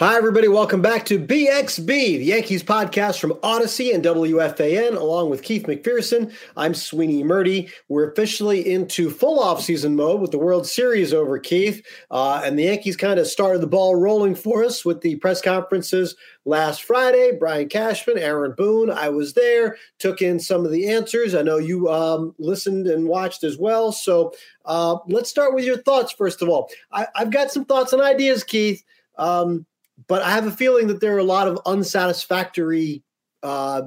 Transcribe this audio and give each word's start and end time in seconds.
Hi, 0.00 0.16
everybody. 0.16 0.48
Welcome 0.48 0.80
back 0.80 1.04
to 1.04 1.18
BXB, 1.18 1.86
the 1.86 2.24
Yankees 2.24 2.62
podcast 2.62 3.20
from 3.20 3.38
Odyssey 3.42 3.92
and 3.92 4.02
WFAN, 4.02 4.96
along 4.96 5.28
with 5.28 5.42
Keith 5.42 5.66
McPherson. 5.66 6.32
I'm 6.56 6.72
Sweeny 6.72 7.22
Murti. 7.22 7.70
We're 7.90 8.10
officially 8.10 8.66
into 8.72 9.10
full 9.10 9.38
off-season 9.38 9.94
mode 9.96 10.22
with 10.22 10.30
the 10.30 10.38
World 10.38 10.66
Series 10.66 11.12
over, 11.12 11.38
Keith. 11.38 11.86
Uh, 12.10 12.40
and 12.42 12.58
the 12.58 12.62
Yankees 12.62 12.96
kind 12.96 13.20
of 13.20 13.26
started 13.26 13.60
the 13.60 13.66
ball 13.66 13.94
rolling 13.94 14.34
for 14.34 14.64
us 14.64 14.86
with 14.86 15.02
the 15.02 15.16
press 15.16 15.42
conferences 15.42 16.16
last 16.46 16.82
Friday. 16.84 17.32
Brian 17.38 17.68
Cashman, 17.68 18.16
Aaron 18.16 18.54
Boone. 18.56 18.88
I 18.88 19.10
was 19.10 19.34
there, 19.34 19.76
took 19.98 20.22
in 20.22 20.40
some 20.40 20.64
of 20.64 20.72
the 20.72 20.88
answers. 20.88 21.34
I 21.34 21.42
know 21.42 21.58
you 21.58 21.90
um, 21.90 22.34
listened 22.38 22.86
and 22.86 23.06
watched 23.06 23.44
as 23.44 23.58
well. 23.58 23.92
So 23.92 24.32
uh, 24.64 24.96
let's 25.08 25.28
start 25.28 25.54
with 25.54 25.66
your 25.66 25.76
thoughts, 25.76 26.10
first 26.10 26.40
of 26.40 26.48
all. 26.48 26.70
I, 26.90 27.06
have 27.16 27.30
got 27.30 27.52
some 27.52 27.66
thoughts 27.66 27.92
and 27.92 28.00
ideas, 28.00 28.44
Keith. 28.44 28.82
Um, 29.18 29.66
but 30.10 30.22
I 30.22 30.32
have 30.32 30.44
a 30.44 30.50
feeling 30.50 30.88
that 30.88 31.00
there 31.00 31.14
are 31.14 31.20
a 31.20 31.24
lot 31.24 31.46
of 31.46 31.60
unsatisfactory 31.66 33.04
uh, 33.44 33.82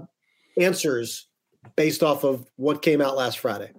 answers 0.57 1.27
based 1.75 2.01
off 2.01 2.23
of 2.23 2.49
what 2.55 2.81
came 2.81 3.01
out 3.01 3.17
last 3.17 3.39
Friday. 3.39 3.73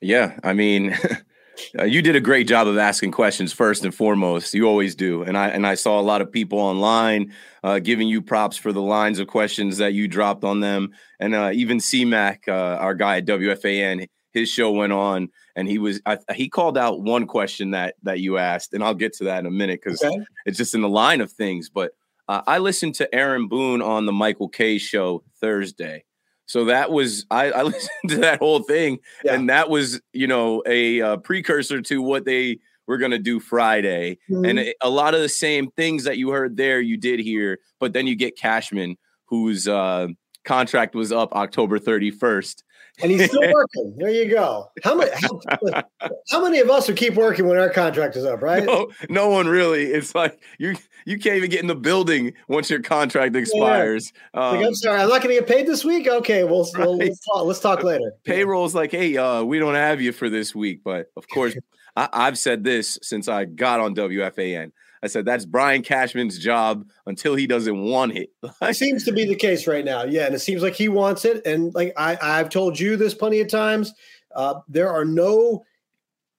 Yeah, 0.00 0.38
I 0.42 0.54
mean, 0.54 0.96
uh, 1.78 1.84
you 1.84 2.02
did 2.02 2.16
a 2.16 2.20
great 2.20 2.46
job 2.46 2.66
of 2.66 2.78
asking 2.78 3.12
questions 3.12 3.52
first 3.52 3.84
and 3.84 3.94
foremost. 3.94 4.54
You 4.54 4.66
always 4.66 4.94
do, 4.94 5.22
and 5.22 5.36
I 5.36 5.48
and 5.48 5.66
I 5.66 5.74
saw 5.74 6.00
a 6.00 6.02
lot 6.02 6.20
of 6.20 6.30
people 6.30 6.58
online 6.58 7.32
uh, 7.62 7.78
giving 7.78 8.08
you 8.08 8.22
props 8.22 8.56
for 8.56 8.72
the 8.72 8.82
lines 8.82 9.18
of 9.18 9.26
questions 9.26 9.78
that 9.78 9.92
you 9.92 10.08
dropped 10.08 10.44
on 10.44 10.60
them, 10.60 10.92
and 11.20 11.34
uh, 11.34 11.50
even 11.52 11.78
CMAC, 11.78 12.48
uh, 12.48 12.52
our 12.52 12.94
guy 12.94 13.18
at 13.18 13.26
WFAN, 13.26 14.08
his 14.32 14.48
show 14.48 14.70
went 14.70 14.92
on 14.92 15.30
and 15.54 15.66
he 15.66 15.78
was 15.78 16.00
I, 16.04 16.18
he 16.34 16.48
called 16.48 16.76
out 16.76 17.00
one 17.00 17.26
question 17.26 17.70
that 17.70 17.94
that 18.02 18.20
you 18.20 18.36
asked. 18.36 18.74
And 18.74 18.84
i'll 18.84 18.94
get 18.94 19.14
to 19.14 19.24
that 19.24 19.40
in 19.40 19.46
a 19.46 19.50
minute 19.50 19.80
because 19.82 20.02
okay. 20.02 20.24
it's 20.44 20.58
just 20.58 20.74
in 20.74 20.82
the 20.82 20.88
line 20.88 21.22
of 21.22 21.32
things. 21.32 21.70
But 21.70 21.92
uh, 22.28 22.42
i 22.46 22.58
listened 22.58 22.94
to 22.96 23.14
aaron 23.14 23.48
boone 23.48 23.82
on 23.82 24.06
the 24.06 24.12
michael 24.12 24.48
kay 24.48 24.78
show 24.78 25.22
thursday 25.40 26.04
so 26.46 26.64
that 26.64 26.90
was 26.90 27.26
i, 27.30 27.50
I 27.50 27.62
listened 27.64 28.10
to 28.10 28.16
that 28.18 28.38
whole 28.38 28.62
thing 28.62 28.98
yeah. 29.24 29.34
and 29.34 29.50
that 29.50 29.68
was 29.68 30.00
you 30.12 30.26
know 30.26 30.62
a, 30.66 31.00
a, 31.00 31.18
precursor 31.18 31.82
to 31.82 32.02
what 32.02 32.24
they 32.24 32.58
were 32.86 32.98
going 32.98 33.10
to 33.10 33.18
do 33.18 33.38
friday 33.38 34.18
mm-hmm. 34.30 34.44
and 34.44 34.58
a, 34.58 34.74
a 34.82 34.90
lot 34.90 35.14
of 35.14 35.20
the 35.20 35.28
same 35.28 35.70
things 35.72 36.04
that 36.04 36.18
you 36.18 36.30
heard 36.30 36.56
there 36.56 36.80
you 36.80 36.96
did 36.96 37.20
here 37.20 37.58
but 37.78 37.92
then 37.92 38.06
you 38.06 38.16
get 38.16 38.36
cashman 38.36 38.96
whose 39.26 39.68
uh, 39.68 40.06
contract 40.44 40.94
was 40.94 41.12
up 41.12 41.34
october 41.34 41.78
31st 41.78 42.62
and 43.02 43.10
he's 43.10 43.26
still 43.26 43.40
working. 43.52 43.94
There 43.96 44.10
you 44.10 44.30
go. 44.30 44.70
How 44.82 44.94
many? 44.94 45.10
How, 45.14 45.82
how, 46.30 46.42
many 46.42 46.60
of 46.60 46.70
us 46.70 46.88
would 46.88 46.96
keep 46.96 47.14
working 47.14 47.46
when 47.46 47.58
our 47.58 47.70
contract 47.70 48.16
is 48.16 48.24
up? 48.24 48.42
Right? 48.42 48.64
No, 48.64 48.90
no 49.08 49.28
one 49.28 49.46
really. 49.48 49.84
It's 49.84 50.14
like 50.14 50.40
you 50.58 50.76
you 51.04 51.18
can't 51.18 51.36
even 51.36 51.50
get 51.50 51.60
in 51.60 51.66
the 51.66 51.74
building 51.74 52.34
once 52.48 52.70
your 52.70 52.82
contract 52.82 53.36
expires. 53.36 54.12
Yeah. 54.34 54.40
Um, 54.40 54.56
like, 54.56 54.66
I'm 54.66 54.74
sorry, 54.74 55.00
I'm 55.00 55.08
not 55.08 55.22
going 55.22 55.34
to 55.34 55.40
get 55.40 55.48
paid 55.48 55.66
this 55.66 55.84
week. 55.84 56.08
Okay, 56.08 56.44
well, 56.44 56.68
right. 56.74 56.86
well 56.86 56.96
let's, 56.96 57.20
talk, 57.24 57.44
let's 57.44 57.60
talk 57.60 57.82
later. 57.82 58.12
Payroll's 58.24 58.74
like, 58.74 58.90
hey, 58.90 59.16
uh, 59.16 59.42
we 59.42 59.58
don't 59.58 59.74
have 59.74 60.00
you 60.00 60.12
for 60.12 60.28
this 60.28 60.54
week, 60.54 60.80
but 60.84 61.10
of 61.16 61.28
course, 61.28 61.56
I, 61.96 62.08
I've 62.12 62.38
said 62.38 62.64
this 62.64 62.98
since 63.02 63.28
I 63.28 63.44
got 63.44 63.80
on 63.80 63.94
WFAN. 63.94 64.72
I 65.02 65.08
said 65.08 65.24
that's 65.24 65.44
Brian 65.44 65.82
Cashman's 65.82 66.38
job 66.38 66.88
until 67.06 67.34
he 67.34 67.46
doesn't 67.46 67.82
want 67.82 68.16
it. 68.16 68.30
it 68.62 68.76
seems 68.76 69.04
to 69.04 69.12
be 69.12 69.24
the 69.24 69.34
case 69.34 69.66
right 69.66 69.84
now. 69.84 70.04
Yeah, 70.04 70.26
and 70.26 70.34
it 70.34 70.40
seems 70.40 70.62
like 70.62 70.74
he 70.74 70.88
wants 70.88 71.24
it. 71.24 71.46
And 71.46 71.74
like 71.74 71.92
I, 71.96 72.18
I've 72.20 72.48
told 72.48 72.78
you 72.78 72.96
this 72.96 73.14
plenty 73.14 73.40
of 73.40 73.48
times, 73.48 73.92
uh, 74.34 74.60
there 74.68 74.90
are 74.90 75.04
no 75.04 75.64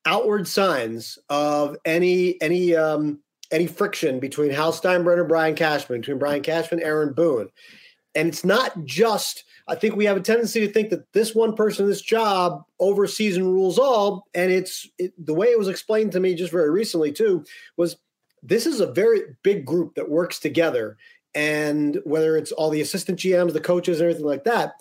outward 0.06 0.48
signs 0.48 1.20
of 1.30 1.78
any 1.86 2.42
any 2.42 2.76
um, 2.76 3.20
any 3.52 3.68
friction 3.68 4.20
between 4.20 4.52
Hal 4.52 4.74
Steinbrenner 4.74 5.22
and 5.22 5.28
Brian 5.28 5.56
Cashman, 5.56 6.02
between 6.02 6.20
Brian 6.20 6.42
Cashman, 6.42 6.80
and 6.80 6.88
Aaron 6.88 7.14
Boone. 7.14 7.50
And 8.16 8.30
it's 8.30 8.44
not 8.44 8.84
just, 8.84 9.44
I 9.68 9.76
think 9.76 9.96
we 9.96 10.06
have 10.06 10.18
a 10.18 10.22
tendency 10.22 10.66
to 10.66 10.74
think 10.74 10.90
that 10.90 11.12
this 11.14 11.36
one 11.36 11.56
person 11.56 11.88
this 11.88 12.02
job 12.02 12.64
oversees 12.80 13.38
and 13.38 13.46
rules 13.46 13.78
all. 13.78 14.24
And 14.34 14.52
it's 14.52 14.90
it, 14.98 15.14
the 15.24 15.36
way 15.36 15.48
it 15.48 15.60
was 15.60 15.68
explained 15.68 16.14
to 16.14 16.20
me 16.20 16.34
just 16.34 16.52
very 16.52 16.72
recently, 16.72 17.12
too, 17.12 17.46
was 17.78 17.98
this 18.44 18.66
is 18.66 18.80
a 18.80 18.92
very 18.92 19.22
big 19.44 19.66
group 19.66 19.96
that 19.96 20.10
works 20.10 20.40
together. 20.40 20.98
And 21.36 22.00
whether 22.04 22.38
it's 22.38 22.52
all 22.52 22.70
the 22.70 22.82
assistant 22.82 23.20
GMs, 23.20 23.54
the 23.54 23.60
coaches, 23.60 24.00
and 24.00 24.10
everything 24.10 24.26
like 24.26 24.44
that, 24.46 24.74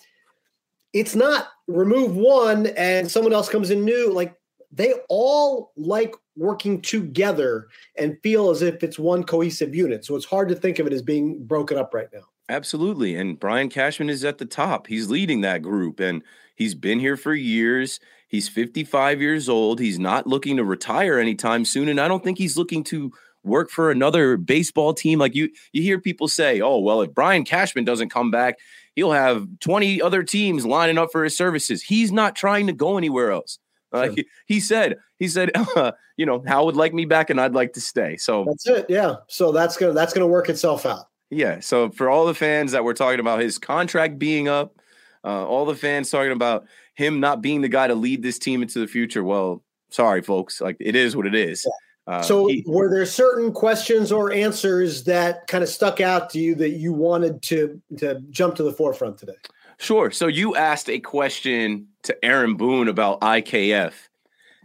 it's 0.93 1.15
not 1.15 1.49
remove 1.67 2.15
one 2.15 2.67
and 2.67 3.11
someone 3.11 3.33
else 3.33 3.49
comes 3.49 3.69
in 3.69 3.85
new. 3.85 4.11
Like 4.11 4.35
they 4.71 4.93
all 5.09 5.71
like 5.75 6.15
working 6.35 6.81
together 6.81 7.67
and 7.97 8.17
feel 8.21 8.49
as 8.49 8.61
if 8.61 8.83
it's 8.83 8.97
one 8.97 9.23
cohesive 9.23 9.75
unit. 9.75 10.05
So 10.05 10.15
it's 10.15 10.25
hard 10.25 10.49
to 10.49 10.55
think 10.55 10.79
of 10.79 10.87
it 10.87 10.93
as 10.93 11.01
being 11.01 11.45
broken 11.45 11.77
up 11.77 11.93
right 11.93 12.07
now. 12.13 12.21
Absolutely. 12.49 13.15
And 13.15 13.39
Brian 13.39 13.69
Cashman 13.69 14.09
is 14.09 14.23
at 14.23 14.37
the 14.37 14.45
top. 14.45 14.87
He's 14.87 15.09
leading 15.09 15.41
that 15.41 15.61
group 15.61 15.99
and 15.99 16.23
he's 16.55 16.75
been 16.75 16.99
here 16.99 17.17
for 17.17 17.33
years. 17.33 17.99
He's 18.27 18.49
55 18.49 19.21
years 19.21 19.49
old. 19.49 19.79
He's 19.79 19.99
not 19.99 20.27
looking 20.27 20.57
to 20.57 20.63
retire 20.63 21.19
anytime 21.19 21.65
soon. 21.65 21.89
And 21.89 21.99
I 21.99 22.07
don't 22.07 22.23
think 22.23 22.37
he's 22.37 22.57
looking 22.57 22.83
to 22.85 23.11
work 23.47 23.69
for 23.69 23.91
another 23.91 24.37
baseball 24.37 24.93
team. 24.93 25.19
Like 25.19 25.35
you, 25.35 25.49
you 25.71 25.81
hear 25.81 25.99
people 25.99 26.27
say, 26.27 26.61
"Oh, 26.61 26.79
well, 26.79 27.01
if 27.01 27.13
Brian 27.13 27.43
Cashman 27.43 27.85
doesn't 27.85 28.09
come 28.09 28.31
back, 28.31 28.57
he'll 28.95 29.11
have 29.11 29.47
20 29.59 30.01
other 30.01 30.23
teams 30.23 30.65
lining 30.65 30.97
up 30.97 31.09
for 31.11 31.23
his 31.23 31.35
services." 31.35 31.81
He's 31.81 32.11
not 32.11 32.35
trying 32.35 32.67
to 32.67 32.73
go 32.73 32.97
anywhere 32.97 33.31
else. 33.31 33.59
Uh, 33.91 34.09
he, 34.09 34.27
he, 34.45 34.59
said, 34.59 34.97
he 35.17 35.27
said, 35.27 35.51
uh, 35.55 35.91
you 36.17 36.25
know, 36.25 36.43
Hal 36.45 36.65
would 36.65 36.75
like 36.75 36.93
me 36.93 37.05
back, 37.05 37.29
and 37.29 37.39
I'd 37.39 37.53
like 37.53 37.73
to 37.73 37.81
stay. 37.81 38.17
So 38.17 38.45
that's 38.45 38.67
it. 38.67 38.85
Yeah. 38.89 39.15
So 39.27 39.51
that's 39.51 39.77
gonna 39.77 39.93
that's 39.93 40.13
gonna 40.13 40.27
work 40.27 40.49
itself 40.49 40.85
out. 40.85 41.05
Yeah. 41.29 41.59
So 41.59 41.89
for 41.89 42.09
all 42.09 42.25
the 42.25 42.33
fans 42.33 42.71
that 42.71 42.83
were 42.83 42.93
talking 42.93 43.19
about 43.19 43.39
his 43.39 43.57
contract 43.57 44.19
being 44.19 44.47
up, 44.47 44.79
uh, 45.23 45.45
all 45.45 45.65
the 45.65 45.75
fans 45.75 46.09
talking 46.09 46.31
about 46.31 46.65
him 46.95 47.19
not 47.19 47.41
being 47.41 47.61
the 47.61 47.69
guy 47.69 47.87
to 47.87 47.95
lead 47.95 48.23
this 48.23 48.39
team 48.39 48.61
into 48.61 48.79
the 48.79 48.87
future. 48.87 49.23
Well, 49.23 49.63
sorry, 49.89 50.21
folks. 50.21 50.61
Like 50.61 50.77
it 50.79 50.95
is 50.95 51.15
what 51.15 51.27
it 51.27 51.35
is. 51.35 51.65
Yeah. 51.65 51.71
Uh, 52.07 52.21
so, 52.21 52.47
he, 52.47 52.63
were 52.65 52.89
there 52.89 53.05
certain 53.05 53.51
questions 53.51 54.11
or 54.11 54.31
answers 54.31 55.03
that 55.03 55.45
kind 55.47 55.61
of 55.61 55.69
stuck 55.69 55.99
out 55.99 56.29
to 56.29 56.39
you 56.39 56.55
that 56.55 56.71
you 56.71 56.93
wanted 56.93 57.41
to 57.43 57.81
to 57.97 58.21
jump 58.29 58.55
to 58.55 58.63
the 58.63 58.71
forefront 58.71 59.17
today? 59.17 59.35
Sure. 59.77 60.09
So 60.09 60.27
you 60.27 60.55
asked 60.55 60.89
a 60.89 60.99
question 60.99 61.87
to 62.03 62.25
Aaron 62.25 62.55
Boone 62.55 62.87
about 62.87 63.21
IKF, 63.21 63.93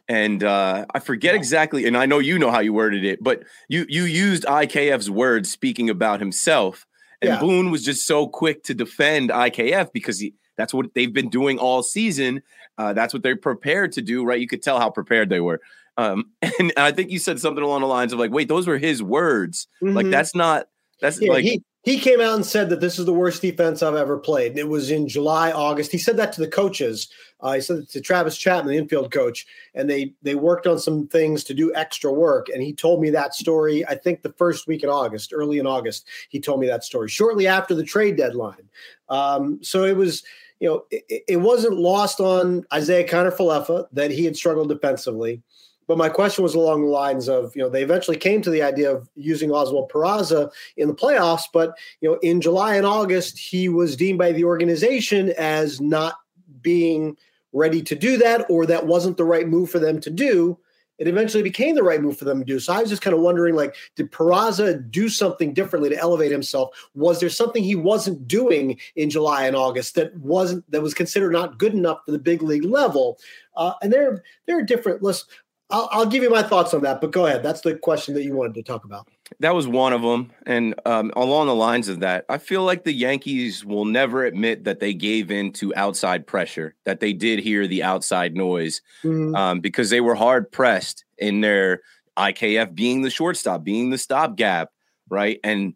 and 0.08 0.42
uh, 0.42 0.86
I 0.94 1.00
forget 1.00 1.34
exactly, 1.34 1.86
and 1.86 1.96
I 1.96 2.06
know 2.06 2.18
you 2.18 2.38
know 2.38 2.50
how 2.50 2.60
you 2.60 2.72
worded 2.72 3.04
it, 3.04 3.22
but 3.22 3.42
you 3.68 3.84
you 3.88 4.04
used 4.04 4.44
IKF's 4.44 5.10
words 5.10 5.50
speaking 5.50 5.90
about 5.90 6.20
himself, 6.20 6.86
and 7.20 7.30
yeah. 7.30 7.40
Boone 7.40 7.70
was 7.70 7.84
just 7.84 8.06
so 8.06 8.26
quick 8.26 8.62
to 8.64 8.74
defend 8.74 9.30
IKF 9.30 9.92
because 9.92 10.18
he 10.18 10.34
that's 10.56 10.72
what 10.72 10.94
they've 10.94 11.12
been 11.12 11.28
doing 11.28 11.58
all 11.58 11.82
season. 11.82 12.42
Uh, 12.78 12.94
that's 12.94 13.12
what 13.12 13.22
they're 13.22 13.36
prepared 13.36 13.92
to 13.92 14.02
do, 14.02 14.24
right? 14.24 14.40
You 14.40 14.48
could 14.48 14.62
tell 14.62 14.78
how 14.78 14.90
prepared 14.90 15.28
they 15.28 15.40
were. 15.40 15.60
Um, 15.96 16.30
and 16.58 16.72
I 16.76 16.92
think 16.92 17.10
you 17.10 17.18
said 17.18 17.40
something 17.40 17.62
along 17.62 17.82
the 17.82 17.86
lines 17.86 18.12
of 18.12 18.18
like, 18.18 18.30
wait, 18.30 18.48
those 18.48 18.66
were 18.66 18.78
his 18.78 19.02
words. 19.02 19.66
Mm-hmm. 19.82 19.96
Like 19.96 20.10
that's 20.10 20.34
not 20.34 20.68
that's 21.00 21.20
yeah, 21.20 21.32
like 21.32 21.44
he 21.44 21.62
he 21.82 21.98
came 21.98 22.20
out 22.20 22.36
and 22.36 22.46
said 22.46 22.70
that 22.70 22.80
this 22.80 22.98
is 22.98 23.06
the 23.06 23.12
worst 23.12 23.42
defense 23.42 23.82
I've 23.82 23.96
ever 23.96 24.16
played. 24.16 24.52
And 24.52 24.58
it 24.58 24.68
was 24.68 24.90
in 24.92 25.08
July, 25.08 25.50
August. 25.50 25.90
He 25.90 25.98
said 25.98 26.16
that 26.16 26.32
to 26.34 26.40
the 26.40 26.48
coaches. 26.48 27.08
Uh, 27.40 27.54
he 27.54 27.60
said 27.60 27.78
it 27.78 27.90
to 27.90 28.00
Travis 28.00 28.38
Chapman, 28.38 28.72
the 28.72 28.78
infield 28.78 29.10
coach, 29.10 29.46
and 29.74 29.90
they 29.90 30.14
they 30.22 30.36
worked 30.36 30.68
on 30.68 30.78
some 30.78 31.08
things 31.08 31.42
to 31.44 31.54
do 31.54 31.74
extra 31.74 32.12
work. 32.12 32.48
And 32.48 32.62
he 32.62 32.72
told 32.72 33.00
me 33.00 33.10
that 33.10 33.34
story. 33.34 33.84
I 33.86 33.96
think 33.96 34.22
the 34.22 34.32
first 34.34 34.68
week 34.68 34.84
in 34.84 34.88
August, 34.88 35.32
early 35.34 35.58
in 35.58 35.66
August, 35.66 36.06
he 36.28 36.38
told 36.38 36.60
me 36.60 36.68
that 36.68 36.84
story 36.84 37.08
shortly 37.08 37.48
after 37.48 37.74
the 37.74 37.84
trade 37.84 38.16
deadline. 38.16 38.68
Um, 39.08 39.58
so 39.60 39.84
it 39.84 39.96
was, 39.96 40.22
you 40.60 40.68
know, 40.68 40.84
it, 40.92 41.24
it 41.26 41.36
wasn't 41.38 41.76
lost 41.76 42.20
on 42.20 42.64
Isaiah 42.72 43.06
Kiner-Falefa 43.06 43.88
that 43.92 44.12
he 44.12 44.24
had 44.24 44.36
struggled 44.36 44.68
defensively. 44.68 45.42
But 45.86 45.98
my 45.98 46.08
question 46.08 46.42
was 46.42 46.54
along 46.54 46.82
the 46.82 46.90
lines 46.90 47.28
of, 47.28 47.54
you 47.56 47.62
know, 47.62 47.68
they 47.68 47.82
eventually 47.82 48.16
came 48.16 48.40
to 48.42 48.50
the 48.50 48.62
idea 48.62 48.94
of 48.94 49.08
using 49.14 49.50
Oswald 49.50 49.90
Peraza 49.90 50.50
in 50.76 50.88
the 50.88 50.94
playoffs, 50.94 51.44
but 51.52 51.76
you 52.00 52.08
know, 52.08 52.18
in 52.22 52.40
July 52.40 52.76
and 52.76 52.86
August, 52.86 53.38
he 53.38 53.68
was 53.68 53.96
deemed 53.96 54.18
by 54.18 54.32
the 54.32 54.44
organization 54.44 55.30
as 55.38 55.80
not 55.80 56.14
being 56.60 57.16
ready 57.52 57.82
to 57.82 57.94
do 57.94 58.16
that, 58.16 58.46
or 58.48 58.64
that 58.66 58.86
wasn't 58.86 59.16
the 59.16 59.24
right 59.24 59.48
move 59.48 59.70
for 59.70 59.78
them 59.78 60.00
to 60.00 60.10
do. 60.10 60.58
It 60.98 61.08
eventually 61.08 61.42
became 61.42 61.74
the 61.74 61.82
right 61.82 62.00
move 62.00 62.16
for 62.16 62.24
them 62.24 62.38
to 62.38 62.44
do. 62.44 62.60
So 62.60 62.72
I 62.72 62.80
was 62.80 62.88
just 62.88 63.02
kind 63.02 63.14
of 63.14 63.20
wondering, 63.20 63.56
like, 63.56 63.74
did 63.96 64.12
Peraza 64.12 64.88
do 64.90 65.08
something 65.08 65.52
differently 65.52 65.90
to 65.90 65.98
elevate 65.98 66.30
himself? 66.30 66.70
Was 66.94 67.18
there 67.18 67.28
something 67.28 67.64
he 67.64 67.74
wasn't 67.74 68.28
doing 68.28 68.78
in 68.94 69.10
July 69.10 69.46
and 69.46 69.56
August 69.56 69.96
that 69.96 70.16
wasn't 70.16 70.70
that 70.70 70.80
was 70.80 70.94
considered 70.94 71.32
not 71.32 71.58
good 71.58 71.74
enough 71.74 71.98
for 72.04 72.12
the 72.12 72.18
big 72.18 72.40
league 72.40 72.64
level? 72.64 73.18
Uh, 73.56 73.72
and 73.82 73.92
there, 73.92 74.22
there 74.46 74.58
are 74.58 74.62
different. 74.62 75.02
Listen, 75.02 75.28
I'll, 75.72 75.88
I'll, 75.90 76.06
give 76.06 76.22
you 76.22 76.30
my 76.30 76.42
thoughts 76.42 76.74
on 76.74 76.82
that, 76.82 77.00
but 77.00 77.10
go 77.10 77.26
ahead. 77.26 77.42
That's 77.42 77.62
the 77.62 77.74
question 77.76 78.14
that 78.14 78.24
you 78.24 78.34
wanted 78.36 78.54
to 78.54 78.62
talk 78.62 78.84
about. 78.84 79.08
That 79.40 79.54
was 79.54 79.66
one 79.66 79.94
of 79.94 80.02
them. 80.02 80.30
And 80.44 80.74
um, 80.84 81.12
along 81.16 81.46
the 81.46 81.54
lines 81.54 81.88
of 81.88 82.00
that, 82.00 82.26
I 82.28 82.36
feel 82.36 82.62
like 82.62 82.84
the 82.84 82.92
Yankees 82.92 83.64
will 83.64 83.86
never 83.86 84.24
admit 84.24 84.64
that 84.64 84.80
they 84.80 84.92
gave 84.92 85.30
in 85.30 85.52
to 85.54 85.74
outside 85.74 86.26
pressure, 86.26 86.74
that 86.84 87.00
they 87.00 87.14
did 87.14 87.38
hear 87.38 87.66
the 87.66 87.82
outside 87.82 88.36
noise 88.36 88.82
mm-hmm. 89.02 89.34
um, 89.34 89.60
because 89.60 89.88
they 89.88 90.02
were 90.02 90.14
hard 90.14 90.52
pressed 90.52 91.04
in 91.16 91.40
their 91.40 91.80
IKF 92.18 92.74
being 92.74 93.00
the 93.00 93.10
shortstop, 93.10 93.64
being 93.64 93.88
the 93.88 93.98
stopgap, 93.98 94.70
right? 95.08 95.40
And 95.42 95.74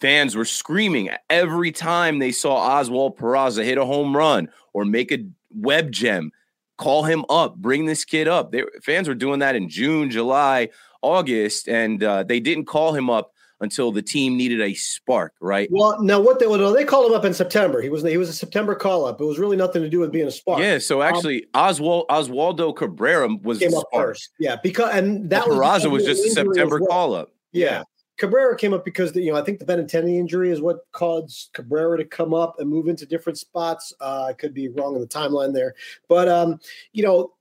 fans 0.00 0.36
were 0.36 0.44
screaming 0.44 1.10
every 1.28 1.72
time 1.72 2.18
they 2.18 2.32
saw 2.32 2.56
Oswald 2.56 3.18
Peraza 3.18 3.64
hit 3.64 3.78
a 3.78 3.84
home 3.84 4.16
run 4.16 4.48
or 4.72 4.84
make 4.84 5.12
a 5.12 5.26
web 5.54 5.90
gem 5.90 6.32
call 6.78 7.02
him 7.02 7.24
up, 7.28 7.56
bring 7.56 7.84
this 7.84 8.04
kid 8.04 8.26
up. 8.26 8.50
They, 8.50 8.64
fans 8.82 9.08
were 9.08 9.14
doing 9.14 9.40
that 9.40 9.54
in 9.54 9.68
June, 9.68 10.10
July, 10.10 10.70
August, 11.02 11.68
and 11.68 12.02
uh, 12.02 12.22
they 12.22 12.40
didn't 12.40 12.64
call 12.64 12.94
him 12.94 13.10
up 13.10 13.32
until 13.60 13.90
the 13.90 14.02
team 14.02 14.36
needed 14.36 14.60
a 14.60 14.72
spark, 14.74 15.34
right? 15.40 15.68
Well, 15.70 16.00
now 16.02 16.20
what 16.20 16.38
they 16.38 16.46
well, 16.46 16.72
they 16.72 16.84
called 16.84 17.10
him 17.10 17.16
up 17.16 17.24
in 17.24 17.34
September. 17.34 17.82
He 17.82 17.88
was 17.88 18.02
he 18.02 18.16
was 18.16 18.28
a 18.28 18.32
September 18.32 18.74
call 18.74 19.04
up. 19.04 19.20
It 19.20 19.24
was 19.24 19.38
really 19.38 19.56
nothing 19.56 19.82
to 19.82 19.88
do 19.88 19.98
with 19.98 20.12
being 20.12 20.28
a 20.28 20.30
spark. 20.30 20.60
Yeah, 20.60 20.78
so 20.78 21.02
um, 21.02 21.14
actually, 21.14 21.44
um, 21.54 21.64
Oswald 21.64 22.06
Oswaldo 22.08 22.74
Cabrera 22.74 23.28
was 23.42 23.58
came 23.58 23.74
up 23.74 23.84
first. 23.92 24.30
Yeah, 24.38 24.56
because 24.62 24.94
and 24.94 25.28
that 25.30 25.48
was, 25.48 25.86
was 25.86 26.04
just 26.04 26.24
a 26.24 26.30
September 26.30 26.78
well. 26.78 26.88
call 26.88 27.14
up. 27.14 27.32
Yeah. 27.52 27.64
yeah. 27.66 27.82
Cabrera 28.18 28.56
came 28.56 28.74
up 28.74 28.84
because 28.84 29.12
the, 29.12 29.22
you 29.22 29.32
know 29.32 29.38
I 29.38 29.42
think 29.42 29.58
the 29.58 29.64
Benintendi 29.64 30.18
injury 30.18 30.50
is 30.50 30.60
what 30.60 30.80
caused 30.92 31.50
Cabrera 31.54 31.96
to 31.98 32.04
come 32.04 32.34
up 32.34 32.56
and 32.58 32.68
move 32.68 32.88
into 32.88 33.06
different 33.06 33.38
spots. 33.38 33.92
Uh, 34.00 34.24
I 34.28 34.32
could 34.32 34.52
be 34.52 34.68
wrong 34.68 34.94
in 34.94 35.00
the 35.00 35.06
timeline 35.06 35.54
there, 35.54 35.74
but 36.08 36.28
um, 36.28 36.60
you 36.92 37.02
know 37.02 37.32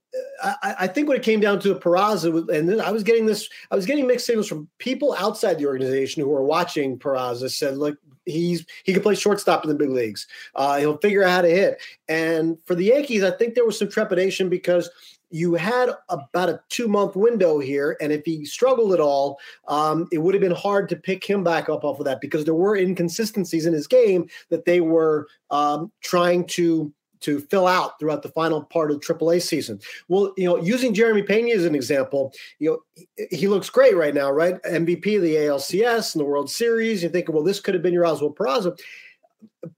I, 0.44 0.75
I, 0.81 0.88
think 0.88 1.07
when 1.07 1.18
it 1.18 1.24
came 1.24 1.39
down 1.39 1.59
to 1.62 1.75
Peraza, 1.75 2.50
and 2.50 2.81
I 2.81 2.91
was 2.91 3.03
getting 3.03 3.25
this, 3.25 3.50
I 3.71 3.75
was 3.75 3.85
getting 3.85 4.07
mixed 4.07 4.25
signals 4.25 4.47
from 4.47 4.68
people 4.77 5.15
outside 5.18 5.57
the 5.57 5.65
organization 5.65 6.21
who 6.21 6.29
were 6.29 6.44
watching 6.44 6.97
Peraza. 6.97 7.51
Said, 7.51 7.77
"Look, 7.77 7.97
he's 8.25 8.65
he 8.83 8.94
can 8.94 9.01
play 9.01 9.15
shortstop 9.15 9.63
in 9.63 9.69
the 9.69 9.75
big 9.75 9.89
leagues. 9.89 10.27
Uh, 10.56 10.77
he'll 10.77 10.97
figure 10.97 11.23
out 11.23 11.31
how 11.31 11.41
to 11.41 11.50
hit." 11.50 11.81
And 12.07 12.57
for 12.65 12.75
the 12.75 12.85
Yankees, 12.85 13.23
I 13.23 13.31
think 13.31 13.56
there 13.56 13.65
was 13.65 13.77
some 13.77 13.89
trepidation 13.89 14.50
because 14.50 14.89
you 15.29 15.56
had 15.56 15.89
about 16.09 16.50
a 16.50 16.62
two 16.69 16.88
month 16.88 17.15
window 17.15 17.59
here. 17.59 17.97
And 18.01 18.12
if 18.12 18.24
he 18.25 18.45
struggled 18.45 18.94
at 18.94 19.00
all, 19.00 19.39
um, 19.68 20.07
it 20.12 20.19
would 20.19 20.33
have 20.33 20.41
been 20.41 20.51
hard 20.51 20.89
to 20.89 20.95
pick 20.95 21.24
him 21.24 21.44
back 21.44 21.69
up 21.69 21.83
off 21.83 22.00
of 22.00 22.06
that 22.06 22.21
because 22.21 22.45
there 22.45 22.53
were 22.53 22.75
inconsistencies 22.75 23.65
in 23.65 23.74
his 23.74 23.88
game 23.88 24.29
that 24.50 24.65
they 24.65 24.81
were 24.81 25.27
um, 25.50 25.91
trying 26.01 26.45
to 26.47 26.94
to 27.19 27.39
fill 27.39 27.68
out 27.68 28.00
throughout 28.00 28.21
the 28.21 28.29
final 28.29 28.63
part 28.63 28.91
of 28.91 29.00
the 29.00 29.13
AAA 29.13 29.41
season. 29.41 29.79
Well, 30.07 30.33
you 30.38 30.45
know, 30.45 30.57
using 30.57 30.94
Jeremy 30.94 31.24
Pena 31.24 31.50
as 31.51 31.65
an 31.65 31.75
example, 31.75 32.33
you 32.59 32.69
know, 32.69 33.06
he, 33.31 33.47
looks 33.47 33.69
great 33.69 33.95
right 33.95 34.13
now, 34.13 34.30
right? 34.30 34.62
MVP 34.63 35.15
of 35.15 35.23
the 35.23 35.35
ALCS 35.35 36.13
and 36.13 36.21
the 36.21 36.25
World 36.25 36.50
Series. 36.50 37.01
You're 37.01 37.12
thinking, 37.12 37.33
well, 37.33 37.44
this 37.44 37.59
could 37.59 37.73
have 37.73 37.83
been 37.83 37.94
your 37.94 38.06
Oswald 38.06 38.38
Peraza. 38.38 38.77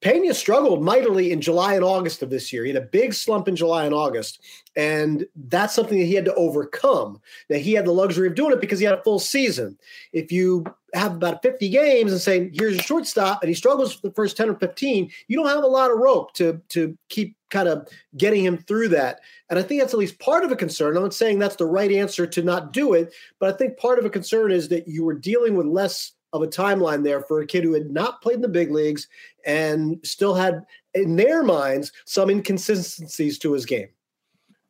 Pena 0.02 0.34
struggled 0.34 0.84
mightily 0.84 1.32
in 1.32 1.42
July 1.42 1.74
and 1.74 1.84
August 1.84 2.22
of 2.22 2.30
this 2.30 2.54
year. 2.54 2.64
He 2.64 2.74
had 2.74 2.82
a 2.82 2.86
big 2.86 3.14
slump 3.14 3.48
in 3.48 3.56
July 3.56 3.86
and 3.86 3.94
August, 3.94 4.40
and 4.76 5.26
that's 5.36 5.76
something 5.76 6.00
that 6.00 6.06
he 6.06 6.14
had 6.14 6.26
to 6.26 6.34
overcome. 6.36 7.20
Now 7.50 7.58
he 7.58 7.74
had 7.74 7.86
the 7.86 7.92
luxury 7.92 8.28
of 8.28 8.36
doing 8.36 8.54
it 8.54 8.62
because 8.62 8.80
he 8.80 8.86
had 8.86 8.98
a 8.98 9.04
full 9.04 9.20
season. 9.20 9.78
If 10.14 10.32
you 10.32 10.66
have 10.94 11.16
about 11.16 11.42
50 11.42 11.70
games 11.70 12.12
and 12.12 12.22
say, 12.22 12.50
here's 12.54 12.78
a 12.78 12.82
shortstop, 12.82 13.42
and 13.42 13.50
he 13.50 13.56
struggles 13.56 13.94
for 13.94 14.08
the 14.08 14.14
first 14.14 14.38
10 14.38 14.50
or 14.50 14.56
15, 14.56 15.12
you 15.28 15.38
don't 15.38 15.48
have 15.48 15.64
a 15.64 15.68
lot 15.68 15.92
of 15.92 15.98
rope 15.98 16.34
to 16.34 16.62
to 16.70 16.98
keep 17.10 17.36
kind 17.50 17.68
of 17.68 17.88
getting 18.16 18.46
him 18.46 18.58
through 18.58 18.90
that. 18.90 19.20
And 19.50 19.58
I 19.58 19.64
think 19.64 19.82
that's 19.82 19.94
at 19.94 20.00
least 20.00 20.20
part 20.20 20.44
of 20.44 20.52
a 20.52 20.56
concern. 20.56 20.96
I'm 20.96 21.04
not 21.04 21.14
saying 21.14 21.40
that's 21.40 21.56
the 21.56 21.66
right 21.66 21.92
answer 21.92 22.28
to 22.28 22.44
not 22.44 22.74
do 22.74 22.94
it, 22.94 23.14
but 23.40 23.54
I 23.54 23.58
think 23.58 23.78
part 23.78 24.00
of 24.00 24.06
a 24.06 24.10
concern 24.10 24.52
is 24.52 24.70
that 24.70 24.88
you 24.88 25.04
were 25.04 25.16
dealing 25.16 25.56
with 25.56 25.66
less 25.66 26.14
of 26.34 26.42
a 26.42 26.48
timeline 26.48 27.04
there 27.04 27.22
for 27.22 27.42
a 27.42 27.48
kid 27.48 27.64
who 27.64 27.74
had 27.74 27.90
not 27.92 28.22
played 28.22 28.36
in 28.36 28.42
the 28.42 28.48
big 28.48 28.72
leagues 28.72 29.08
and 29.46 30.00
still 30.04 30.36
had, 30.36 30.62
in 30.94 31.16
their 31.16 31.44
minds, 31.44 31.92
some 32.06 32.30
inconsistencies 32.30 33.40
to 33.40 33.54
his 33.54 33.66
game. 33.66 33.90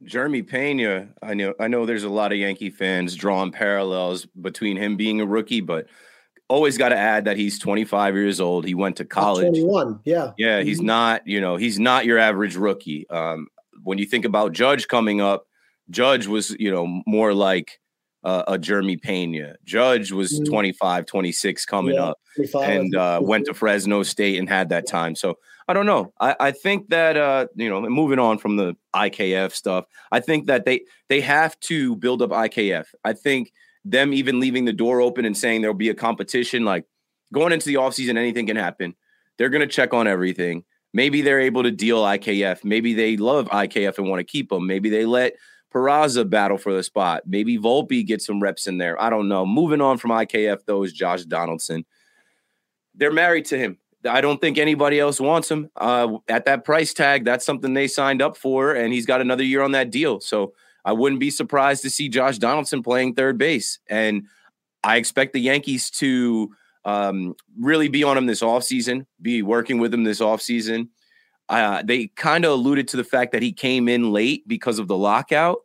Jeremy 0.03 0.43
Pena, 0.43 1.09
I 1.21 1.33
know 1.33 1.53
I 1.59 1.67
know 1.67 1.85
there's 1.85 2.05
a 2.05 2.09
lot 2.09 2.31
of 2.31 2.37
Yankee 2.37 2.69
fans 2.69 3.15
drawing 3.15 3.51
parallels 3.51 4.25
between 4.25 4.77
him 4.77 4.95
being 4.95 5.19
a 5.19 5.25
rookie, 5.25 5.59
but 5.59 5.87
always 6.47 6.77
got 6.77 6.89
to 6.89 6.97
add 6.97 7.25
that 7.25 7.37
he's 7.37 7.59
25 7.59 8.15
years 8.15 8.39
old. 8.41 8.65
He 8.65 8.73
went 8.73 8.95
to 8.97 9.05
college. 9.05 9.47
21, 9.47 9.99
yeah. 10.03 10.31
Yeah, 10.37 10.61
he's 10.61 10.79
mm-hmm. 10.79 10.87
not, 10.87 11.27
you 11.27 11.39
know, 11.39 11.57
he's 11.57 11.79
not 11.79 12.05
your 12.05 12.17
average 12.17 12.55
rookie. 12.55 13.07
Um, 13.09 13.47
when 13.83 13.97
you 13.97 14.05
think 14.05 14.25
about 14.25 14.51
Judge 14.51 14.87
coming 14.87 15.21
up, 15.21 15.45
Judge 15.89 16.27
was, 16.27 16.51
you 16.59 16.71
know, 16.71 17.01
more 17.05 17.33
like 17.33 17.79
uh, 18.23 18.43
a 18.47 18.57
Jeremy 18.57 18.97
Pena. 18.97 19.55
Judge 19.63 20.11
was 20.11 20.33
mm-hmm. 20.33 20.51
25, 20.51 21.05
26 21.05 21.65
coming 21.65 21.95
yeah, 21.95 22.03
up 22.03 22.19
and 22.55 22.95
uh, 22.95 23.19
went 23.21 23.45
to 23.45 23.53
Fresno 23.53 24.03
State 24.03 24.39
and 24.39 24.49
had 24.49 24.69
that 24.69 24.87
time. 24.87 25.15
So 25.15 25.37
I 25.67 25.73
don't 25.73 25.85
know. 25.85 26.13
I, 26.19 26.35
I 26.39 26.51
think 26.51 26.89
that 26.89 27.15
uh, 27.15 27.47
you 27.55 27.69
know, 27.69 27.81
moving 27.81 28.19
on 28.19 28.37
from 28.39 28.57
the 28.57 28.75
IKF 28.95 29.53
stuff, 29.53 29.85
I 30.11 30.19
think 30.19 30.47
that 30.47 30.65
they 30.65 30.81
they 31.07 31.21
have 31.21 31.59
to 31.61 31.95
build 31.95 32.21
up 32.21 32.31
IKF. 32.31 32.85
I 33.03 33.13
think 33.13 33.53
them 33.85 34.13
even 34.13 34.39
leaving 34.39 34.65
the 34.65 34.73
door 34.73 34.99
open 34.99 35.25
and 35.25 35.37
saying 35.37 35.61
there'll 35.61 35.75
be 35.75 35.89
a 35.89 35.95
competition, 35.95 36.65
like 36.65 36.85
going 37.31 37.53
into 37.53 37.67
the 37.67 37.75
offseason, 37.75 38.17
anything 38.17 38.47
can 38.47 38.57
happen. 38.57 38.95
They're 39.37 39.49
gonna 39.49 39.67
check 39.67 39.93
on 39.93 40.07
everything. 40.07 40.65
Maybe 40.91 41.21
they're 41.21 41.39
able 41.39 41.61
to 41.61 41.71
deal 41.71 42.01
IKF. 42.01 42.63
Maybe 42.63 42.95
they 42.95 43.15
love 43.15 43.47
IKF 43.49 43.99
and 43.99 44.09
want 44.09 44.21
to 44.21 44.23
keep 44.23 44.49
them. 44.49 44.65
Maybe 44.65 44.89
they 44.89 45.05
let 45.05 45.33
Peraza 45.73 46.29
battle 46.29 46.57
for 46.57 46.73
the 46.73 46.83
spot. 46.83 47.23
Maybe 47.25 47.57
Volpe 47.57 48.05
gets 48.05 48.25
some 48.25 48.41
reps 48.41 48.67
in 48.67 48.77
there. 48.77 49.01
I 49.01 49.09
don't 49.09 49.27
know. 49.27 49.45
Moving 49.45 49.81
on 49.81 49.97
from 49.97 50.11
IKF, 50.11 50.59
though, 50.65 50.83
is 50.83 50.93
Josh 50.93 51.23
Donaldson. 51.25 51.85
They're 52.95 53.11
married 53.11 53.45
to 53.45 53.57
him. 53.57 53.77
I 54.09 54.21
don't 54.21 54.39
think 54.39 54.57
anybody 54.57 54.99
else 54.99 55.19
wants 55.19 55.51
him 55.51 55.69
uh, 55.75 56.17
at 56.27 56.45
that 56.45 56.63
price 56.63 56.93
tag. 56.93 57.25
That's 57.25 57.45
something 57.45 57.73
they 57.73 57.87
signed 57.87 58.21
up 58.21 58.37
for, 58.37 58.73
and 58.73 58.93
he's 58.93 59.05
got 59.05 59.21
another 59.21 59.43
year 59.43 59.61
on 59.61 59.73
that 59.73 59.91
deal. 59.91 60.19
So 60.21 60.53
I 60.85 60.93
wouldn't 60.93 61.19
be 61.19 61.29
surprised 61.29 61.81
to 61.83 61.89
see 61.89 62.09
Josh 62.09 62.37
Donaldson 62.37 62.81
playing 62.81 63.15
third 63.15 63.37
base. 63.37 63.79
And 63.87 64.23
I 64.83 64.97
expect 64.97 65.33
the 65.33 65.41
Yankees 65.41 65.89
to 65.91 66.49
um, 66.85 67.35
really 67.59 67.89
be 67.89 68.03
on 68.03 68.17
him 68.17 68.25
this 68.25 68.41
offseason, 68.41 69.05
be 69.21 69.41
working 69.41 69.79
with 69.79 69.93
him 69.93 70.03
this 70.03 70.21
offseason. 70.21 70.87
Uh, 71.49 71.81
they 71.83 72.07
kind 72.07 72.45
of 72.45 72.51
alluded 72.51 72.87
to 72.89 72.97
the 72.97 73.03
fact 73.03 73.31
that 73.31 73.41
he 73.41 73.51
came 73.51 73.89
in 73.89 74.13
late 74.13 74.47
because 74.47 74.79
of 74.79 74.87
the 74.87 74.97
lockout. 74.97 75.59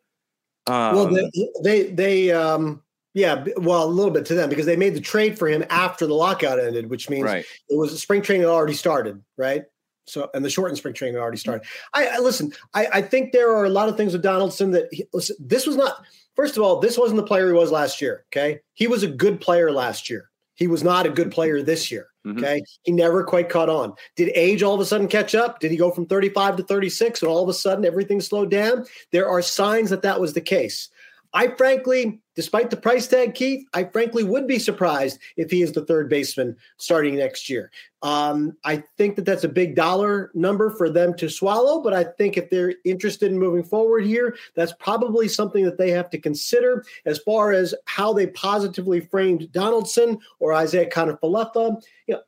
Um, 0.66 0.96
well, 0.96 1.06
they, 1.08 1.30
they, 1.62 1.82
they 1.90 2.32
um, 2.32 2.82
yeah, 3.14 3.44
well, 3.58 3.84
a 3.84 3.86
little 3.86 4.10
bit 4.10 4.24
to 4.26 4.34
them 4.34 4.48
because 4.48 4.66
they 4.66 4.76
made 4.76 4.94
the 4.94 5.00
trade 5.00 5.38
for 5.38 5.46
him 5.46 5.64
after 5.70 6.06
the 6.06 6.14
lockout 6.14 6.58
ended, 6.58 6.90
which 6.90 7.08
means 7.08 7.24
right. 7.24 7.44
it 7.68 7.76
was 7.76 8.00
spring 8.00 8.22
training 8.22 8.46
already 8.46 8.74
started, 8.74 9.22
right? 9.36 9.64
So, 10.06 10.28
and 10.34 10.44
the 10.44 10.50
shortened 10.50 10.78
spring 10.78 10.94
training 10.94 11.16
already 11.16 11.38
started. 11.38 11.66
I, 11.94 12.08
I 12.08 12.18
listen. 12.18 12.52
I, 12.74 12.88
I, 12.92 13.02
think 13.02 13.32
there 13.32 13.54
are 13.54 13.64
a 13.64 13.70
lot 13.70 13.88
of 13.88 13.96
things 13.96 14.12
with 14.12 14.22
Donaldson 14.22 14.70
that 14.72 14.92
he, 14.92 15.06
listen, 15.12 15.36
this 15.38 15.66
was 15.66 15.76
not. 15.76 16.04
First 16.34 16.56
of 16.56 16.62
all, 16.62 16.80
this 16.80 16.98
wasn't 16.98 17.16
the 17.16 17.26
player 17.26 17.46
he 17.46 17.52
was 17.52 17.70
last 17.70 18.02
year. 18.02 18.24
Okay, 18.32 18.60
he 18.74 18.86
was 18.86 19.02
a 19.02 19.08
good 19.08 19.40
player 19.40 19.70
last 19.70 20.10
year. 20.10 20.30
He 20.56 20.66
was 20.66 20.82
not 20.82 21.06
a 21.06 21.10
good 21.10 21.30
player 21.30 21.62
this 21.62 21.90
year. 21.90 22.08
Mm-hmm. 22.26 22.38
Okay. 22.38 22.62
He 22.82 22.92
never 22.92 23.22
quite 23.22 23.48
caught 23.48 23.68
on. 23.68 23.94
Did 24.16 24.32
age 24.34 24.62
all 24.62 24.74
of 24.74 24.80
a 24.80 24.84
sudden 24.84 25.08
catch 25.08 25.34
up? 25.34 25.60
Did 25.60 25.70
he 25.70 25.76
go 25.76 25.90
from 25.90 26.06
35 26.06 26.56
to 26.56 26.62
36 26.62 27.22
and 27.22 27.30
all 27.30 27.42
of 27.42 27.48
a 27.48 27.54
sudden 27.54 27.84
everything 27.84 28.20
slowed 28.20 28.50
down? 28.50 28.86
There 29.12 29.28
are 29.28 29.42
signs 29.42 29.90
that 29.90 30.02
that 30.02 30.20
was 30.20 30.32
the 30.32 30.40
case. 30.40 30.88
I 31.36 31.48
frankly, 31.48 32.20
despite 32.36 32.70
the 32.70 32.76
price 32.76 33.08
tag, 33.08 33.34
Keith, 33.34 33.66
I 33.74 33.82
frankly 33.82 34.22
would 34.22 34.46
be 34.46 34.60
surprised 34.60 35.18
if 35.36 35.50
he 35.50 35.62
is 35.62 35.72
the 35.72 35.84
third 35.84 36.08
baseman 36.08 36.56
starting 36.76 37.16
next 37.16 37.50
year. 37.50 37.72
Um, 38.02 38.56
I 38.64 38.84
think 38.96 39.16
that 39.16 39.24
that's 39.24 39.42
a 39.42 39.48
big 39.48 39.74
dollar 39.74 40.30
number 40.34 40.70
for 40.70 40.88
them 40.88 41.12
to 41.14 41.28
swallow, 41.28 41.82
but 41.82 41.92
I 41.92 42.04
think 42.04 42.36
if 42.36 42.50
they're 42.50 42.76
interested 42.84 43.32
in 43.32 43.38
moving 43.38 43.64
forward 43.64 44.04
here, 44.04 44.36
that's 44.54 44.72
probably 44.78 45.26
something 45.26 45.64
that 45.64 45.76
they 45.76 45.90
have 45.90 46.08
to 46.10 46.18
consider 46.18 46.84
as 47.04 47.18
far 47.18 47.50
as 47.50 47.74
how 47.86 48.12
they 48.12 48.28
positively 48.28 49.00
framed 49.00 49.50
Donaldson 49.50 50.18
or 50.38 50.54
Isaiah 50.54 50.88
Kiner-Falefa. 50.88 51.82
You 52.06 52.14
know, 52.14 52.20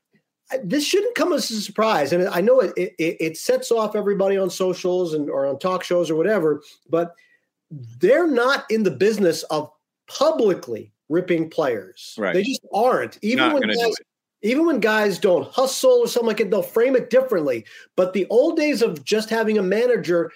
this 0.64 0.84
shouldn't 0.84 1.14
come 1.14 1.32
as 1.32 1.48
a 1.52 1.60
surprise, 1.60 2.12
and 2.12 2.26
I 2.28 2.40
know 2.40 2.58
it, 2.58 2.72
it, 2.76 2.94
it 2.98 3.36
sets 3.36 3.70
off 3.70 3.94
everybody 3.94 4.36
on 4.36 4.50
socials 4.50 5.14
and 5.14 5.30
or 5.30 5.46
on 5.46 5.60
talk 5.60 5.84
shows 5.84 6.10
or 6.10 6.16
whatever, 6.16 6.62
but– 6.90 7.14
they're 7.70 8.26
not 8.26 8.64
in 8.70 8.82
the 8.82 8.90
business 8.90 9.42
of 9.44 9.70
publicly 10.08 10.92
ripping 11.08 11.50
players. 11.50 12.14
Right. 12.18 12.34
They 12.34 12.42
just 12.42 12.66
aren't. 12.72 13.18
Even 13.22 13.38
not 13.38 13.54
when 13.54 13.68
guys, 13.68 13.94
even 14.42 14.66
when 14.66 14.80
guys 14.80 15.18
don't 15.18 15.48
hustle 15.48 15.90
or 15.90 16.08
something 16.08 16.28
like 16.28 16.40
it, 16.40 16.50
they'll 16.50 16.62
frame 16.62 16.96
it 16.96 17.10
differently. 17.10 17.64
But 17.96 18.12
the 18.12 18.26
old 18.30 18.56
days 18.56 18.82
of 18.82 19.04
just 19.04 19.30
having 19.30 19.58
a 19.58 19.62
manager 19.62 20.30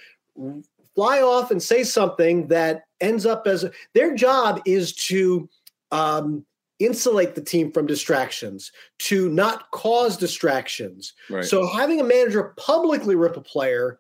fly 0.95 1.21
off 1.21 1.51
and 1.51 1.63
say 1.63 1.85
something 1.85 2.49
that 2.49 2.85
ends 3.01 3.27
up 3.27 3.47
as 3.47 3.65
their 3.95 4.15
job 4.15 4.61
is 4.67 4.93
to 4.95 5.49
um, 5.93 6.45
insulate 6.79 7.35
the 7.35 7.41
team 7.41 7.71
from 7.71 7.87
distractions, 7.87 8.73
to 8.99 9.29
not 9.29 9.71
cause 9.71 10.17
distractions. 10.17 11.13
Right. 11.29 11.45
So 11.45 11.67
having 11.67 12.01
a 12.01 12.05
manager 12.05 12.55
publicly 12.57 13.15
rip 13.15 13.37
a 13.37 13.41
player 13.41 13.99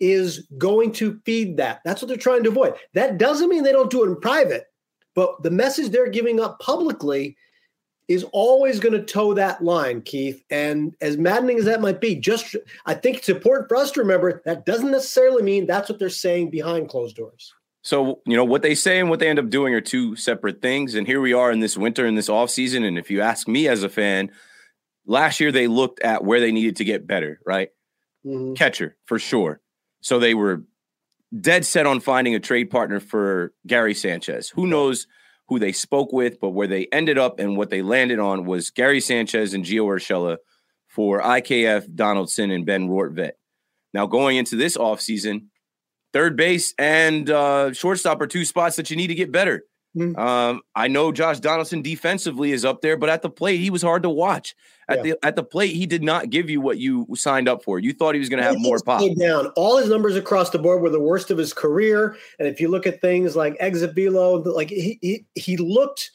is 0.00 0.46
going 0.58 0.92
to 0.92 1.20
feed 1.24 1.56
that. 1.56 1.80
That's 1.84 2.00
what 2.00 2.08
they're 2.08 2.16
trying 2.16 2.44
to 2.44 2.50
avoid. 2.50 2.74
That 2.94 3.18
doesn't 3.18 3.48
mean 3.48 3.62
they 3.62 3.72
don't 3.72 3.90
do 3.90 4.04
it 4.04 4.08
in 4.08 4.20
private, 4.20 4.64
but 5.14 5.42
the 5.42 5.50
message 5.50 5.90
they're 5.90 6.10
giving 6.10 6.40
up 6.40 6.60
publicly 6.60 7.36
is 8.08 8.24
always 8.32 8.80
going 8.80 8.94
to 8.94 9.04
toe 9.04 9.34
that 9.34 9.62
line, 9.62 10.00
Keith. 10.00 10.42
And 10.50 10.96
as 11.00 11.18
maddening 11.18 11.58
as 11.58 11.66
that 11.66 11.82
might 11.82 12.00
be, 12.00 12.14
just 12.14 12.56
I 12.86 12.94
think 12.94 13.18
it's 13.18 13.28
important 13.28 13.68
for 13.68 13.76
us 13.76 13.90
to 13.92 14.00
remember 14.00 14.40
that 14.46 14.64
doesn't 14.64 14.90
necessarily 14.90 15.42
mean 15.42 15.66
that's 15.66 15.90
what 15.90 15.98
they're 15.98 16.08
saying 16.08 16.50
behind 16.50 16.88
closed 16.88 17.16
doors. 17.16 17.52
So, 17.82 18.20
you 18.26 18.36
know, 18.36 18.44
what 18.44 18.62
they 18.62 18.74
say 18.74 18.98
and 18.98 19.08
what 19.08 19.18
they 19.20 19.28
end 19.28 19.38
up 19.38 19.50
doing 19.50 19.74
are 19.74 19.80
two 19.80 20.16
separate 20.16 20.60
things. 20.60 20.94
And 20.94 21.06
here 21.06 21.20
we 21.20 21.32
are 21.32 21.52
in 21.52 21.60
this 21.60 21.76
winter, 21.76 22.06
in 22.06 22.16
this 22.16 22.28
off 22.28 22.50
season. 22.50 22.82
And 22.82 22.98
if 22.98 23.10
you 23.10 23.20
ask 23.20 23.46
me 23.46 23.68
as 23.68 23.82
a 23.82 23.88
fan, 23.88 24.30
last 25.06 25.38
year 25.38 25.52
they 25.52 25.68
looked 25.68 26.00
at 26.00 26.24
where 26.24 26.40
they 26.40 26.52
needed 26.52 26.76
to 26.76 26.84
get 26.84 27.06
better, 27.06 27.40
right? 27.46 27.70
Mm-hmm. 28.26 28.54
Catcher, 28.54 28.96
for 29.06 29.18
sure. 29.18 29.60
So 30.00 30.18
they 30.18 30.34
were 30.34 30.64
dead 31.38 31.64
set 31.64 31.86
on 31.86 32.00
finding 32.00 32.34
a 32.34 32.40
trade 32.40 32.70
partner 32.70 33.00
for 33.00 33.52
Gary 33.66 33.94
Sanchez. 33.94 34.48
Who 34.50 34.66
knows 34.66 35.06
who 35.48 35.58
they 35.58 35.72
spoke 35.72 36.12
with, 36.12 36.40
but 36.40 36.50
where 36.50 36.66
they 36.66 36.86
ended 36.92 37.18
up 37.18 37.38
and 37.38 37.56
what 37.56 37.70
they 37.70 37.82
landed 37.82 38.18
on 38.18 38.44
was 38.44 38.70
Gary 38.70 39.00
Sanchez 39.00 39.54
and 39.54 39.64
Gio 39.64 39.86
Urshela 39.86 40.38
for 40.86 41.20
IKF 41.20 41.94
Donaldson 41.94 42.50
and 42.50 42.66
Ben 42.66 42.88
Rortvedt. 42.88 43.32
Now 43.94 44.06
going 44.06 44.36
into 44.36 44.56
this 44.56 44.76
offseason, 44.76 45.46
third 46.12 46.36
base 46.36 46.74
and 46.78 47.28
uh, 47.30 47.72
shortstop 47.72 48.20
are 48.20 48.26
two 48.26 48.44
spots 48.44 48.76
that 48.76 48.90
you 48.90 48.96
need 48.96 49.06
to 49.08 49.14
get 49.14 49.32
better. 49.32 49.64
Mm-hmm. 49.96 50.18
Um, 50.18 50.60
I 50.74 50.88
know 50.88 51.12
Josh 51.12 51.40
Donaldson 51.40 51.82
defensively 51.82 52.52
is 52.52 52.64
up 52.64 52.82
there, 52.82 52.96
but 52.96 53.08
at 53.08 53.22
the 53.22 53.30
plate, 53.30 53.58
he 53.58 53.70
was 53.70 53.82
hard 53.82 54.02
to 54.02 54.10
watch. 54.10 54.54
At 54.88 54.98
yeah. 54.98 55.02
the 55.02 55.26
at 55.26 55.36
the 55.36 55.42
plate, 55.42 55.74
he 55.74 55.86
did 55.86 56.02
not 56.02 56.30
give 56.30 56.48
you 56.48 56.60
what 56.60 56.78
you 56.78 57.06
signed 57.14 57.48
up 57.48 57.62
for. 57.64 57.78
You 57.78 57.92
thought 57.92 58.14
he 58.14 58.20
was 58.20 58.28
going 58.28 58.42
to 58.42 58.48
have 58.48 58.58
more 58.58 58.78
pop. 58.80 59.02
Down. 59.18 59.48
All 59.56 59.76
his 59.76 59.88
numbers 59.88 60.16
across 60.16 60.50
the 60.50 60.58
board 60.58 60.82
were 60.82 60.90
the 60.90 61.00
worst 61.00 61.30
of 61.30 61.38
his 61.38 61.52
career. 61.52 62.16
And 62.38 62.46
if 62.46 62.60
you 62.60 62.68
look 62.68 62.86
at 62.86 63.00
things 63.00 63.34
like 63.34 63.56
exit 63.60 63.94
velo, 63.94 64.42
like 64.42 64.70
he 64.70 64.98
he, 65.00 65.24
he 65.34 65.56
looked 65.56 66.10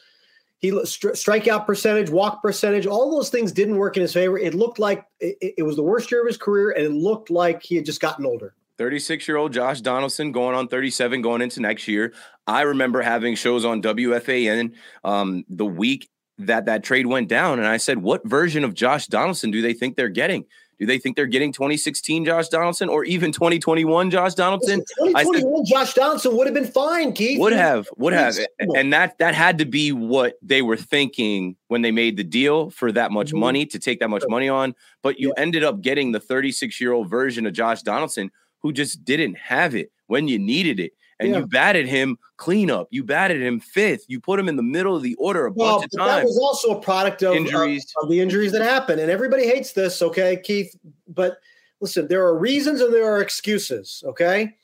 he 0.64 0.72
strikeout 0.72 1.66
percentage, 1.66 2.10
walk 2.10 2.42
percentage, 2.42 2.88
all 2.88 3.12
those 3.12 3.30
things 3.30 3.52
didn't 3.52 3.76
work 3.76 3.98
in 3.98 4.02
his 4.02 4.14
favor. 4.14 4.40
It 4.40 4.54
looked 4.54 4.80
like 4.80 5.06
it, 5.20 5.56
it 5.58 5.64
was 5.64 5.76
the 5.76 5.84
worst 5.84 6.10
year 6.10 6.22
of 6.22 6.28
his 6.28 6.38
career, 6.38 6.72
and 6.72 6.86
it 6.86 6.94
looked 6.94 7.30
like 7.30 7.62
he 7.62 7.76
had 7.76 7.86
just 7.86 8.00
gotten 8.00 8.26
older. 8.26 8.56
36 8.78 9.28
year 9.28 9.38
old 9.38 9.54
Josh 9.54 9.82
Donaldson 9.82 10.32
going 10.32 10.56
on 10.56 10.68
37 10.68 11.22
going 11.22 11.42
into 11.42 11.62
next 11.62 11.88
year. 11.88 12.14
I 12.48 12.62
remember 12.62 13.02
having 13.02 13.36
shows 13.36 13.66
on 13.66 13.82
WFAN 13.82 14.74
um, 15.04 15.46
the 15.50 15.66
week 15.66 16.10
that 16.40 16.66
that 16.66 16.84
trade 16.84 17.06
went 17.06 17.28
down. 17.28 17.60
And 17.60 17.68
I 17.68 17.78
said, 17.78 18.00
what 18.00 18.28
version 18.28 18.64
of 18.64 18.74
Josh 18.74 19.08
Donaldson 19.08 19.52
do 19.52 19.62
they 19.62 19.74
think 19.74 19.96
they're 19.96 20.10
getting? 20.10 20.46
Do 20.80 20.88
they 20.88 20.98
think 20.98 21.16
they're 21.16 21.28
getting 21.28 21.54
2016 21.54 22.26
Josh 22.26 22.50
Donaldson 22.50 22.90
or 22.90 23.06
even 23.06 23.32
2021 23.32 24.10
Josh 24.10 24.34
Donaldson? 24.34 24.80
2021 25.00 25.66
Josh 25.66 25.94
Donaldson 25.94 26.36
would 26.36 26.48
have 26.48 26.54
been 26.54 26.68
fine, 26.68 27.14
Keith. 27.14 27.40
Would 27.40 27.54
have, 27.54 27.88
would 27.96 28.12
have. 28.12 28.36
And 28.60 28.92
that 28.92 29.18
that 29.20 29.36
had 29.36 29.60
to 29.60 29.66
be 29.66 29.92
what 29.92 30.34
they 30.42 30.62
were 30.62 30.76
thinking 30.76 31.56
when 31.68 31.84
they 31.84 31.92
made 31.92 32.18
the 32.18 32.24
deal 32.24 32.70
for 32.72 32.92
that 32.92 33.12
much 33.12 33.28
mm-hmm. 33.28 33.40
money 33.40 33.66
to 33.68 33.80
take 33.80 34.00
that 34.00 34.10
much 34.10 34.24
money 34.28 34.50
on. 34.50 34.74
But 35.04 35.20
you 35.20 35.32
yeah. 35.38 35.42
ended 35.42 35.64
up 35.64 35.82
getting 35.82 36.12
the 36.12 36.20
36 36.20 36.82
year 36.82 36.92
old 36.92 37.10
version 37.10 37.46
of 37.46 37.54
Josh 37.54 37.84
Donaldson 37.84 38.32
who 38.64 38.74
just 38.74 39.06
didn't 39.06 39.38
have 39.38 39.76
it 39.76 39.92
when 40.08 40.28
you 40.28 40.40
needed 40.40 40.80
it. 40.80 40.94
And 41.20 41.30
yeah. 41.30 41.40
you 41.40 41.46
batted 41.46 41.88
him 41.88 42.18
cleanup. 42.38 42.88
You 42.90 43.04
batted 43.04 43.42
him 43.42 43.60
fifth. 43.60 44.06
You 44.08 44.20
put 44.20 44.40
him 44.40 44.50
in 44.50 44.56
the 44.56 44.64
middle 44.64 44.96
of 44.96 45.04
the 45.04 45.16
order 45.16 45.46
a 45.46 45.52
well, 45.52 45.80
bunch 45.80 45.94
of 45.94 46.00
times. 46.00 46.22
That 46.22 46.26
was 46.26 46.40
also 46.40 46.78
a 46.78 46.82
product 46.82 47.22
of 47.22 47.36
injuries, 47.36 47.86
of, 47.98 48.06
of 48.06 48.10
the 48.10 48.20
injuries 48.20 48.52
that 48.54 48.62
happen. 48.62 48.98
And 49.00 49.12
everybody 49.12 49.46
hates 49.46 49.74
this, 49.74 50.02
okay, 50.02 50.42
Keith. 50.44 50.76
But 51.08 51.38
listen, 51.80 52.08
there 52.08 52.26
are 52.26 52.38
reasons 52.38 52.82
and 52.82 52.94
there 52.94 53.06
are 53.06 53.22
excuses, 53.22 54.04
okay? 54.08 54.56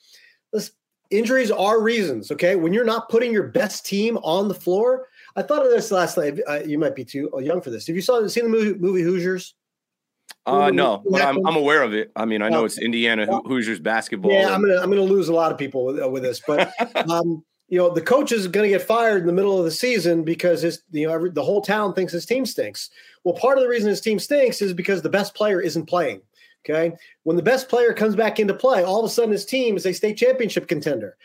Listen, 0.51 0.73
injuries 1.11 1.51
are 1.51 1.81
reasons, 1.81 2.31
okay? 2.31 2.55
When 2.55 2.73
you're 2.73 2.83
not 2.83 3.09
putting 3.09 3.31
your 3.31 3.47
best 3.47 3.85
team 3.85 4.17
on 4.17 4.47
the 4.47 4.55
floor, 4.55 5.07
I 5.35 5.43
thought 5.43 5.63
of 5.63 5.71
this 5.71 5.91
last 5.91 6.17
night. 6.17 6.39
Uh, 6.47 6.61
you 6.65 6.79
might 6.79 6.95
be 6.95 7.05
too 7.05 7.29
young 7.39 7.61
for 7.61 7.69
this. 7.69 7.85
Have 7.87 7.95
you 7.95 8.01
saw 8.01 8.25
seen 8.27 8.45
the 8.45 8.49
movie, 8.49 8.77
movie 8.77 9.03
Hoosiers? 9.03 9.53
Uh, 10.45 10.71
no, 10.71 11.03
but 11.09 11.21
I'm, 11.21 11.45
I'm 11.45 11.55
aware 11.55 11.83
of 11.83 11.93
it. 11.93 12.11
I 12.15 12.25
mean, 12.25 12.41
I 12.41 12.49
know 12.49 12.65
it's 12.65 12.79
Indiana 12.79 13.27
Hoosiers 13.45 13.79
basketball. 13.79 14.31
Yeah, 14.31 14.53
I'm 14.53 14.61
gonna 14.61 14.81
I'm 14.81 14.89
gonna 14.89 15.01
lose 15.01 15.29
a 15.29 15.33
lot 15.33 15.51
of 15.51 15.57
people 15.57 15.85
with, 15.85 16.01
uh, 16.01 16.09
with 16.09 16.23
this, 16.23 16.41
but 16.45 16.71
um, 17.09 17.43
you 17.69 17.77
know, 17.77 17.93
the 17.93 18.01
coach 18.01 18.31
is 18.31 18.47
going 18.47 18.63
to 18.69 18.77
get 18.77 18.85
fired 18.85 19.21
in 19.21 19.27
the 19.27 19.33
middle 19.33 19.57
of 19.57 19.63
the 19.63 19.71
season 19.71 20.23
because 20.23 20.63
his 20.63 20.81
you 20.91 21.07
know 21.07 21.13
every, 21.13 21.29
the 21.29 21.43
whole 21.43 21.61
town 21.61 21.93
thinks 21.93 22.11
his 22.11 22.25
team 22.25 22.45
stinks. 22.45 22.89
Well, 23.23 23.35
part 23.35 23.57
of 23.57 23.63
the 23.63 23.69
reason 23.69 23.89
his 23.89 24.01
team 24.01 24.17
stinks 24.17 24.61
is 24.61 24.73
because 24.73 25.01
the 25.01 25.09
best 25.09 25.35
player 25.35 25.61
isn't 25.61 25.85
playing. 25.85 26.21
Okay, 26.65 26.93
when 27.23 27.37
the 27.37 27.43
best 27.43 27.69
player 27.69 27.93
comes 27.93 28.15
back 28.15 28.39
into 28.39 28.53
play, 28.53 28.83
all 28.83 28.99
of 28.99 29.05
a 29.05 29.09
sudden 29.13 29.31
his 29.31 29.45
team 29.45 29.77
is 29.77 29.85
a 29.85 29.93
state 29.93 30.17
championship 30.17 30.67
contender. 30.67 31.15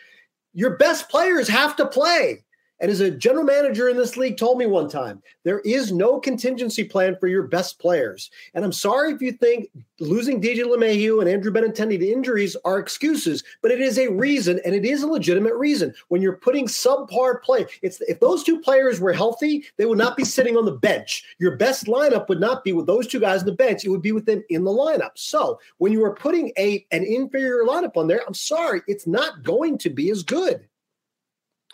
Your 0.53 0.77
best 0.77 1.09
players 1.09 1.47
have 1.47 1.75
to 1.77 1.87
play. 1.87 2.44
And 2.79 2.91
as 2.91 2.99
a 2.99 3.11
general 3.11 3.45
manager 3.45 3.87
in 3.87 3.95
this 3.95 4.17
league 4.17 4.37
told 4.37 4.57
me 4.57 4.65
one 4.65 4.89
time, 4.89 5.21
there 5.43 5.59
is 5.61 5.91
no 5.93 6.19
contingency 6.19 6.83
plan 6.83 7.15
for 7.19 7.27
your 7.27 7.43
best 7.43 7.79
players. 7.79 8.29
And 8.53 8.65
I'm 8.65 8.73
sorry 8.73 9.13
if 9.13 9.21
you 9.21 9.31
think 9.31 9.69
losing 9.99 10.41
DJ 10.41 10.63
LeMahieu 10.63 11.21
and 11.21 11.29
Andrew 11.29 11.53
Benintendi 11.53 11.97
to 11.97 12.11
injuries 12.11 12.57
are 12.65 12.77
excuses, 12.77 13.43
but 13.61 13.71
it 13.71 13.79
is 13.79 13.97
a 13.97 14.09
reason, 14.09 14.59
and 14.65 14.75
it 14.75 14.83
is 14.83 15.03
a 15.03 15.07
legitimate 15.07 15.55
reason. 15.55 15.93
When 16.09 16.21
you're 16.21 16.35
putting 16.35 16.67
subpar 16.67 17.41
play, 17.41 17.65
it's 17.81 18.01
if 18.01 18.19
those 18.19 18.43
two 18.43 18.59
players 18.59 18.99
were 18.99 19.13
healthy, 19.13 19.65
they 19.77 19.85
would 19.85 19.97
not 19.97 20.17
be 20.17 20.25
sitting 20.25 20.57
on 20.57 20.65
the 20.65 20.71
bench. 20.71 21.23
Your 21.39 21.55
best 21.55 21.85
lineup 21.85 22.27
would 22.27 22.41
not 22.41 22.63
be 22.65 22.73
with 22.73 22.87
those 22.87 23.07
two 23.07 23.21
guys 23.21 23.41
on 23.41 23.45
the 23.45 23.53
bench; 23.53 23.85
it 23.85 23.89
would 23.89 24.01
be 24.01 24.11
with 24.11 24.25
them 24.25 24.43
in 24.49 24.65
the 24.65 24.71
lineup. 24.71 25.11
So 25.15 25.59
when 25.77 25.93
you 25.93 26.03
are 26.03 26.13
putting 26.13 26.51
a 26.57 26.85
an 26.91 27.03
inferior 27.03 27.63
lineup 27.65 27.95
on 27.95 28.07
there, 28.07 28.21
I'm 28.27 28.33
sorry, 28.33 28.81
it's 28.87 29.07
not 29.07 29.43
going 29.43 29.77
to 29.79 29.89
be 29.89 30.11
as 30.11 30.23
good. 30.23 30.67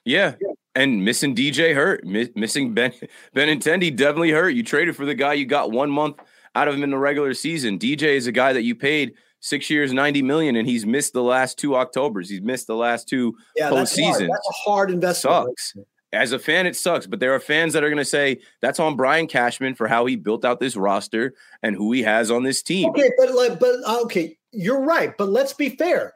Yeah. 0.05 0.35
yeah 0.41 0.53
and 0.75 1.03
missing 1.03 1.35
DJ 1.35 1.75
hurt, 1.75 2.05
missing 2.05 2.73
Ben 2.73 2.93
Benintendi 3.35 3.95
definitely 3.95 4.31
hurt. 4.31 4.49
You 4.49 4.63
traded 4.63 4.95
for 4.95 5.05
the 5.05 5.15
guy 5.15 5.33
you 5.33 5.45
got 5.45 5.71
one 5.71 5.89
month 5.89 6.17
out 6.55 6.67
of 6.67 6.75
him 6.75 6.83
in 6.83 6.91
the 6.91 6.97
regular 6.97 7.33
season. 7.33 7.79
DJ 7.79 8.15
is 8.15 8.27
a 8.27 8.31
guy 8.31 8.53
that 8.53 8.63
you 8.63 8.75
paid 8.75 9.13
six 9.39 9.69
years, 9.69 9.93
ninety 9.93 10.21
million, 10.21 10.55
and 10.55 10.67
he's 10.67 10.85
missed 10.85 11.13
the 11.13 11.23
last 11.23 11.57
two 11.57 11.75
Octobers. 11.75 12.29
He's 12.29 12.41
missed 12.41 12.67
the 12.67 12.75
last 12.75 13.07
two 13.07 13.35
yeah, 13.55 13.69
postseasons. 13.69 14.19
That's, 14.19 14.19
that's, 14.19 14.49
a 14.49 14.69
hard 14.69 14.91
investment. 14.91 15.47
Sucks. 15.47 15.75
As 16.13 16.33
a 16.33 16.39
fan, 16.39 16.65
it 16.65 16.75
sucks, 16.75 17.07
but 17.07 17.21
there 17.21 17.33
are 17.33 17.39
fans 17.39 17.71
that 17.71 17.85
are 17.85 17.89
going 17.89 17.97
to 17.97 18.03
say 18.03 18.39
that's 18.61 18.81
on 18.81 18.97
Brian 18.97 19.27
Cashman 19.27 19.75
for 19.75 19.87
how 19.87 20.05
he 20.05 20.17
built 20.17 20.43
out 20.43 20.59
this 20.59 20.75
roster 20.75 21.33
and 21.63 21.73
who 21.73 21.93
he 21.93 22.03
has 22.03 22.29
on 22.29 22.43
this 22.43 22.61
team. 22.61 22.89
Okay, 22.89 23.11
but 23.17 23.59
but 23.59 23.75
uh, 23.85 24.01
okay, 24.01 24.37
you're 24.51 24.81
right. 24.81 25.17
But 25.17 25.29
let's 25.29 25.53
be 25.53 25.69
fair 25.69 26.13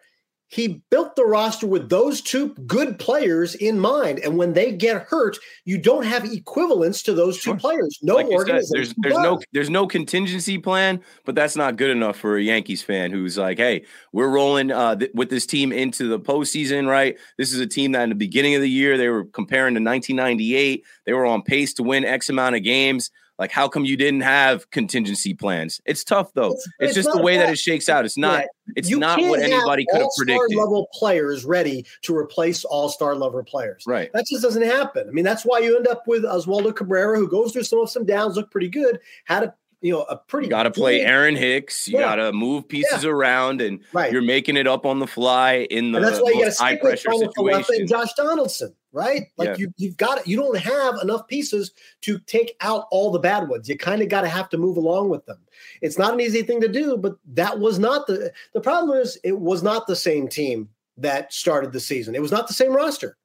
he 0.48 0.82
built 0.92 1.16
the 1.16 1.26
roster 1.26 1.66
with 1.66 1.90
those 1.90 2.22
two 2.22 2.50
good 2.68 3.00
players 3.00 3.56
in 3.56 3.80
mind. 3.80 4.20
And 4.20 4.38
when 4.38 4.54
they 4.54 4.72
get 4.72 5.04
hurt, 5.04 5.38
you 5.66 5.78
don't 5.78 6.06
have 6.06 6.24
equivalents 6.24 7.02
to 7.04 7.14
those 7.14 7.38
two 7.38 7.52
sure. 7.52 7.58
players. 7.58 7.98
No 8.02 8.16
like 8.16 8.28
organization. 8.28 8.64
Said, 8.64 8.76
there's 8.76 8.94
there's 8.98 9.24
no 9.24 9.40
there's 9.54 9.70
no 9.70 9.88
contingency 9.88 10.58
plan, 10.58 11.02
but 11.26 11.36
that's 11.36 11.56
not 11.56 11.78
good 11.78 11.90
enough 11.90 12.18
for 12.18 12.38
a 12.38 12.42
Yankees 12.42 12.84
fan 12.84 13.12
who's 13.12 13.38
like, 13.38 13.58
hey, 13.58 13.86
we're 14.12 14.30
rolling 14.30 14.72
uh, 14.72 14.96
th- 14.96 15.12
with 15.16 15.30
this 15.30 15.46
team 15.46 15.72
into 15.72 16.08
the 16.08 16.20
postseason, 16.20 16.88
right? 16.88 17.18
This 17.38 17.52
is 17.52 17.60
a 17.60 17.68
team 17.68 17.94
that 17.94 18.04
in 18.04 18.10
the 18.10 18.16
beginning 18.16 18.56
of 18.56 18.62
the 18.62 18.70
year 18.70 18.98
they 18.98 19.10
were 19.10 19.26
comparing 19.26 19.74
to 19.74 19.82
1998. 19.82 20.84
They 21.06 21.14
were 21.14 21.26
on 21.26 21.42
pace 21.42 21.74
to 21.76 21.84
win 21.84 22.06
X 22.06 22.30
amount 22.30 22.56
of 22.56 22.64
games. 22.64 23.10
Like, 23.38 23.52
how 23.52 23.68
come 23.68 23.84
you 23.84 23.98
didn't 23.98 24.22
have 24.22 24.70
contingency 24.72 25.34
plans? 25.34 25.82
It's 25.86 26.04
tough 26.04 26.34
though. 26.34 26.54
It's, 26.54 26.68
it's, 26.68 26.76
it's 26.80 26.94
just 26.96 27.16
the 27.16 27.22
way 27.22 27.38
that. 27.38 27.48
that 27.48 27.54
it 27.54 27.60
shakes 27.60 27.90
out. 27.90 28.06
It's 28.06 28.18
not. 28.18 28.46
It's 28.76 28.90
you 28.90 28.98
not 28.98 29.22
what 29.22 29.42
anybody 29.42 29.86
could 29.92 30.02
have 30.02 30.10
predicted. 30.18 30.58
Level 30.58 30.88
players 30.94 31.46
ready 31.46 31.86
to 32.04 32.16
replace 32.16 32.64
all 32.66 32.90
star 32.90 33.16
level 33.16 33.44
players. 33.44 33.84
Right. 33.86 34.12
That 34.14 34.26
just 34.30 34.42
doesn't 34.42 34.64
happen. 34.64 35.08
I 35.08 35.12
mean, 35.12 35.26
that's 35.26 35.44
why 35.44 35.60
you 35.60 35.76
end 35.76 35.88
up 35.88 36.08
with 36.08 36.24
Oswaldo 36.24 36.76
Cabrera, 36.76 37.18
who 37.18 37.28
goes 37.28 37.52
through 37.52 37.64
some 37.64 37.80
of 37.80 37.90
some 37.90 38.06
downs, 38.06 38.36
look 38.36 38.52
pretty 38.52 38.70
good, 38.70 39.00
had 39.26 39.44
a 39.44 39.54
you 39.82 39.92
know 39.92 40.02
a 40.04 40.18
pretty. 40.18 40.48
Good 40.48 40.52
Got 40.52 40.64
to 40.64 40.72
play 40.72 41.02
Aaron 41.02 41.36
Hicks. 41.36 41.88
You 41.88 42.00
yeah. 42.00 42.06
got 42.06 42.16
to 42.16 42.34
move 42.34 42.68
pieces 42.68 43.04
yeah. 43.04 43.10
around, 43.10 43.62
and 43.62 43.82
right. 43.94 44.12
you're 44.12 44.22
making 44.22 44.58
it 44.58 44.68
up 44.68 44.86
on 44.86 45.00
the 45.00 45.08
fly 45.08 45.68
in 45.70 45.92
the 45.92 45.98
and 46.00 46.08
that's 46.08 46.20
why 46.20 46.32
you 46.32 46.44
got 46.44 46.56
high 46.58 46.78
pressure 46.78 47.12
situation. 47.12 47.86
Josh 47.86 48.14
Donaldson, 48.18 48.74
right? 48.96 49.28
Like 49.38 49.50
yeah. 49.50 49.56
you, 49.58 49.74
you've 49.76 49.98
got 49.98 50.20
it. 50.20 50.28
You 50.28 50.38
don't 50.38 50.58
have 50.58 50.96
enough 51.04 51.28
pieces 51.28 51.72
to 52.02 52.18
take 52.20 52.56
out 52.62 52.86
all 52.92 53.12
the 53.12 53.20
bad 53.20 53.50
ones. 53.50 53.68
You 53.68 53.78
kind 53.78 54.02
of 54.02 54.08
got 54.08 54.22
to 54.22 54.30
have 54.30 54.48
to 54.50 54.58
move 54.58 54.78
along 54.78 55.10
with 55.10 55.26
them. 55.26 55.38
It's 55.82 56.00
not 56.00 56.14
an 56.14 56.22
easy 56.22 56.44
thing 56.44 56.62
to 56.62 56.70
do, 56.70 56.98
but 56.98 57.18
that 57.34 57.60
was 57.60 57.78
not 57.78 58.08
the 58.08 58.32
the 58.54 58.62
problem. 58.62 58.98
Is 58.98 59.20
it 59.24 59.38
was 59.38 59.62
not 59.62 59.86
the 59.86 59.96
same 59.96 60.30
team 60.30 60.70
that 60.98 61.34
started 61.34 61.74
the 61.74 61.80
season. 61.80 62.16
It 62.16 62.22
was 62.22 62.32
not 62.32 62.48
the 62.48 62.54
same 62.54 62.74
roster. 62.74 63.18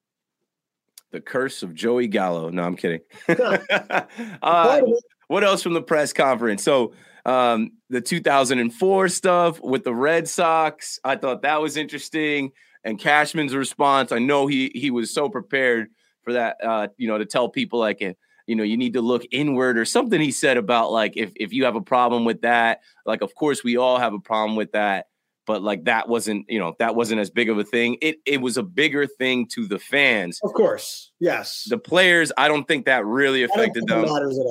The 1.11 1.21
curse 1.21 1.63
of 1.63 1.73
Joey 1.73 2.07
Gallo. 2.07 2.49
No, 2.49 2.63
I'm 2.63 2.75
kidding. 2.75 3.01
uh, 3.29 4.81
what 5.27 5.43
else 5.43 5.63
from 5.63 5.73
the 5.73 5.81
press 5.81 6.11
conference? 6.11 6.63
So 6.63 6.93
um, 7.25 7.71
the 7.89 8.01
2004 8.01 9.07
stuff 9.07 9.61
with 9.61 9.85
the 9.85 9.95
Red 9.95 10.27
Sox, 10.27 10.99
I 11.03 11.15
thought 11.15 11.43
that 11.43 11.61
was 11.61 11.77
interesting. 11.77 12.51
And 12.83 12.99
Cashman's 12.99 13.55
response, 13.55 14.11
I 14.11 14.19
know 14.19 14.47
he 14.47 14.71
he 14.73 14.91
was 14.91 15.13
so 15.13 15.29
prepared 15.29 15.89
for 16.23 16.33
that. 16.33 16.57
Uh, 16.63 16.87
you 16.97 17.07
know, 17.07 17.17
to 17.17 17.25
tell 17.25 17.49
people 17.49 17.79
like, 17.79 18.01
eh, 18.01 18.13
you 18.47 18.55
know, 18.55 18.63
you 18.63 18.77
need 18.77 18.93
to 18.93 19.01
look 19.01 19.23
inward 19.31 19.77
or 19.77 19.85
something. 19.85 20.19
He 20.19 20.31
said 20.31 20.57
about 20.57 20.91
like 20.91 21.15
if 21.15 21.31
if 21.35 21.53
you 21.53 21.65
have 21.65 21.75
a 21.75 21.81
problem 21.81 22.25
with 22.25 22.41
that, 22.41 22.81
like 23.05 23.21
of 23.21 23.35
course 23.35 23.63
we 23.63 23.77
all 23.77 23.97
have 23.97 24.13
a 24.13 24.19
problem 24.19 24.55
with 24.55 24.71
that 24.71 25.07
but 25.47 25.63
like 25.63 25.85
that 25.85 26.07
wasn't 26.07 26.45
you 26.49 26.59
know 26.59 26.75
that 26.79 26.95
wasn't 26.95 27.19
as 27.19 27.29
big 27.29 27.49
of 27.49 27.57
a 27.57 27.63
thing. 27.63 27.97
It 28.01 28.17
it 28.25 28.41
was 28.41 28.57
a 28.57 28.63
bigger 28.63 29.07
thing 29.07 29.47
to 29.53 29.67
the 29.67 29.79
fans. 29.79 30.39
Of 30.43 30.53
course. 30.53 31.11
Yes. 31.19 31.65
The 31.69 31.77
players 31.77 32.31
i 32.37 32.47
don't 32.47 32.67
think 32.67 32.85
that 32.85 33.05
really 33.05 33.43
affected 33.43 33.85
them. 33.87 34.05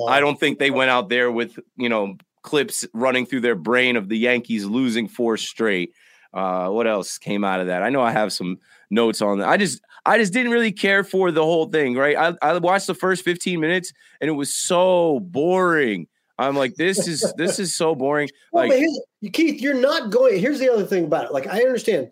i 0.07 0.19
don't 0.19 0.39
think 0.39 0.59
they 0.59 0.71
went 0.71 0.91
out 0.91 1.09
there 1.09 1.31
with 1.31 1.57
you 1.75 1.89
know 1.89 2.17
clips 2.43 2.85
running 2.93 3.25
through 3.25 3.41
their 3.41 3.55
brain 3.55 3.95
of 3.95 4.09
the 4.09 4.17
yankees 4.17 4.65
losing 4.65 5.07
four 5.07 5.37
straight 5.37 5.93
uh 6.33 6.69
what 6.69 6.87
else 6.87 7.17
came 7.17 7.43
out 7.43 7.59
of 7.59 7.67
that 7.67 7.83
i 7.83 7.89
know 7.89 8.01
i 8.01 8.11
have 8.11 8.31
some 8.31 8.57
notes 8.89 9.21
on 9.21 9.39
that 9.39 9.49
i 9.49 9.57
just 9.57 9.81
i 10.05 10.17
just 10.17 10.33
didn't 10.33 10.51
really 10.51 10.71
care 10.71 11.03
for 11.03 11.31
the 11.31 11.43
whole 11.43 11.67
thing 11.67 11.95
right 11.95 12.17
i, 12.17 12.35
I 12.41 12.57
watched 12.57 12.87
the 12.87 12.95
first 12.95 13.23
15 13.23 13.59
minutes 13.59 13.93
and 14.19 14.29
it 14.29 14.33
was 14.33 14.53
so 14.53 15.19
boring 15.21 16.07
I'm 16.41 16.55
like, 16.55 16.75
this 16.75 17.07
is 17.07 17.33
this 17.37 17.59
is 17.59 17.75
so 17.75 17.95
boring. 17.95 18.29
Well, 18.51 18.67
like, 18.67 19.33
Keith, 19.33 19.61
you're 19.61 19.73
not 19.73 20.09
going. 20.09 20.39
Here's 20.39 20.59
the 20.59 20.69
other 20.69 20.85
thing 20.85 21.05
about 21.05 21.25
it. 21.25 21.31
Like, 21.31 21.47
I 21.47 21.61
understand. 21.61 22.11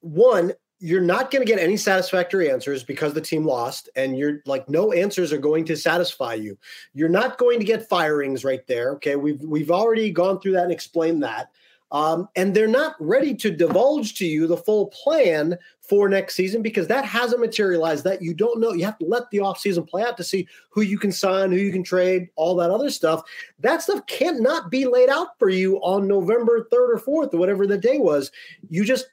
One, 0.00 0.52
you're 0.80 1.00
not 1.00 1.30
going 1.30 1.44
to 1.44 1.50
get 1.50 1.60
any 1.60 1.76
satisfactory 1.76 2.50
answers 2.50 2.84
because 2.84 3.12
the 3.12 3.20
team 3.20 3.44
lost, 3.44 3.88
and 3.96 4.16
you're 4.16 4.40
like, 4.46 4.68
no 4.68 4.92
answers 4.92 5.32
are 5.32 5.38
going 5.38 5.64
to 5.64 5.76
satisfy 5.76 6.34
you. 6.34 6.56
You're 6.94 7.08
not 7.08 7.36
going 7.36 7.58
to 7.58 7.64
get 7.64 7.88
firings 7.88 8.44
right 8.44 8.64
there. 8.66 8.92
Okay, 8.92 9.16
we've 9.16 9.42
we've 9.42 9.70
already 9.70 10.10
gone 10.10 10.40
through 10.40 10.52
that 10.52 10.64
and 10.64 10.72
explained 10.72 11.22
that. 11.22 11.50
Um, 11.90 12.28
and 12.36 12.54
they're 12.54 12.68
not 12.68 12.94
ready 13.00 13.34
to 13.36 13.50
divulge 13.50 14.14
to 14.16 14.26
you 14.26 14.46
the 14.46 14.56
full 14.56 14.88
plan 14.88 15.56
for 15.80 16.08
next 16.08 16.34
season 16.34 16.60
because 16.60 16.86
that 16.88 17.04
hasn't 17.04 17.40
materialized. 17.40 18.04
That 18.04 18.20
you 18.20 18.34
don't 18.34 18.60
know. 18.60 18.72
You 18.72 18.84
have 18.84 18.98
to 18.98 19.06
let 19.06 19.30
the 19.30 19.38
offseason 19.38 19.88
play 19.88 20.02
out 20.02 20.16
to 20.18 20.24
see 20.24 20.46
who 20.70 20.82
you 20.82 20.98
can 20.98 21.12
sign, 21.12 21.50
who 21.50 21.58
you 21.58 21.72
can 21.72 21.82
trade, 21.82 22.28
all 22.36 22.54
that 22.56 22.70
other 22.70 22.90
stuff. 22.90 23.22
That 23.60 23.82
stuff 23.82 24.04
cannot 24.06 24.70
be 24.70 24.86
laid 24.86 25.08
out 25.08 25.38
for 25.38 25.48
you 25.48 25.76
on 25.78 26.06
November 26.06 26.68
3rd 26.70 26.72
or 26.72 27.26
4th 27.26 27.34
or 27.34 27.38
whatever 27.38 27.66
the 27.66 27.78
day 27.78 27.98
was. 27.98 28.30
You 28.68 28.84
just 28.84 29.06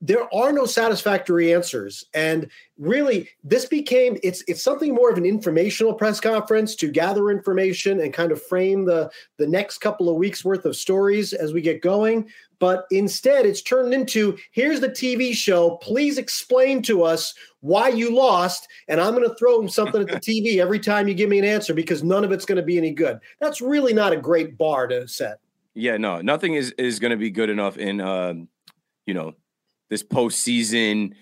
there 0.00 0.32
are 0.34 0.52
no 0.52 0.66
satisfactory 0.66 1.54
answers. 1.54 2.04
And 2.12 2.50
really 2.78 3.28
this 3.44 3.66
became 3.66 4.18
it's 4.22 4.42
it's 4.46 4.62
something 4.62 4.94
more 4.94 5.10
of 5.10 5.18
an 5.18 5.26
informational 5.26 5.94
press 5.94 6.20
conference 6.20 6.74
to 6.76 6.90
gather 6.90 7.30
information 7.30 8.00
and 8.00 8.12
kind 8.12 8.32
of 8.32 8.42
frame 8.42 8.84
the 8.84 9.10
the 9.38 9.46
next 9.46 9.78
couple 9.78 10.08
of 10.08 10.16
weeks 10.16 10.44
worth 10.44 10.64
of 10.64 10.76
stories 10.76 11.32
as 11.32 11.52
we 11.52 11.60
get 11.60 11.80
going. 11.80 12.28
But 12.58 12.84
instead 12.90 13.46
it's 13.46 13.62
turned 13.62 13.94
into 13.94 14.36
here's 14.52 14.80
the 14.80 14.88
TV 14.88 15.32
show. 15.32 15.76
Please 15.76 16.18
explain 16.18 16.82
to 16.82 17.02
us 17.02 17.34
why 17.60 17.88
you 17.88 18.14
lost 18.14 18.68
and 18.88 19.00
I'm 19.00 19.14
going 19.14 19.28
to 19.28 19.34
throw 19.36 19.66
something 19.66 20.02
at 20.02 20.08
the 20.08 20.20
TV 20.20 20.58
every 20.60 20.80
time 20.80 21.08
you 21.08 21.14
give 21.14 21.30
me 21.30 21.38
an 21.38 21.44
answer 21.44 21.72
because 21.72 22.02
none 22.02 22.24
of 22.24 22.32
it's 22.32 22.44
going 22.44 22.56
to 22.56 22.62
be 22.62 22.76
any 22.76 22.92
good. 22.92 23.18
That's 23.40 23.60
really 23.60 23.94
not 23.94 24.12
a 24.12 24.16
great 24.16 24.58
bar 24.58 24.86
to 24.88 25.08
set. 25.08 25.38
Yeah 25.74 25.96
no 25.96 26.20
nothing 26.20 26.54
is 26.54 26.72
is 26.72 26.98
going 26.98 27.12
to 27.12 27.16
be 27.16 27.30
good 27.30 27.48
enough 27.48 27.78
in 27.78 28.02
um 28.02 28.48
you 29.06 29.14
know 29.14 29.34
this 29.90 30.02
postseason 30.02 31.12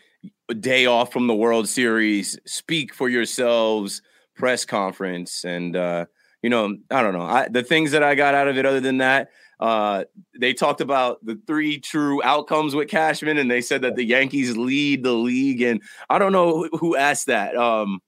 day 0.61 0.87
off 0.87 1.13
from 1.13 1.27
the 1.27 1.35
World 1.35 1.69
Series, 1.69 2.39
speak 2.47 2.95
for 2.95 3.09
yourselves 3.09 4.03
press 4.39 4.65
conference. 4.65 5.45
And, 5.45 5.77
uh, 5.77 6.07
you 6.43 6.49
know, 6.49 6.77
I 6.91 7.03
don't 7.03 7.13
know. 7.13 7.23
I, 7.23 7.49
the 7.49 7.63
things 7.63 7.91
that 7.91 8.03
I 8.03 8.15
got 8.15 8.35
out 8.35 8.49
of 8.49 8.57
it, 8.57 8.65
other 8.65 8.81
than 8.81 8.99
that, 8.99 9.31
uh, 9.61 10.05
they 10.39 10.55
talked 10.55 10.81
about 10.81 11.25
the 11.25 11.39
three 11.47 11.81
true 11.81 12.23
outcomes 12.23 12.75
with 12.75 12.89
Cashman, 12.89 13.39
and 13.39 13.51
they 13.51 13.61
said 13.61 13.83
that 13.83 13.97
the 13.97 14.05
Yankees 14.05 14.57
lead 14.57 15.03
the 15.03 15.13
league. 15.13 15.61
And 15.61 15.83
I 16.09 16.19
don't 16.19 16.33
know 16.33 16.69
who 16.79 16.97
asked 16.97 17.27
that. 17.27 17.57
Um, 17.57 18.01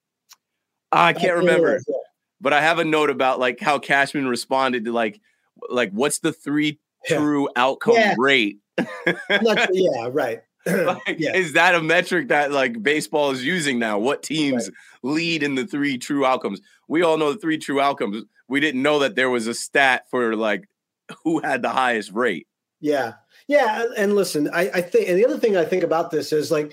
I 0.92 1.12
can't 1.12 1.38
remember, 1.38 1.80
but 2.40 2.52
I 2.52 2.60
have 2.60 2.78
a 2.78 2.84
note 2.84 3.10
about 3.10 3.40
like 3.40 3.60
how 3.60 3.78
Cashman 3.78 4.28
responded 4.28 4.84
to 4.84 4.92
like, 4.92 5.20
like 5.68 5.90
what's 5.90 6.20
the 6.20 6.32
three 6.32 6.78
true 7.06 7.42
yeah. 7.42 7.62
outcome 7.62 7.94
yeah. 7.94 8.14
rate? 8.16 8.58
Not, 8.78 9.68
yeah, 9.72 10.08
right. 10.10 10.40
like, 10.66 11.16
yeah. 11.18 11.34
Is 11.34 11.54
that 11.54 11.74
a 11.74 11.82
metric 11.82 12.28
that 12.28 12.52
like 12.52 12.82
baseball 12.82 13.30
is 13.30 13.44
using 13.44 13.78
now? 13.78 13.98
What 13.98 14.22
teams 14.22 14.68
right. 14.68 15.14
lead 15.14 15.42
in 15.42 15.54
the 15.54 15.66
three 15.66 15.96
true 15.96 16.26
outcomes? 16.26 16.60
We 16.88 17.02
all 17.02 17.16
know 17.16 17.32
the 17.32 17.38
three 17.38 17.58
true 17.58 17.80
outcomes. 17.80 18.24
We 18.48 18.60
didn't 18.60 18.82
know 18.82 18.98
that 18.98 19.14
there 19.14 19.30
was 19.30 19.46
a 19.46 19.54
stat 19.54 20.06
for 20.10 20.36
like 20.36 20.68
who 21.24 21.40
had 21.40 21.62
the 21.62 21.70
highest 21.70 22.12
rate. 22.12 22.46
Yeah. 22.80 23.14
Yeah. 23.48 23.84
And 23.96 24.14
listen, 24.14 24.50
I, 24.52 24.70
I 24.70 24.80
think, 24.80 25.08
and 25.08 25.18
the 25.18 25.24
other 25.24 25.38
thing 25.38 25.56
I 25.56 25.64
think 25.64 25.82
about 25.82 26.10
this 26.10 26.32
is 26.32 26.50
like, 26.50 26.72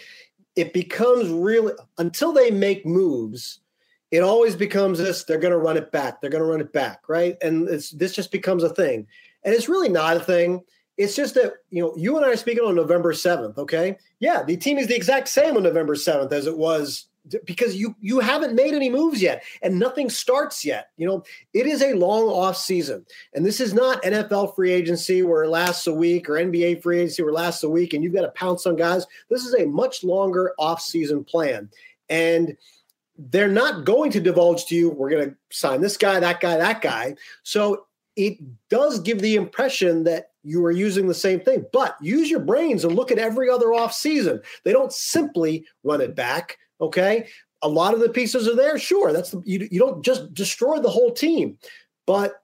it 0.56 0.74
becomes 0.74 1.30
really 1.30 1.74
until 1.98 2.34
they 2.34 2.52
make 2.52 2.86
moves, 2.86 3.60
it 4.12 4.22
always 4.22 4.56
becomes 4.56 4.98
this 4.98 5.24
they're 5.24 5.38
going 5.38 5.52
to 5.52 5.58
run 5.58 5.78
it 5.78 5.92
back. 5.92 6.20
They're 6.20 6.30
going 6.30 6.44
to 6.44 6.50
run 6.50 6.62
it 6.62 6.74
back. 6.74 7.08
Right. 7.08 7.38
And 7.42 7.70
it's, 7.70 7.92
this 7.92 8.14
just 8.14 8.32
becomes 8.32 8.64
a 8.64 8.70
thing. 8.70 9.08
And 9.44 9.54
it's 9.54 9.70
really 9.70 9.90
not 9.90 10.18
a 10.18 10.20
thing 10.20 10.64
it's 10.98 11.16
just 11.16 11.36
that 11.36 11.54
you 11.70 11.82
know 11.82 11.94
you 11.96 12.18
and 12.18 12.26
I 12.26 12.30
are 12.30 12.38
speaking 12.38 12.64
on 12.64 12.76
November 12.76 13.14
seventh. 13.14 13.58
Okay, 13.58 13.98
yeah, 14.20 14.44
the 14.44 14.58
team 14.58 14.78
is 14.78 14.88
the 14.88 14.96
exact 14.96 15.28
same 15.28 15.56
on 15.56 15.64
November 15.64 15.96
seventh 15.96 16.34
as 16.34 16.48
it 16.48 16.58
was 16.58 17.08
because 17.46 17.76
you 17.76 17.96
you 18.00 18.20
haven't 18.20 18.56
made 18.56 18.74
any 18.74 18.90
moves 18.90 19.22
yet 19.22 19.44
and 19.62 19.78
nothing 19.78 20.10
starts 20.10 20.66
yet. 20.66 20.90
You 20.98 21.08
know, 21.08 21.24
it 21.54 21.68
is 21.68 21.82
a 21.82 21.94
long 21.94 22.24
off 22.24 22.58
season, 22.58 23.06
and 23.34 23.46
this 23.46 23.60
is 23.60 23.74
not 23.74 24.02
NFL 24.04 24.56
free 24.56 24.72
agency 24.72 25.22
where 25.22 25.44
it 25.44 25.50
lasts 25.50 25.88
a 25.88 25.94
week 25.94 26.30
or 26.30 26.34
NBA 26.34 26.82
free 26.82 27.00
agency 27.00 27.22
where 27.22 27.32
it 27.32 27.36
lasts 27.36 27.64
a 27.64 27.70
week 27.70 27.94
and 27.94 28.04
you've 28.04 28.14
got 28.14 28.22
to 28.22 28.30
pounce 28.30 28.66
on 28.66 28.76
guys. 28.76 29.06
This 29.30 29.46
is 29.46 29.54
a 29.54 29.66
much 29.66 30.04
longer 30.04 30.54
off 30.58 30.82
season 30.82 31.24
plan, 31.24 31.70
and 32.10 32.58
they're 33.18 33.48
not 33.48 33.84
going 33.84 34.12
to 34.12 34.20
divulge 34.20 34.66
to 34.66 34.76
you 34.76 34.90
we're 34.90 35.10
going 35.10 35.30
to 35.30 35.36
sign 35.52 35.82
this 35.82 35.98
guy, 35.98 36.20
that 36.20 36.40
guy, 36.40 36.58
that 36.58 36.82
guy. 36.82 37.16
So 37.44 37.86
it 38.16 38.38
does 38.70 39.00
give 39.00 39.22
the 39.22 39.36
impression 39.36 40.04
that 40.04 40.32
you 40.48 40.64
are 40.66 40.72
using 40.72 41.08
the 41.08 41.14
same 41.14 41.42
thing. 41.42 41.66
But 41.74 41.98
use 42.02 42.30
your 42.30 42.40
brains 42.40 42.86
and 42.86 42.96
look 42.96 43.12
at 43.12 43.20
every 43.20 43.50
other 43.50 43.74
off 43.74 43.94
season. 43.94 44.42
They 44.64 44.72
don't 44.72 44.94
simply 44.94 45.66
run 45.84 46.00
it 46.00 46.16
back. 46.16 46.58
Okay. 46.80 47.28
A 47.64 47.68
lot 47.68 47.94
of 47.94 48.00
the 48.00 48.10
pieces 48.10 48.48
are 48.48 48.56
there. 48.56 48.80
Sure. 48.80 49.12
That's 49.12 49.32
the, 49.32 49.42
you, 49.46 49.68
you 49.70 49.80
don't 49.80 50.06
just 50.06 50.34
destroy 50.34 50.80
the 50.80 50.90
whole 50.90 51.12
team, 51.12 51.58
but 52.06 52.36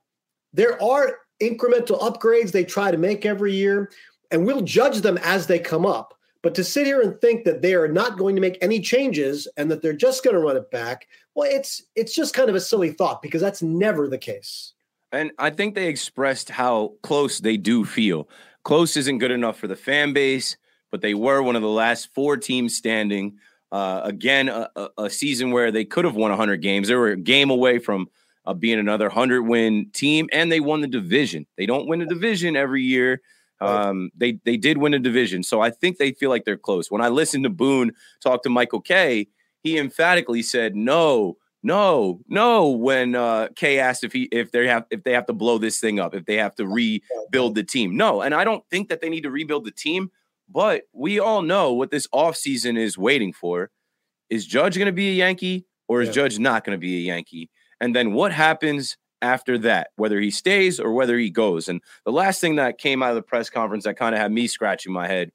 there 0.52 0.82
are 0.84 1.20
incremental 1.42 2.00
upgrades 2.00 2.52
they 2.52 2.66
try 2.66 2.92
to 2.92 2.98
make 2.98 3.26
every 3.26 3.54
year, 3.54 3.92
and 4.32 4.46
we'll 4.46 4.62
judge 4.62 5.02
them 5.02 5.18
as 5.24 5.48
they 5.48 5.60
come 5.60 5.86
up. 5.86 6.14
But 6.42 6.56
to 6.56 6.64
sit 6.64 6.86
here 6.86 7.02
and 7.02 7.20
think 7.22 7.46
that 7.46 7.62
they 7.62 7.74
are 7.74 7.88
not 7.88 8.18
going 8.18 8.36
to 8.36 8.42
make 8.42 8.58
any 8.62 8.82
changes 8.82 9.48
and 9.56 9.72
that 9.72 9.82
they're 9.82 9.94
just 9.94 10.24
going 10.24 10.36
to 10.36 10.42
run 10.42 10.58
it 10.58 10.70
back, 10.72 11.08
well, 11.36 11.50
it's 11.50 11.84
it's 11.96 12.14
just 12.14 12.34
kind 12.34 12.50
of 12.50 12.56
a 12.56 12.60
silly 12.60 12.92
thought 12.92 13.22
because 13.22 13.40
that's 13.40 13.62
never 13.62 14.10
the 14.10 14.18
case. 14.18 14.73
And 15.14 15.32
I 15.38 15.52
think 15.52 15.76
they 15.76 15.88
expressed 15.88 16.50
how 16.50 16.94
close 17.04 17.40
they 17.40 17.56
do 17.56 17.86
feel. 17.86 18.28
Close 18.64 18.98
isn't 18.98 19.20
good 19.20 19.32
enough 19.32 19.58
for 19.58 19.68
the 19.68 19.76
fan 19.76 20.12
base, 20.12 20.58
but 20.92 21.02
they 21.02 21.14
were 21.14 21.44
one 21.44 21.56
of 21.56 21.62
the 21.62 21.70
last 21.70 22.10
four 22.16 22.36
teams 22.36 22.76
standing. 22.76 23.38
Uh, 23.72 24.02
again, 24.04 24.50
a, 24.50 24.70
a, 24.98 25.10
season 25.10 25.52
where 25.52 25.72
they 25.72 25.86
could 25.86 26.06
have 26.06 26.16
won 26.16 26.30
100 26.30 26.58
games. 26.58 26.88
They 26.88 26.96
were 26.96 27.10
a 27.10 27.18
game 27.18 27.50
away 27.50 27.80
from 27.80 28.08
uh, 28.46 28.54
being 28.54 28.80
another 28.80 29.08
100 29.08 29.44
win 29.44 29.90
team, 29.94 30.30
and 30.32 30.52
they 30.52 30.60
won 30.60 30.82
the 30.82 30.88
division. 30.88 31.46
They 31.58 31.66
don't 31.66 31.88
win 31.88 32.02
a 32.02 32.06
division 32.06 32.56
every 32.56 32.84
year. 32.84 33.22
Um, 33.62 34.12
they 34.18 34.40
they 34.44 34.58
did 34.58 34.78
win 34.78 34.94
a 34.94 35.00
division, 35.00 35.42
so 35.42 35.62
I 35.62 35.70
think 35.70 35.98
they 35.98 36.12
feel 36.12 36.30
like 36.30 36.44
they're 36.44 36.58
close. 36.58 36.92
When 36.92 37.02
I 37.02 37.08
listened 37.08 37.46
to 37.46 37.50
Boone 37.50 37.94
talk 38.22 38.44
to 38.44 38.50
Michael 38.50 38.82
Kay, 38.82 39.28
he 39.64 39.78
emphatically 39.78 40.42
said, 40.42 40.76
"No, 40.76 41.38
No, 41.64 42.20
no. 42.28 42.70
When 42.70 43.16
uh, 43.16 43.48
Kay 43.56 43.80
asked 43.80 44.04
if 44.04 44.12
he 44.12 44.24
if 44.24 44.52
they 44.52 44.68
have 44.68 44.86
if 44.92 45.04
they 45.04 45.14
have 45.14 45.26
to 45.28 45.34
blow 45.34 45.58
this 45.58 45.80
thing 45.80 46.00
up, 46.00 46.14
if 46.14 46.26
they 46.26 46.36
have 46.38 46.56
to 46.56 46.68
rebuild 46.68 47.56
the 47.56 47.64
team, 47.64 47.96
no. 47.96 48.22
And 48.22 48.36
I 48.36 48.44
don't 48.44 48.64
think 48.70 48.90
that 48.90 49.00
they 49.00 49.10
need 49.10 49.24
to 49.24 49.32
rebuild 49.32 49.64
the 49.66 49.72
team. 49.72 50.12
But 50.50 50.84
we 50.92 51.20
all 51.20 51.42
know 51.42 51.72
what 51.72 51.90
this 51.90 52.06
offseason 52.08 52.78
is 52.78 52.98
waiting 52.98 53.32
for. 53.32 53.72
Is 54.30 54.46
Judge 54.46 54.76
going 54.76 54.88
to 54.88 54.92
be 54.92 55.10
a 55.10 55.14
Yankee 55.14 55.66
or 55.88 56.02
is 56.02 56.10
yeah. 56.10 56.14
Judge 56.14 56.38
not 56.38 56.66
going 56.66 56.78
to 56.78 56.82
be 56.82 56.98
a 56.98 57.02
Yankee? 57.02 57.50
And 57.80 57.96
then 57.96 58.14
what 58.14 58.34
happens 58.34 58.98
after 59.22 59.58
that, 59.60 59.92
whether 59.96 60.20
he 60.20 60.32
stays 60.32 60.82
or 60.82 60.92
whether 60.92 61.18
he 61.18 61.30
goes? 61.30 61.70
And 61.70 61.82
the 62.06 62.12
last 62.12 62.42
thing 62.42 62.58
that 62.58 62.78
came 62.78 63.02
out 63.02 63.12
of 63.12 63.16
the 63.16 63.22
press 63.22 63.50
conference 63.50 63.86
that 63.86 63.96
kind 63.96 64.14
of 64.14 64.20
had 64.20 64.32
me 64.32 64.48
scratching 64.48 64.92
my 64.92 65.08
head 65.08 65.32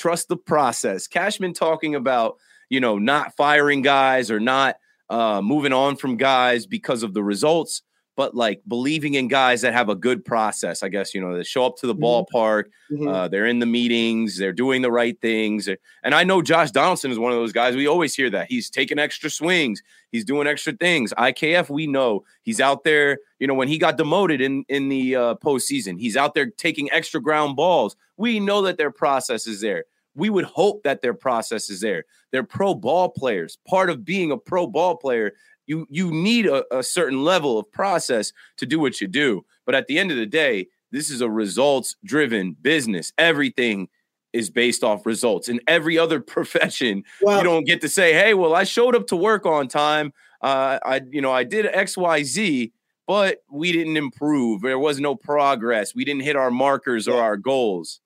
trust 0.00 0.28
the 0.28 0.36
process. 0.36 1.06
Cashman 1.06 1.52
talking 1.52 1.94
about, 1.94 2.36
you 2.70 2.80
know, 2.80 2.98
not 2.98 3.36
firing 3.36 3.82
guys 3.82 4.30
or 4.30 4.40
not 4.40 4.76
uh, 5.10 5.42
moving 5.42 5.72
on 5.72 5.96
from 5.96 6.16
guys 6.16 6.66
because 6.66 7.02
of 7.02 7.12
the 7.12 7.22
results, 7.22 7.82
but 8.16 8.34
like 8.34 8.62
believing 8.68 9.14
in 9.14 9.26
guys 9.28 9.60
that 9.62 9.72
have 9.72 9.88
a 9.88 9.94
good 9.94 10.24
process. 10.24 10.82
I 10.82 10.88
guess 10.88 11.14
you 11.14 11.20
know 11.20 11.36
they 11.36 11.42
show 11.42 11.66
up 11.66 11.76
to 11.78 11.86
the 11.86 11.94
mm-hmm. 11.94 12.04
ballpark, 12.36 12.64
mm-hmm. 12.90 13.08
Uh, 13.08 13.28
they're 13.28 13.46
in 13.46 13.58
the 13.58 13.66
meetings, 13.66 14.38
they're 14.38 14.52
doing 14.52 14.82
the 14.82 14.90
right 14.90 15.20
things. 15.20 15.68
And 16.04 16.14
I 16.14 16.22
know 16.22 16.42
Josh 16.42 16.70
Donaldson 16.70 17.10
is 17.10 17.18
one 17.18 17.32
of 17.32 17.38
those 17.38 17.52
guys. 17.52 17.74
We 17.74 17.88
always 17.88 18.14
hear 18.14 18.30
that 18.30 18.46
he's 18.48 18.70
taking 18.70 19.00
extra 19.00 19.30
swings, 19.30 19.82
he's 20.12 20.24
doing 20.24 20.46
extra 20.46 20.72
things. 20.74 21.12
IKF, 21.18 21.68
we 21.70 21.88
know 21.88 22.24
he's 22.42 22.60
out 22.60 22.84
there. 22.84 23.18
You 23.40 23.48
know 23.48 23.54
when 23.54 23.68
he 23.68 23.78
got 23.78 23.98
demoted 23.98 24.40
in 24.40 24.64
in 24.68 24.88
the 24.88 25.16
uh, 25.16 25.34
postseason, 25.36 25.98
he's 25.98 26.16
out 26.16 26.34
there 26.34 26.46
taking 26.50 26.90
extra 26.92 27.20
ground 27.20 27.56
balls. 27.56 27.96
We 28.16 28.38
know 28.38 28.62
that 28.62 28.78
their 28.78 28.92
process 28.92 29.48
is 29.48 29.60
there 29.60 29.86
we 30.14 30.30
would 30.30 30.44
hope 30.44 30.82
that 30.82 31.02
their 31.02 31.14
process 31.14 31.70
is 31.70 31.80
there. 31.80 32.04
They're 32.32 32.42
pro 32.42 32.74
ball 32.74 33.08
players. 33.10 33.58
Part 33.68 33.90
of 33.90 34.04
being 34.04 34.30
a 34.30 34.36
pro 34.36 34.66
ball 34.66 34.96
player, 34.96 35.32
you 35.66 35.86
you 35.90 36.10
need 36.10 36.46
a, 36.46 36.64
a, 36.76 36.82
certain 36.82 37.22
level 37.22 37.58
of 37.58 37.70
process 37.70 38.32
to 38.56 38.66
do 38.66 38.78
what 38.78 39.00
you 39.00 39.06
do. 39.06 39.44
But 39.66 39.74
at 39.74 39.86
the 39.86 39.98
end 39.98 40.10
of 40.10 40.16
the 40.16 40.26
day, 40.26 40.66
this 40.90 41.10
is 41.10 41.20
a 41.20 41.30
results 41.30 41.94
driven 42.04 42.56
business. 42.60 43.12
Everything 43.18 43.88
is 44.32 44.50
based 44.50 44.82
off 44.82 45.06
results. 45.06 45.48
In 45.48 45.60
every 45.66 45.98
other 45.98 46.20
profession, 46.36 47.04
you 47.20 47.42
don't 47.42 47.66
get 47.66 47.80
to 47.82 47.88
say, 47.88 48.12
"Hey, 48.12 48.34
well, 48.34 48.54
I 48.54 48.64
showed 48.64 48.96
up 48.96 49.06
to 49.08 49.16
work 49.16 49.46
on 49.46 49.68
time. 49.68 50.12
Uh, 50.40 50.78
I 50.84 51.02
you 51.10 51.20
know 51.20 51.32
I 51.32 51.44
did 51.44 51.66
X 51.66 51.96
Y 51.96 52.22
Z." 52.24 52.72
But 53.06 53.38
we 53.50 53.72
didn't 53.72 53.96
improve. 53.96 54.62
There 54.62 54.78
was 54.78 55.00
no 55.00 55.16
progress. 55.16 55.96
We 55.96 56.04
didn't 56.04 56.22
hit 56.22 56.36
our 56.36 56.52
markers 56.52 57.08
or 57.08 57.20
our 57.20 57.36
goals. 57.36 58.00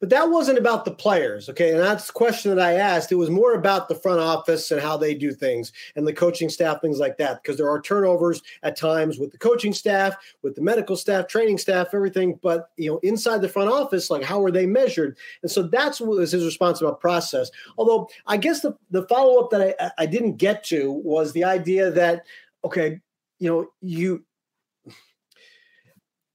But 0.00 0.10
that 0.10 0.30
wasn't 0.30 0.58
about 0.58 0.84
the 0.84 0.90
players, 0.90 1.48
okay? 1.48 1.70
And 1.70 1.80
that's 1.80 2.06
the 2.06 2.12
question 2.12 2.54
that 2.54 2.64
I 2.64 2.74
asked. 2.74 3.12
It 3.12 3.16
was 3.16 3.30
more 3.30 3.54
about 3.54 3.88
the 3.88 3.94
front 3.94 4.20
office 4.20 4.70
and 4.70 4.80
how 4.80 4.96
they 4.96 5.14
do 5.14 5.32
things 5.32 5.72
and 5.96 6.06
the 6.06 6.12
coaching 6.12 6.48
staff, 6.48 6.80
things 6.80 6.98
like 6.98 7.16
that. 7.18 7.42
Because 7.42 7.56
there 7.56 7.68
are 7.68 7.80
turnovers 7.80 8.42
at 8.62 8.76
times 8.76 9.18
with 9.18 9.32
the 9.32 9.38
coaching 9.38 9.72
staff, 9.72 10.16
with 10.42 10.54
the 10.54 10.62
medical 10.62 10.96
staff, 10.96 11.26
training 11.26 11.58
staff, 11.58 11.88
everything. 11.92 12.38
But 12.42 12.70
you 12.76 12.90
know, 12.90 12.98
inside 12.98 13.42
the 13.42 13.48
front 13.48 13.70
office, 13.70 14.10
like 14.10 14.22
how 14.22 14.42
are 14.44 14.50
they 14.50 14.66
measured? 14.66 15.16
And 15.42 15.50
so 15.50 15.62
that's 15.62 16.00
what 16.00 16.10
was 16.10 16.32
his 16.32 16.44
response 16.44 16.80
about 16.80 17.00
process. 17.00 17.50
Although 17.78 18.08
I 18.26 18.36
guess 18.36 18.60
the, 18.60 18.76
the 18.90 19.06
follow-up 19.06 19.50
that 19.50 19.76
I, 19.80 19.90
I 19.98 20.06
didn't 20.06 20.36
get 20.36 20.64
to 20.64 20.90
was 20.92 21.32
the 21.32 21.44
idea 21.44 21.90
that, 21.90 22.24
okay, 22.64 23.00
you 23.38 23.50
know, 23.50 23.68
you 23.80 24.24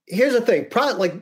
here's 0.06 0.34
the 0.34 0.40
thing, 0.40 0.66
pro, 0.70 0.92
like 0.92 1.14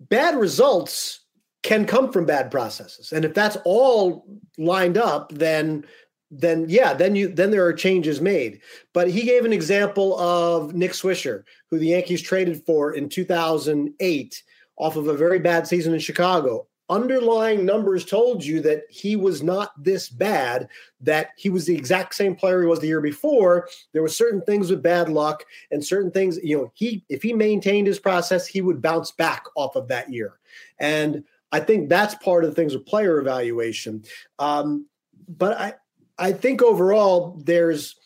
bad 0.00 0.36
results 0.36 1.20
can 1.62 1.84
come 1.84 2.10
from 2.12 2.26
bad 2.26 2.50
processes. 2.50 3.12
And 3.12 3.24
if 3.24 3.34
that's 3.34 3.56
all 3.64 4.26
lined 4.58 4.98
up, 4.98 5.32
then 5.32 5.84
then 6.30 6.66
yeah, 6.68 6.94
then 6.94 7.16
you 7.16 7.28
then 7.28 7.50
there 7.50 7.66
are 7.66 7.72
changes 7.72 8.20
made. 8.20 8.60
But 8.92 9.10
he 9.10 9.22
gave 9.22 9.44
an 9.44 9.52
example 9.52 10.18
of 10.18 10.74
Nick 10.74 10.92
Swisher, 10.92 11.42
who 11.68 11.78
the 11.78 11.88
Yankees 11.88 12.22
traded 12.22 12.64
for 12.64 12.92
in 12.94 13.08
2008 13.08 14.42
off 14.76 14.96
of 14.96 15.08
a 15.08 15.16
very 15.16 15.38
bad 15.38 15.66
season 15.66 15.92
in 15.92 16.00
Chicago. 16.00 16.66
Underlying 16.88 17.64
numbers 17.64 18.04
told 18.04 18.44
you 18.44 18.60
that 18.62 18.82
he 18.90 19.14
was 19.14 19.44
not 19.44 19.70
this 19.80 20.08
bad, 20.08 20.68
that 21.00 21.28
he 21.36 21.48
was 21.48 21.64
the 21.64 21.76
exact 21.76 22.16
same 22.16 22.34
player 22.34 22.62
he 22.62 22.66
was 22.66 22.80
the 22.80 22.88
year 22.88 23.00
before. 23.00 23.68
There 23.92 24.02
were 24.02 24.08
certain 24.08 24.42
things 24.42 24.70
with 24.70 24.82
bad 24.82 25.08
luck 25.08 25.44
and 25.70 25.84
certain 25.84 26.10
things, 26.10 26.38
you 26.42 26.56
know, 26.56 26.72
he 26.74 27.04
if 27.08 27.22
he 27.22 27.32
maintained 27.32 27.86
his 27.86 28.00
process, 28.00 28.46
he 28.46 28.60
would 28.60 28.82
bounce 28.82 29.12
back 29.12 29.44
off 29.56 29.76
of 29.76 29.86
that 29.88 30.12
year. 30.12 30.38
And 30.80 31.24
I 31.52 31.60
think 31.60 31.88
that's 31.88 32.14
part 32.16 32.44
of 32.44 32.50
the 32.50 32.56
things 32.56 32.74
with 32.74 32.86
player 32.86 33.18
evaluation. 33.18 34.04
Um, 34.38 34.86
but 35.28 35.58
I, 35.58 35.74
I 36.18 36.32
think 36.32 36.62
overall, 36.62 37.40
there's, 37.44 37.96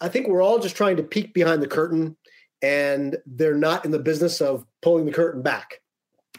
I 0.00 0.08
think 0.08 0.28
we're 0.28 0.42
all 0.42 0.58
just 0.58 0.76
trying 0.76 0.96
to 0.96 1.02
peek 1.02 1.34
behind 1.34 1.62
the 1.62 1.68
curtain, 1.68 2.16
and 2.62 3.16
they're 3.26 3.54
not 3.54 3.84
in 3.84 3.90
the 3.90 3.98
business 3.98 4.40
of 4.40 4.64
pulling 4.82 5.06
the 5.06 5.12
curtain 5.12 5.42
back. 5.42 5.80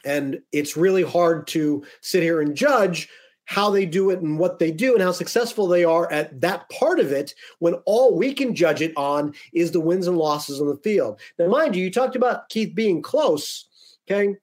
And 0.06 0.42
it's 0.52 0.78
really 0.78 1.04
hard 1.04 1.48
to 1.48 1.84
sit 2.02 2.24
here 2.24 2.42
and 2.42 2.56
judge 2.56 3.10
how 3.46 3.70
they 3.70 3.86
do 3.86 4.10
it 4.10 4.20
and 4.20 4.38
what 4.38 4.60
they 4.60 4.72
do 4.72 4.94
and 4.94 5.02
how 5.02 5.12
successful 5.12 5.68
they 5.68 5.86
are 5.86 6.12
at 6.12 6.42
that 6.42 6.70
part 6.70 7.00
of 7.00 7.12
it 7.14 7.34
when 7.60 7.76
all 7.86 8.18
we 8.18 8.34
can 8.34 8.54
judge 8.54 8.82
it 8.82 8.92
on 8.98 9.34
is 9.54 9.72
the 9.72 9.80
wins 9.80 10.06
and 10.06 10.18
losses 10.18 10.60
on 10.60 10.68
the 10.68 10.76
field. 10.78 11.20
Now, 11.40 11.48
mind 11.48 11.76
you, 11.76 11.84
you 11.84 11.92
talked 11.92 12.18
about 12.18 12.50
Keith 12.50 12.76
being 12.76 13.02
close. 13.02 13.66
Okay. 14.10 14.36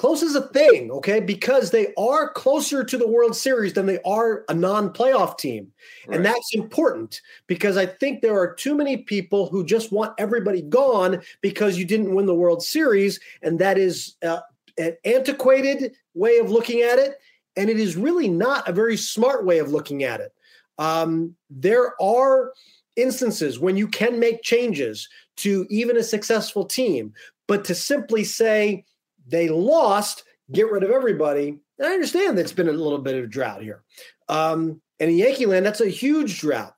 Close 0.00 0.22
is 0.22 0.34
a 0.34 0.48
thing, 0.48 0.90
okay, 0.90 1.20
because 1.20 1.70
they 1.70 1.92
are 1.98 2.32
closer 2.32 2.82
to 2.82 2.96
the 2.96 3.06
World 3.06 3.36
Series 3.36 3.74
than 3.74 3.84
they 3.84 4.00
are 4.00 4.46
a 4.48 4.54
non 4.54 4.94
playoff 4.94 5.36
team. 5.36 5.70
Right. 6.06 6.16
And 6.16 6.24
that's 6.24 6.54
important 6.54 7.20
because 7.46 7.76
I 7.76 7.84
think 7.84 8.22
there 8.22 8.38
are 8.40 8.54
too 8.54 8.74
many 8.74 8.96
people 8.96 9.50
who 9.50 9.62
just 9.62 9.92
want 9.92 10.14
everybody 10.16 10.62
gone 10.62 11.20
because 11.42 11.76
you 11.76 11.84
didn't 11.84 12.14
win 12.14 12.24
the 12.24 12.34
World 12.34 12.62
Series. 12.62 13.20
And 13.42 13.58
that 13.58 13.76
is 13.76 14.16
uh, 14.22 14.40
an 14.78 14.96
antiquated 15.04 15.94
way 16.14 16.38
of 16.38 16.50
looking 16.50 16.80
at 16.80 16.98
it. 16.98 17.18
And 17.58 17.68
it 17.68 17.78
is 17.78 17.94
really 17.94 18.26
not 18.26 18.66
a 18.66 18.72
very 18.72 18.96
smart 18.96 19.44
way 19.44 19.58
of 19.58 19.70
looking 19.70 20.02
at 20.02 20.20
it. 20.20 20.32
Um, 20.78 21.36
there 21.50 21.92
are 22.00 22.54
instances 22.96 23.58
when 23.58 23.76
you 23.76 23.86
can 23.86 24.18
make 24.18 24.42
changes 24.44 25.10
to 25.36 25.66
even 25.68 25.98
a 25.98 26.02
successful 26.02 26.64
team, 26.64 27.12
but 27.46 27.66
to 27.66 27.74
simply 27.74 28.24
say, 28.24 28.86
they 29.26 29.48
lost, 29.48 30.24
get 30.52 30.70
rid 30.70 30.82
of 30.82 30.90
everybody. 30.90 31.60
And 31.78 31.88
I 31.88 31.92
understand 31.92 32.36
that 32.36 32.42
it's 32.42 32.52
been 32.52 32.68
a 32.68 32.72
little 32.72 32.98
bit 32.98 33.16
of 33.16 33.24
a 33.24 33.28
drought 33.28 33.62
here. 33.62 33.82
Um, 34.28 34.80
and 34.98 35.10
in 35.10 35.16
Yankee 35.16 35.46
land, 35.46 35.64
that's 35.64 35.80
a 35.80 35.88
huge 35.88 36.40
drought. 36.40 36.74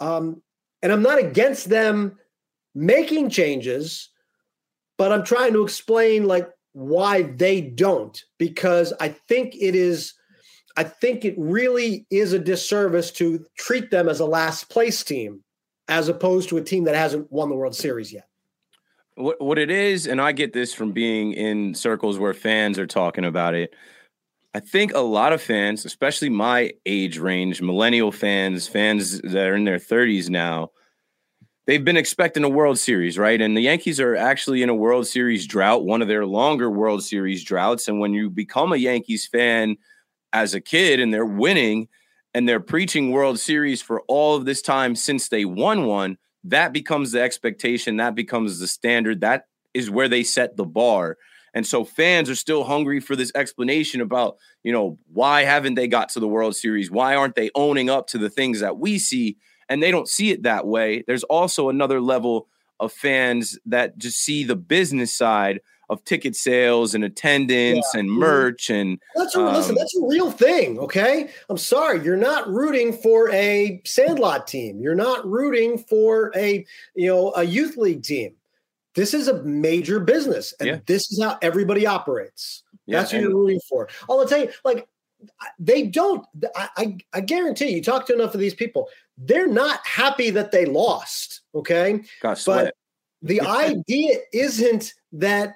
Um, 0.00 0.42
and 0.82 0.92
I'm 0.92 1.02
not 1.02 1.18
against 1.18 1.68
them 1.68 2.18
making 2.74 3.30
changes, 3.30 4.10
but 4.98 5.12
I'm 5.12 5.24
trying 5.24 5.52
to 5.54 5.62
explain 5.62 6.26
like 6.26 6.48
why 6.72 7.22
they 7.22 7.62
don't, 7.62 8.22
because 8.38 8.92
I 9.00 9.08
think 9.08 9.54
it 9.54 9.74
is, 9.74 10.12
I 10.76 10.84
think 10.84 11.24
it 11.24 11.34
really 11.38 12.06
is 12.10 12.34
a 12.34 12.38
disservice 12.38 13.10
to 13.12 13.46
treat 13.56 13.90
them 13.90 14.08
as 14.08 14.20
a 14.20 14.26
last 14.26 14.68
place 14.68 15.02
team 15.02 15.42
as 15.88 16.08
opposed 16.08 16.50
to 16.50 16.58
a 16.58 16.62
team 16.62 16.84
that 16.84 16.94
hasn't 16.94 17.32
won 17.32 17.48
the 17.48 17.54
World 17.54 17.74
Series 17.74 18.12
yet. 18.12 18.28
What 19.16 19.40
what 19.40 19.58
it 19.58 19.70
is, 19.70 20.06
and 20.06 20.20
I 20.20 20.32
get 20.32 20.52
this 20.52 20.74
from 20.74 20.92
being 20.92 21.32
in 21.32 21.74
circles 21.74 22.18
where 22.18 22.34
fans 22.34 22.78
are 22.78 22.86
talking 22.86 23.24
about 23.24 23.54
it. 23.54 23.74
I 24.54 24.60
think 24.60 24.94
a 24.94 25.00
lot 25.00 25.32
of 25.32 25.42
fans, 25.42 25.84
especially 25.84 26.28
my 26.30 26.72
age 26.86 27.18
range, 27.18 27.62
millennial 27.62 28.12
fans, 28.12 28.68
fans 28.68 29.20
that 29.22 29.46
are 29.48 29.54
in 29.56 29.64
their 29.64 29.78
30s 29.78 30.30
now, 30.30 30.70
they've 31.66 31.84
been 31.84 31.96
expecting 31.96 32.44
a 32.44 32.48
World 32.48 32.78
Series, 32.78 33.18
right? 33.18 33.40
And 33.40 33.56
the 33.56 33.62
Yankees 33.62 34.00
are 34.00 34.16
actually 34.16 34.62
in 34.62 34.68
a 34.68 34.74
World 34.74 35.06
Series 35.06 35.46
drought, 35.46 35.84
one 35.84 36.02
of 36.02 36.08
their 36.08 36.26
longer 36.26 36.70
World 36.70 37.02
Series 37.02 37.44
droughts. 37.44 37.88
And 37.88 38.00
when 38.00 38.14
you 38.14 38.30
become 38.30 38.72
a 38.72 38.76
Yankees 38.76 39.26
fan 39.26 39.76
as 40.32 40.54
a 40.54 40.60
kid 40.60 41.00
and 41.00 41.12
they're 41.12 41.26
winning 41.26 41.88
and 42.34 42.48
they're 42.48 42.60
preaching 42.60 43.12
World 43.12 43.38
Series 43.38 43.82
for 43.82 44.02
all 44.08 44.36
of 44.36 44.44
this 44.46 44.62
time 44.62 44.94
since 44.94 45.28
they 45.28 45.44
won 45.44 45.86
one, 45.86 46.18
that 46.50 46.72
becomes 46.72 47.12
the 47.12 47.20
expectation, 47.20 47.96
that 47.96 48.14
becomes 48.14 48.58
the 48.58 48.66
standard, 48.66 49.20
that 49.20 49.46
is 49.74 49.90
where 49.90 50.08
they 50.08 50.22
set 50.22 50.56
the 50.56 50.64
bar. 50.64 51.18
And 51.54 51.66
so 51.66 51.84
fans 51.84 52.28
are 52.28 52.34
still 52.34 52.64
hungry 52.64 53.00
for 53.00 53.16
this 53.16 53.32
explanation 53.34 54.00
about, 54.00 54.36
you 54.62 54.72
know, 54.72 54.98
why 55.12 55.42
haven't 55.42 55.74
they 55.74 55.88
got 55.88 56.10
to 56.10 56.20
the 56.20 56.28
World 56.28 56.54
Series? 56.54 56.90
Why 56.90 57.14
aren't 57.14 57.34
they 57.34 57.50
owning 57.54 57.88
up 57.88 58.08
to 58.08 58.18
the 58.18 58.28
things 58.28 58.60
that 58.60 58.78
we 58.78 58.98
see? 58.98 59.38
And 59.68 59.82
they 59.82 59.90
don't 59.90 60.08
see 60.08 60.30
it 60.30 60.42
that 60.42 60.66
way. 60.66 61.02
There's 61.06 61.24
also 61.24 61.70
another 61.70 62.00
level 62.00 62.48
of 62.78 62.92
fans 62.92 63.58
that 63.64 63.96
just 63.96 64.18
see 64.18 64.44
the 64.44 64.56
business 64.56 65.14
side 65.14 65.60
of 65.88 66.02
ticket 66.04 66.34
sales 66.34 66.94
and 66.94 67.04
attendance 67.04 67.86
yeah. 67.92 68.00
and 68.00 68.08
mm-hmm. 68.08 68.20
merch 68.20 68.70
and 68.70 69.00
that's 69.14 69.36
a, 69.36 69.40
um, 69.40 69.54
listen 69.54 69.74
that's 69.74 69.96
a 69.96 70.06
real 70.06 70.30
thing 70.30 70.78
okay 70.78 71.28
i'm 71.48 71.56
sorry 71.56 72.02
you're 72.04 72.16
not 72.16 72.48
rooting 72.48 72.92
for 72.92 73.30
a 73.32 73.80
sandlot 73.84 74.46
team 74.46 74.80
you're 74.80 74.94
not 74.94 75.26
rooting 75.26 75.78
for 75.78 76.32
a 76.34 76.64
you 76.94 77.06
know 77.06 77.32
a 77.36 77.44
youth 77.44 77.76
league 77.76 78.02
team 78.02 78.34
this 78.94 79.14
is 79.14 79.28
a 79.28 79.42
major 79.42 80.00
business 80.00 80.54
and 80.60 80.68
yeah. 80.68 80.78
this 80.86 81.10
is 81.10 81.22
how 81.22 81.38
everybody 81.42 81.86
operates 81.86 82.62
yeah, 82.86 83.00
that's 83.00 83.12
what 83.12 83.22
you're 83.22 83.34
rooting 83.34 83.60
for 83.68 83.88
i'll 84.08 84.26
tell 84.26 84.40
you 84.40 84.50
like 84.64 84.86
they 85.58 85.82
don't 85.82 86.26
I, 86.54 86.68
I, 86.76 86.96
I 87.14 87.20
guarantee 87.20 87.70
you 87.70 87.82
talk 87.82 88.06
to 88.06 88.14
enough 88.14 88.34
of 88.34 88.40
these 88.40 88.54
people 88.54 88.88
they're 89.18 89.46
not 89.46 89.86
happy 89.86 90.30
that 90.30 90.50
they 90.50 90.66
lost. 90.66 91.42
Okay. 91.54 92.02
But 92.22 92.74
the 93.22 93.40
idea 93.46 94.18
isn't 94.32 94.92
that, 95.12 95.54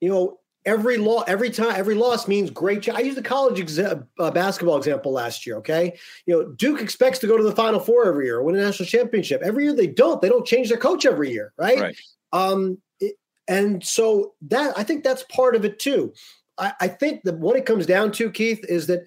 you 0.00 0.08
know, 0.08 0.38
every 0.64 0.98
law, 0.98 1.22
every 1.22 1.50
time, 1.50 1.74
every 1.76 1.94
loss 1.94 2.26
means 2.26 2.50
great. 2.50 2.82
Ch- 2.82 2.90
I 2.90 3.00
used 3.00 3.16
a 3.16 3.22
college 3.22 3.58
exa- 3.58 4.06
uh, 4.18 4.30
basketball 4.30 4.76
example 4.76 5.12
last 5.12 5.46
year. 5.46 5.56
Okay. 5.58 5.96
You 6.26 6.34
know, 6.34 6.48
Duke 6.52 6.80
expects 6.80 7.20
to 7.20 7.26
go 7.26 7.36
to 7.36 7.42
the 7.42 7.54
final 7.54 7.80
four 7.80 8.06
every 8.06 8.26
year, 8.26 8.42
win 8.42 8.56
a 8.56 8.62
national 8.62 8.88
championship. 8.88 9.40
Every 9.42 9.64
year 9.64 9.74
they 9.74 9.86
don't, 9.86 10.20
they 10.20 10.28
don't 10.28 10.46
change 10.46 10.68
their 10.68 10.78
coach 10.78 11.06
every 11.06 11.30
year. 11.30 11.52
Right. 11.56 11.80
right. 11.80 11.96
Um, 12.32 12.78
it, 13.00 13.14
and 13.48 13.82
so 13.84 14.34
that, 14.48 14.76
I 14.76 14.82
think 14.82 15.04
that's 15.04 15.22
part 15.24 15.54
of 15.54 15.64
it 15.64 15.78
too. 15.78 16.12
I, 16.58 16.72
I 16.80 16.88
think 16.88 17.22
that 17.22 17.38
what 17.38 17.56
it 17.56 17.64
comes 17.64 17.86
down 17.86 18.12
to, 18.12 18.30
Keith, 18.30 18.64
is 18.68 18.88
that 18.88 19.06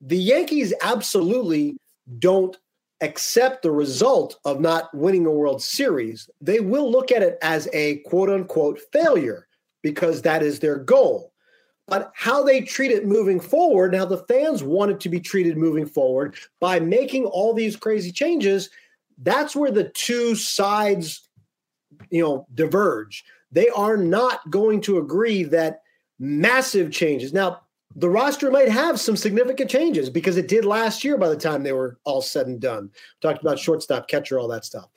the 0.00 0.16
Yankees 0.16 0.72
absolutely 0.82 1.76
don't 2.18 2.56
accept 3.02 3.62
the 3.62 3.70
result 3.70 4.38
of 4.44 4.60
not 4.60 4.94
winning 4.94 5.26
a 5.26 5.30
World 5.30 5.62
Series, 5.62 6.30
they 6.40 6.60
will 6.60 6.90
look 6.90 7.12
at 7.12 7.22
it 7.22 7.38
as 7.42 7.68
a 7.72 7.96
quote 8.06 8.30
unquote 8.30 8.80
failure 8.92 9.45
because 9.86 10.20
that 10.22 10.42
is 10.42 10.58
their 10.58 10.76
goal. 10.76 11.32
But 11.86 12.10
how 12.16 12.42
they 12.42 12.60
treat 12.62 12.90
it 12.90 13.06
moving 13.06 13.38
forward, 13.38 13.94
and 13.94 14.00
how 14.00 14.06
the 14.06 14.24
fans 14.26 14.64
want 14.64 14.90
it 14.90 14.98
to 14.98 15.08
be 15.08 15.20
treated 15.20 15.56
moving 15.56 15.86
forward 15.86 16.34
by 16.58 16.80
making 16.80 17.26
all 17.26 17.54
these 17.54 17.76
crazy 17.76 18.10
changes, 18.10 18.68
that's 19.22 19.54
where 19.54 19.70
the 19.70 19.88
two 19.90 20.34
sides, 20.34 21.28
you 22.10 22.20
know, 22.20 22.48
diverge. 22.52 23.24
They 23.52 23.68
are 23.68 23.96
not 23.96 24.50
going 24.50 24.80
to 24.82 24.98
agree 24.98 25.44
that 25.44 25.82
massive 26.18 26.90
changes. 26.90 27.32
Now, 27.32 27.60
the 27.94 28.10
roster 28.10 28.50
might 28.50 28.68
have 28.68 28.98
some 28.98 29.16
significant 29.16 29.70
changes 29.70 30.10
because 30.10 30.36
it 30.36 30.48
did 30.48 30.64
last 30.64 31.04
year 31.04 31.16
by 31.16 31.28
the 31.28 31.36
time 31.36 31.62
they 31.62 31.72
were 31.72 31.98
all 32.02 32.20
said 32.20 32.48
and 32.48 32.58
done. 32.58 32.90
Talked 33.22 33.40
about 33.40 33.60
shortstop, 33.60 34.08
catcher, 34.08 34.40
all 34.40 34.48
that 34.48 34.64
stuff. 34.64 34.88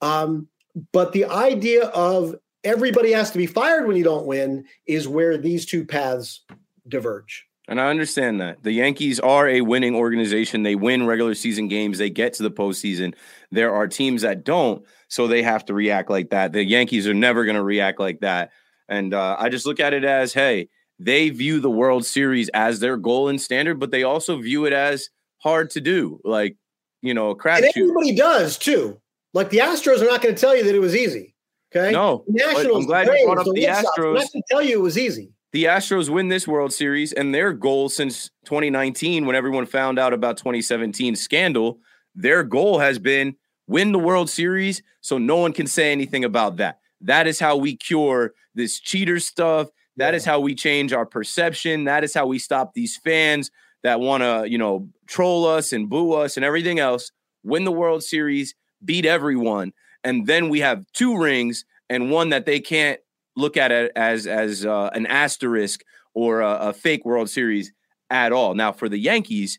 Um, 0.00 0.48
but 0.92 1.12
the 1.12 1.26
idea 1.26 1.88
of 1.88 2.34
everybody 2.64 3.12
has 3.12 3.30
to 3.32 3.38
be 3.38 3.46
fired 3.46 3.86
when 3.86 3.96
you 3.96 4.04
don't 4.04 4.26
win 4.26 4.64
is 4.86 5.08
where 5.08 5.36
these 5.38 5.66
two 5.66 5.84
paths 5.84 6.42
diverge. 6.88 7.46
And 7.68 7.80
I 7.80 7.88
understand 7.88 8.40
that. 8.40 8.62
The 8.62 8.72
Yankees 8.72 9.20
are 9.20 9.48
a 9.48 9.60
winning 9.60 9.94
organization. 9.94 10.64
They 10.64 10.74
win 10.74 11.06
regular 11.06 11.34
season 11.34 11.68
games, 11.68 11.98
they 11.98 12.10
get 12.10 12.32
to 12.34 12.42
the 12.42 12.50
postseason. 12.50 13.14
There 13.52 13.72
are 13.72 13.86
teams 13.86 14.22
that 14.22 14.44
don't, 14.44 14.84
so 15.08 15.26
they 15.26 15.42
have 15.42 15.64
to 15.66 15.74
react 15.74 16.10
like 16.10 16.30
that. 16.30 16.52
The 16.52 16.64
Yankees 16.64 17.06
are 17.06 17.14
never 17.14 17.44
going 17.44 17.56
to 17.56 17.62
react 17.62 18.00
like 18.00 18.20
that. 18.20 18.50
And 18.88 19.14
uh, 19.14 19.36
I 19.38 19.48
just 19.48 19.66
look 19.66 19.78
at 19.78 19.94
it 19.94 20.04
as 20.04 20.32
hey, 20.32 20.68
they 20.98 21.30
view 21.30 21.60
the 21.60 21.70
World 21.70 22.04
Series 22.04 22.48
as 22.50 22.80
their 22.80 22.96
goal 22.96 23.28
and 23.28 23.40
standard, 23.40 23.78
but 23.78 23.92
they 23.92 24.02
also 24.02 24.38
view 24.38 24.66
it 24.66 24.72
as 24.72 25.08
hard 25.38 25.70
to 25.70 25.80
do, 25.80 26.20
like 26.24 26.56
you 27.02 27.14
know, 27.14 27.30
a 27.30 27.36
crap. 27.36 27.58
And 27.58 27.72
everybody 27.74 28.14
does 28.14 28.58
too. 28.58 29.00
Like 29.32 29.50
the 29.50 29.58
Astros 29.58 30.02
are 30.02 30.06
not 30.06 30.22
going 30.22 30.34
to 30.34 30.40
tell 30.40 30.56
you 30.56 30.64
that 30.64 30.74
it 30.74 30.80
was 30.80 30.96
easy. 30.96 31.34
Okay, 31.74 31.92
no, 31.92 32.24
Nationals. 32.26 32.78
I'm 32.78 32.86
glad 32.86 33.06
you 33.06 33.24
brought 33.24 33.38
up 33.38 33.46
the, 33.46 33.52
the 33.52 33.64
Astros. 33.64 34.14
Not 34.14 34.30
to 34.32 34.42
tell 34.48 34.62
you 34.62 34.78
it 34.78 34.82
was 34.82 34.98
easy. 34.98 35.30
The 35.52 35.64
Astros 35.64 36.08
win 36.08 36.28
this 36.28 36.46
World 36.46 36.72
Series, 36.72 37.12
and 37.12 37.34
their 37.34 37.52
goal 37.52 37.88
since 37.88 38.30
2019, 38.44 39.26
when 39.26 39.36
everyone 39.36 39.66
found 39.66 39.98
out 39.98 40.12
about 40.12 40.36
2017 40.36 41.16
scandal, 41.16 41.78
their 42.14 42.42
goal 42.42 42.78
has 42.78 42.98
been 42.98 43.36
win 43.66 43.92
the 43.92 43.98
World 43.98 44.30
Series, 44.30 44.82
so 45.00 45.18
no 45.18 45.36
one 45.36 45.52
can 45.52 45.66
say 45.66 45.92
anything 45.92 46.24
about 46.24 46.56
that. 46.56 46.80
That 47.00 47.26
is 47.26 47.40
how 47.40 47.56
we 47.56 47.76
cure 47.76 48.34
this 48.54 48.78
cheater 48.80 49.20
stuff 49.20 49.68
that 50.00 50.14
is 50.14 50.24
how 50.24 50.40
we 50.40 50.54
change 50.54 50.94
our 50.94 51.04
perception. 51.04 51.84
That 51.84 52.04
is 52.04 52.14
how 52.14 52.26
we 52.26 52.38
stop 52.38 52.72
these 52.72 52.96
fans 52.96 53.50
that 53.82 54.00
want 54.00 54.22
to, 54.22 54.48
you 54.48 54.56
know, 54.56 54.88
troll 55.06 55.46
us 55.46 55.74
and 55.74 55.90
boo 55.90 56.14
us 56.14 56.36
and 56.36 56.44
everything 56.44 56.78
else. 56.78 57.12
Win 57.42 57.64
the 57.64 57.72
World 57.72 58.02
Series, 58.02 58.54
beat 58.82 59.04
everyone, 59.04 59.72
and 60.04 60.26
then 60.26 60.48
we 60.48 60.60
have 60.60 60.84
two 60.92 61.16
rings 61.18 61.64
and 61.88 62.10
one 62.10 62.30
that 62.30 62.46
they 62.46 62.60
can't 62.60 63.00
look 63.36 63.56
at 63.56 63.72
it 63.72 63.92
as 63.96 64.26
as 64.26 64.64
uh, 64.66 64.90
an 64.92 65.06
asterisk 65.06 65.82
or 66.14 66.40
a, 66.40 66.68
a 66.68 66.72
fake 66.72 67.04
World 67.04 67.30
Series 67.30 67.72
at 68.10 68.32
all. 68.32 68.54
Now, 68.54 68.72
for 68.72 68.88
the 68.88 68.98
Yankees, 68.98 69.58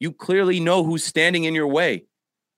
you 0.00 0.12
clearly 0.12 0.60
know 0.60 0.84
who's 0.84 1.04
standing 1.04 1.44
in 1.44 1.54
your 1.54 1.68
way 1.68 2.04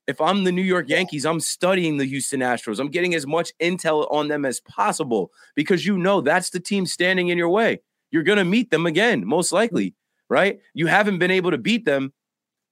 if 0.08 0.22
I'm 0.22 0.44
the 0.44 0.52
New 0.52 0.62
York 0.62 0.88
Yankees, 0.88 1.26
I'm 1.26 1.38
studying 1.38 1.98
the 1.98 2.06
Houston 2.06 2.40
Astros. 2.40 2.80
I'm 2.80 2.88
getting 2.88 3.14
as 3.14 3.26
much 3.26 3.52
intel 3.60 4.10
on 4.10 4.28
them 4.28 4.46
as 4.46 4.58
possible 4.60 5.30
because 5.54 5.84
you 5.84 5.98
know 5.98 6.22
that's 6.22 6.48
the 6.48 6.58
team 6.58 6.86
standing 6.86 7.28
in 7.28 7.36
your 7.36 7.50
way. 7.50 7.82
You're 8.10 8.22
going 8.22 8.38
to 8.38 8.44
meet 8.44 8.70
them 8.70 8.86
again, 8.86 9.24
most 9.26 9.52
likely, 9.52 9.94
right? 10.30 10.60
You 10.72 10.86
haven't 10.86 11.18
been 11.18 11.30
able 11.30 11.50
to 11.50 11.58
beat 11.58 11.84
them 11.84 12.14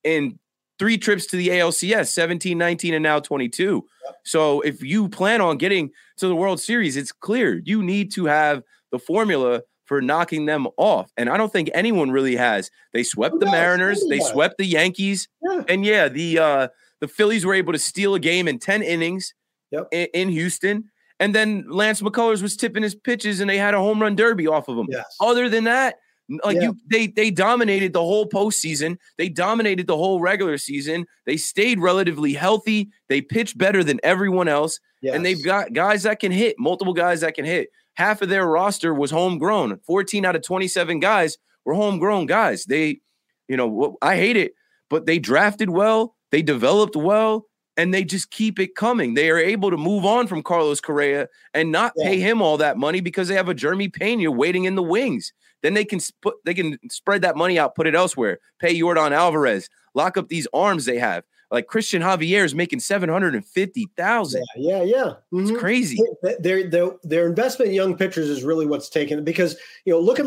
in 0.02 0.38
three 0.79 0.99
trips 0.99 1.27
to 1.27 1.37
the 1.37 1.49
ALCS 1.49 2.09
17, 2.09 2.57
19, 2.57 2.95
and 2.95 3.03
now 3.03 3.19
22. 3.19 3.85
So 4.25 4.61
if 4.61 4.83
you 4.83 5.09
plan 5.09 5.41
on 5.41 5.59
getting 5.59 5.91
to 6.19 6.29
the 6.29 6.37
World 6.37 6.61
Series, 6.61 6.97
it's 6.97 7.12
clear 7.12 7.61
you 7.65 7.83
need 7.83 8.12
to 8.12 8.27
have 8.27 8.62
the 8.91 8.99
formula 8.99 9.62
for 9.85 10.03
knocking 10.03 10.47
them 10.47 10.67
off. 10.77 11.11
And 11.17 11.31
I 11.31 11.37
don't 11.37 11.53
think 11.53 11.71
anyone 11.73 12.11
really 12.11 12.37
has. 12.37 12.71
They 12.93 13.03
swept 13.03 13.39
the 13.41 13.47
Mariners, 13.47 14.05
they 14.09 14.21
swept 14.21 14.59
the 14.59 14.67
Yankees. 14.67 15.29
And 15.69 15.85
yeah, 15.85 16.09
the 16.09 16.39
uh 16.39 16.69
the 17.01 17.09
Phillies 17.09 17.45
were 17.45 17.55
able 17.55 17.73
to 17.73 17.79
steal 17.79 18.15
a 18.15 18.21
game 18.21 18.49
in 18.49 18.59
10 18.59 18.83
innings 18.83 19.35
yep. 19.71 19.87
in, 19.93 20.09
in, 20.15 20.29
Houston. 20.31 20.85
And 21.21 21.35
then 21.35 21.67
Lance 21.69 22.01
McCullers 22.01 22.41
was 22.41 22.57
tipping 22.57 22.83
his 22.83 22.95
pitches 22.95 23.41
and 23.41 23.51
they 23.51 23.59
had 23.59 23.75
a 23.75 23.79
home 23.79 24.01
run 24.01 24.17
derby 24.17 24.47
off 24.47 24.69
of 24.69 24.79
him. 24.79 24.87
Yes. 24.89 25.05
Other 25.21 25.51
than 25.51 25.65
that, 25.65 25.97
like 26.29 26.57
yeah. 26.57 26.62
you 26.62 26.77
they 26.91 27.07
they 27.07 27.31
dominated 27.31 27.93
the 27.93 28.01
whole 28.01 28.29
postseason. 28.29 28.99
They 29.17 29.29
dominated 29.29 29.87
the 29.87 29.97
whole 29.97 30.21
regular 30.21 30.59
season. 30.59 31.07
They 31.25 31.37
stayed 31.37 31.79
relatively 31.79 32.33
healthy. 32.33 32.89
They 33.09 33.21
pitched 33.21 33.57
better 33.57 33.85
than 33.85 34.01
everyone 34.03 34.49
else. 34.49 34.81
Yes. 35.03 35.15
And 35.15 35.25
they've 35.25 35.43
got 35.43 35.73
guys 35.73 36.03
that 36.03 36.21
can 36.21 36.33
hit, 36.33 36.57
multiple 36.59 36.95
guys 36.95 37.21
that 37.21 37.35
can 37.35 37.45
hit. 37.45 37.69
Half 37.95 38.23
of 38.23 38.29
their 38.29 38.47
roster 38.47 38.93
was 38.93 39.11
homegrown. 39.11 39.79
14 39.87 40.25
out 40.25 40.37
of 40.37 40.43
27 40.43 41.01
guys 41.01 41.39
were 41.65 41.75
homegrown 41.75 42.27
guys. 42.27 42.65
They, 42.65 43.01
you 43.49 43.57
know, 43.57 43.97
I 44.03 44.17
hate 44.17 44.37
it, 44.37 44.53
but 44.91 45.07
they 45.07 45.19
drafted 45.19 45.71
well. 45.71 46.15
They 46.33 46.43
developed 46.43 46.97
well 46.97 47.47
and 47.77 47.93
they 47.93 48.05
just 48.05 48.31
keep 48.31 48.59
it 48.59 48.75
coming. 48.75 49.15
They 49.15 49.31
are 49.31 49.39
able 49.39 49.71
to 49.71 49.77
move 49.77 50.05
on 50.05 50.27
from 50.27 50.43
Carlos 50.43 50.81
Correa 50.81 51.29
and 51.55 51.71
not 51.71 51.93
yeah. 51.97 52.09
pay 52.09 52.21
him 52.21 52.41
all 52.41 52.57
that 52.59 52.79
money 52.79 53.01
because 53.01 53.29
they 53.29 53.35
have 53.35 53.49
a 53.49 53.55
Jeremy 53.55 53.89
Pena 53.89 54.31
waiting 54.31 54.65
in 54.65 54.75
the 54.75 54.83
wings. 54.83 55.33
Then 55.66 55.74
they 55.74 55.85
can 55.85 55.98
put 56.22 56.37
they 56.44 56.55
can 56.55 56.79
spread 56.88 57.22
that 57.22 57.35
money 57.35 57.59
out, 57.59 57.74
put 57.74 57.88
it 57.88 57.96
elsewhere, 57.96 58.38
pay 58.61 58.72
Yordan 58.72 59.11
Alvarez, 59.11 59.68
lock 59.94 60.16
up 60.16 60.29
these 60.29 60.46
arms 60.55 60.85
they 60.85 60.96
have. 60.96 61.24
Like 61.50 61.66
Cristian 61.66 62.02
Javier 62.02 62.44
is 62.44 62.55
making 62.55 62.79
seven 62.79 63.09
hundred 63.09 63.35
and 63.35 63.44
fifty 63.44 63.88
thousand. 63.96 64.44
Yeah, 64.55 64.76
yeah, 64.76 64.83
yeah. 64.85 65.05
Mm-hmm. 65.33 65.40
It's 65.40 65.59
crazy. 65.59 65.98
Their, 66.38 66.70
their 66.70 66.90
their 67.02 67.26
investment 67.26 67.70
in 67.70 67.74
young 67.74 67.96
pitchers 67.96 68.29
is 68.29 68.44
really 68.44 68.64
what's 68.64 68.88
taken 68.88 69.24
because 69.24 69.57
you 69.85 69.92
know 69.92 69.98
look 69.98 70.20
at 70.20 70.26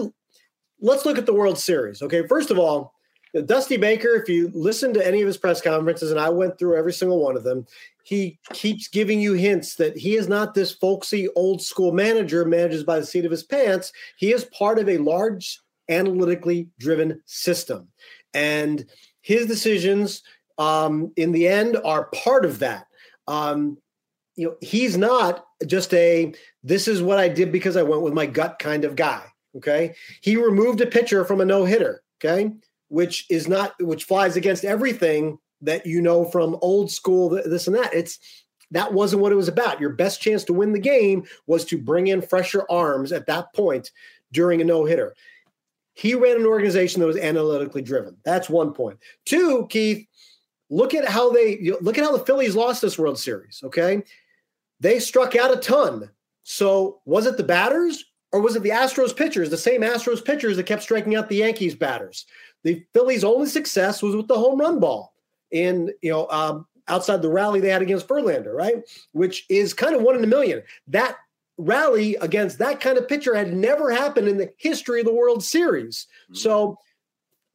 let's 0.82 1.06
look 1.06 1.18
at 1.18 1.26
the 1.26 1.34
World 1.34 1.58
Series. 1.58 2.02
Okay, 2.02 2.28
first 2.28 2.52
of 2.52 2.60
all, 2.60 2.94
Dusty 3.46 3.78
Baker, 3.78 4.16
if 4.16 4.28
you 4.28 4.52
listen 4.54 4.94
to 4.94 5.06
any 5.06 5.22
of 5.22 5.28
his 5.28 5.38
press 5.38 5.62
conferences, 5.62 6.10
and 6.10 6.20
I 6.20 6.30
went 6.30 6.58
through 6.58 6.78
every 6.78 6.94
single 6.94 7.22
one 7.22 7.38
of 7.38 7.44
them, 7.44 7.66
he 8.04 8.40
keeps 8.54 8.88
giving 8.88 9.22
you 9.22 9.34
hints 9.34 9.76
that 9.76 9.96
he 9.96 10.16
is 10.16 10.28
not 10.28 10.56
this 10.56 10.72
folksy 10.72 11.30
old 11.36 11.62
school 11.62 11.92
manager 11.92 12.44
manages 12.44 12.84
by 12.84 13.00
the 13.00 13.06
seat 13.06 13.26
of 13.26 13.32
his 13.32 13.44
pants. 13.44 13.94
He 14.18 14.34
is 14.34 14.46
part 14.46 14.80
of 14.80 14.90
a 14.90 14.98
large 14.98 15.60
analytically 15.90 16.70
driven 16.80 17.22
system. 17.26 17.90
And 18.34 18.86
his 19.22 19.46
decisions 19.46 20.24
um, 20.58 21.12
in 21.16 21.32
the 21.32 21.48
end 21.48 21.78
are 21.86 22.06
part 22.06 22.46
of 22.46 22.60
that. 22.60 22.88
Um, 23.28 23.78
you 24.36 24.48
know, 24.48 24.56
he's 24.62 24.98
not 24.98 25.46
just 25.68 25.94
a 25.94 26.34
this 26.64 26.88
is 26.88 27.02
what 27.02 27.20
I 27.20 27.28
did 27.28 27.52
because 27.52 27.78
I 27.78 27.84
went 27.84 28.02
with 28.02 28.14
my 28.14 28.26
gut 28.26 28.58
kind 28.58 28.86
of 28.86 28.96
guy. 28.96 29.24
Okay. 29.58 29.94
He 30.22 30.36
removed 30.36 30.82
a 30.82 30.86
pitcher 30.86 31.26
from 31.26 31.42
a 31.42 31.46
no 31.46 31.66
hitter. 31.66 32.02
Okay 32.24 32.52
which 32.90 33.26
is 33.30 33.48
not 33.48 33.74
which 33.80 34.04
flies 34.04 34.36
against 34.36 34.66
everything 34.66 35.40
that 35.62 35.86
you 35.86 36.02
know 36.02 36.26
from 36.26 36.58
old 36.62 36.92
school 36.92 37.30
this 37.30 37.68
and 37.68 37.76
that. 37.76 37.94
It's 37.94 38.20
that 38.72 38.94
wasn't 38.94 39.22
what 39.22 39.32
it 39.32 39.36
was 39.36 39.48
about. 39.48 39.80
Your 39.80 39.90
best 39.92 40.22
chance 40.22 40.44
to 40.46 40.54
win 40.54 40.74
the 40.74 40.80
game 40.80 41.24
was 41.48 41.66
to 41.66 41.78
bring 41.78 42.08
in 42.08 42.22
fresher 42.22 42.66
arms 42.70 43.12
at 43.12 43.26
that 43.26 43.54
point 43.54 43.92
during 44.32 44.62
a 44.62 44.66
no-hitter. 44.66 45.16
He 45.94 46.14
ran 46.14 46.38
an 46.38 46.46
organization 46.46 47.02
that 47.02 47.08
was 47.08 47.18
analytically 47.18 47.82
driven. 47.82 48.16
That's 48.24 48.50
one 48.50 48.74
point. 48.74 49.00
Two 49.26 49.68
keith 49.70 50.08
look 50.70 50.94
at 50.94 51.08
how 51.08 51.32
they 51.32 51.72
look 51.82 51.98
at 51.98 52.04
how 52.04 52.16
the 52.16 52.26
phillies 52.26 52.56
lost 52.56 52.82
this 52.82 52.98
world 52.98 53.18
series 53.20 53.62
okay? 53.64 54.04
They 54.80 55.00
struck 55.00 55.36
out 55.36 55.52
a 55.52 55.58
ton. 55.58 56.10
So 56.44 57.02
was 57.06 57.26
it 57.26 57.38
the 57.38 57.44
batters 57.44 58.06
or 58.32 58.40
was 58.40 58.56
it 58.56 58.64
the 58.64 58.70
astros 58.70 59.16
pitchers 59.16 59.50
the 59.50 59.58
same 59.58 59.82
astros 59.82 60.24
pitchers 60.24 60.58
that 60.58 60.66
kept 60.66 60.84
striking 60.84 61.16
out 61.16 61.28
the 61.28 61.38
yankees 61.38 61.76
batters 61.76 62.26
the 62.64 62.84
Phillies' 62.94 63.24
only 63.24 63.48
success 63.48 64.02
was 64.02 64.16
with 64.16 64.28
the 64.28 64.38
home 64.38 64.60
run 64.60 64.80
ball 64.80 65.14
in 65.52 65.92
you 66.02 66.12
know 66.12 66.28
um, 66.30 66.68
outside 66.88 67.22
the 67.22 67.30
rally 67.30 67.60
they 67.60 67.70
had 67.70 67.82
against 67.82 68.08
Verlander, 68.08 68.54
right? 68.54 68.84
Which 69.14 69.46
is 69.50 69.74
kind 69.74 69.96
of 69.96 70.02
one 70.02 70.16
in 70.16 70.24
a 70.24 70.28
million. 70.28 70.64
That 70.88 71.18
rally 71.58 72.16
against 72.16 72.58
that 72.60 72.80
kind 72.80 72.98
of 72.98 73.08
pitcher 73.08 73.36
had 73.36 73.54
never 73.54 73.92
happened 73.92 74.28
in 74.28 74.38
the 74.38 74.52
history 74.58 75.02
of 75.02 75.06
the 75.06 75.14
World 75.14 75.44
Series. 75.44 76.08
Mm-hmm. 76.26 76.36
So 76.36 76.78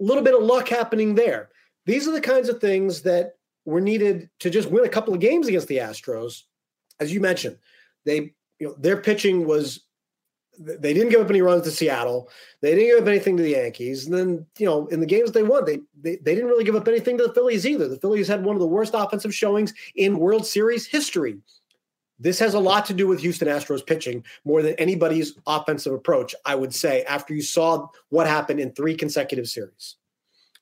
a 0.00 0.04
little 0.04 0.22
bit 0.22 0.34
of 0.34 0.42
luck 0.42 0.68
happening 0.68 1.14
there. 1.14 1.50
These 1.86 2.06
are 2.08 2.12
the 2.12 2.20
kinds 2.20 2.48
of 2.48 2.60
things 2.60 3.02
that 3.02 3.36
were 3.64 3.80
needed 3.80 4.28
to 4.40 4.50
just 4.50 4.70
win 4.70 4.84
a 4.84 4.90
couple 4.90 5.14
of 5.14 5.20
games 5.20 5.48
against 5.48 5.68
the 5.68 5.78
Astros. 5.78 6.42
As 7.00 7.12
you 7.12 7.20
mentioned, 7.20 7.58
they 8.04 8.34
you 8.58 8.68
know 8.68 8.74
their 8.78 8.98
pitching 8.98 9.46
was 9.46 9.80
they 10.58 10.94
didn't 10.94 11.10
give 11.10 11.20
up 11.20 11.30
any 11.30 11.42
runs 11.42 11.64
to 11.64 11.70
Seattle. 11.70 12.28
They 12.60 12.74
didn't 12.74 12.86
give 12.86 13.02
up 13.02 13.08
anything 13.08 13.36
to 13.36 13.42
the 13.42 13.50
Yankees. 13.50 14.06
And 14.06 14.14
then, 14.14 14.46
you 14.58 14.66
know, 14.66 14.86
in 14.86 15.00
the 15.00 15.06
games 15.06 15.32
they 15.32 15.42
won, 15.42 15.64
they, 15.64 15.80
they 16.00 16.16
they 16.16 16.34
didn't 16.34 16.48
really 16.48 16.64
give 16.64 16.76
up 16.76 16.88
anything 16.88 17.18
to 17.18 17.26
the 17.26 17.34
Phillies 17.34 17.66
either. 17.66 17.88
The 17.88 17.98
Phillies 17.98 18.28
had 18.28 18.44
one 18.44 18.56
of 18.56 18.60
the 18.60 18.66
worst 18.66 18.92
offensive 18.94 19.34
showings 19.34 19.74
in 19.96 20.18
World 20.18 20.46
Series 20.46 20.86
history. 20.86 21.38
This 22.18 22.38
has 22.38 22.54
a 22.54 22.60
lot 22.60 22.86
to 22.86 22.94
do 22.94 23.06
with 23.06 23.20
Houston 23.20 23.48
Astros 23.48 23.84
pitching 23.84 24.24
more 24.44 24.62
than 24.62 24.74
anybody's 24.74 25.34
offensive 25.46 25.92
approach, 25.92 26.34
I 26.44 26.54
would 26.54 26.74
say, 26.74 27.02
after 27.02 27.34
you 27.34 27.42
saw 27.42 27.88
what 28.10 28.26
happened 28.26 28.60
in 28.60 28.72
three 28.72 28.94
consecutive 28.94 29.48
series. 29.48 29.96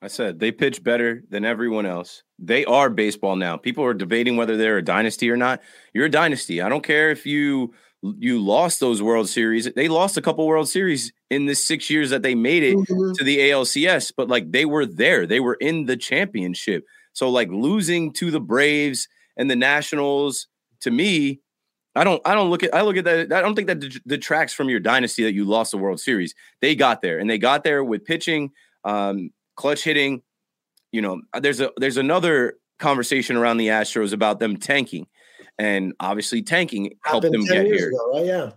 I 0.01 0.09
said 0.09 0.41
they 0.41 0.51
pitch 0.51 0.83
better 0.83 1.23
than 1.31 1.45
everyone 1.45 1.87
else. 1.87 2.25
They 2.39 2.65
are 2.65 2.91
baseball 2.91 3.37
now. 3.37 3.57
People 3.57 3.85
are 3.85 3.95
debating 3.95 4.37
whether 4.37 4.57
they're 4.57 4.79
a 4.79 4.85
dynasty 4.85 5.31
or 5.31 5.37
not. 5.37 5.61
You're 5.95 6.07
a 6.07 6.11
dynasty. 6.11 6.61
I 6.61 6.69
don't 6.69 6.83
care 6.83 7.11
if 7.11 7.25
you 7.25 7.73
you 8.03 8.43
lost 8.43 8.81
those 8.81 9.01
World 9.01 9.29
Series. 9.29 9.73
They 9.73 9.89
lost 9.89 10.17
a 10.17 10.23
couple 10.23 10.47
World 10.47 10.69
Series 10.69 11.13
in 11.31 11.47
the 11.47 11.55
six 11.55 11.89
years 11.89 12.11
that 12.11 12.23
they 12.23 12.35
made 12.35 12.63
it 12.65 12.77
mm-hmm. 12.77 13.13
to 13.13 13.25
the 13.25 13.39
ALCS, 13.39 14.13
but 14.17 14.29
like 14.29 14.51
they 14.51 14.65
were 14.65 14.87
there. 14.87 15.27
They 15.27 15.41
were 15.41 15.55
in 15.55 15.87
the 15.87 15.97
championship. 15.97 16.85
So 17.13 17.31
like 17.31 17.49
losing 17.51 18.13
to 18.15 18.31
the 18.31 18.41
Braves 18.41 19.09
and 19.37 19.51
the 19.51 19.57
Nationals 19.57 20.49
to 20.81 20.91
me, 20.91 21.41
I 21.95 22.05
don't 22.05 22.21
I 22.25 22.35
don't 22.35 22.51
look 22.51 22.63
at 22.63 22.75
I 22.75 22.83
look 22.83 22.97
at 22.97 23.05
that 23.05 23.33
I 23.33 23.41
don't 23.41 23.55
think 23.55 23.69
that 23.69 24.03
detracts 24.07 24.53
from 24.53 24.69
your 24.69 24.81
dynasty 24.81 25.23
that 25.25 25.35
you 25.35 25.45
lost 25.45 25.71
the 25.71 25.79
World 25.79 26.01
Series. 26.01 26.35
They 26.61 26.75
got 26.75 27.03
there 27.03 27.19
and 27.19 27.31
they 27.31 27.39
got 27.39 27.65
there 27.65 27.85
with 27.85 28.05
pitching, 28.05 28.51
um, 28.85 29.31
clutch 29.57 29.85
hitting. 29.85 30.23
You 30.91 31.03
know, 31.03 31.23
there's 31.39 31.61
a 31.61 31.71
there's 31.77 31.99
another 31.99 32.55
conversation 32.79 33.37
around 33.37 33.59
the 33.59 33.69
Astros 33.69 34.13
about 34.13 34.41
them 34.41 34.57
tanking 34.57 35.07
and 35.63 35.95
obviously 36.01 36.43
tanking 36.43 36.93
helped 37.05 37.31
them 37.31 37.45
get 37.45 37.67
here. 37.67 37.89
Ago, 37.89 38.11
right? 38.15 38.27
Yeah, 38.27 38.51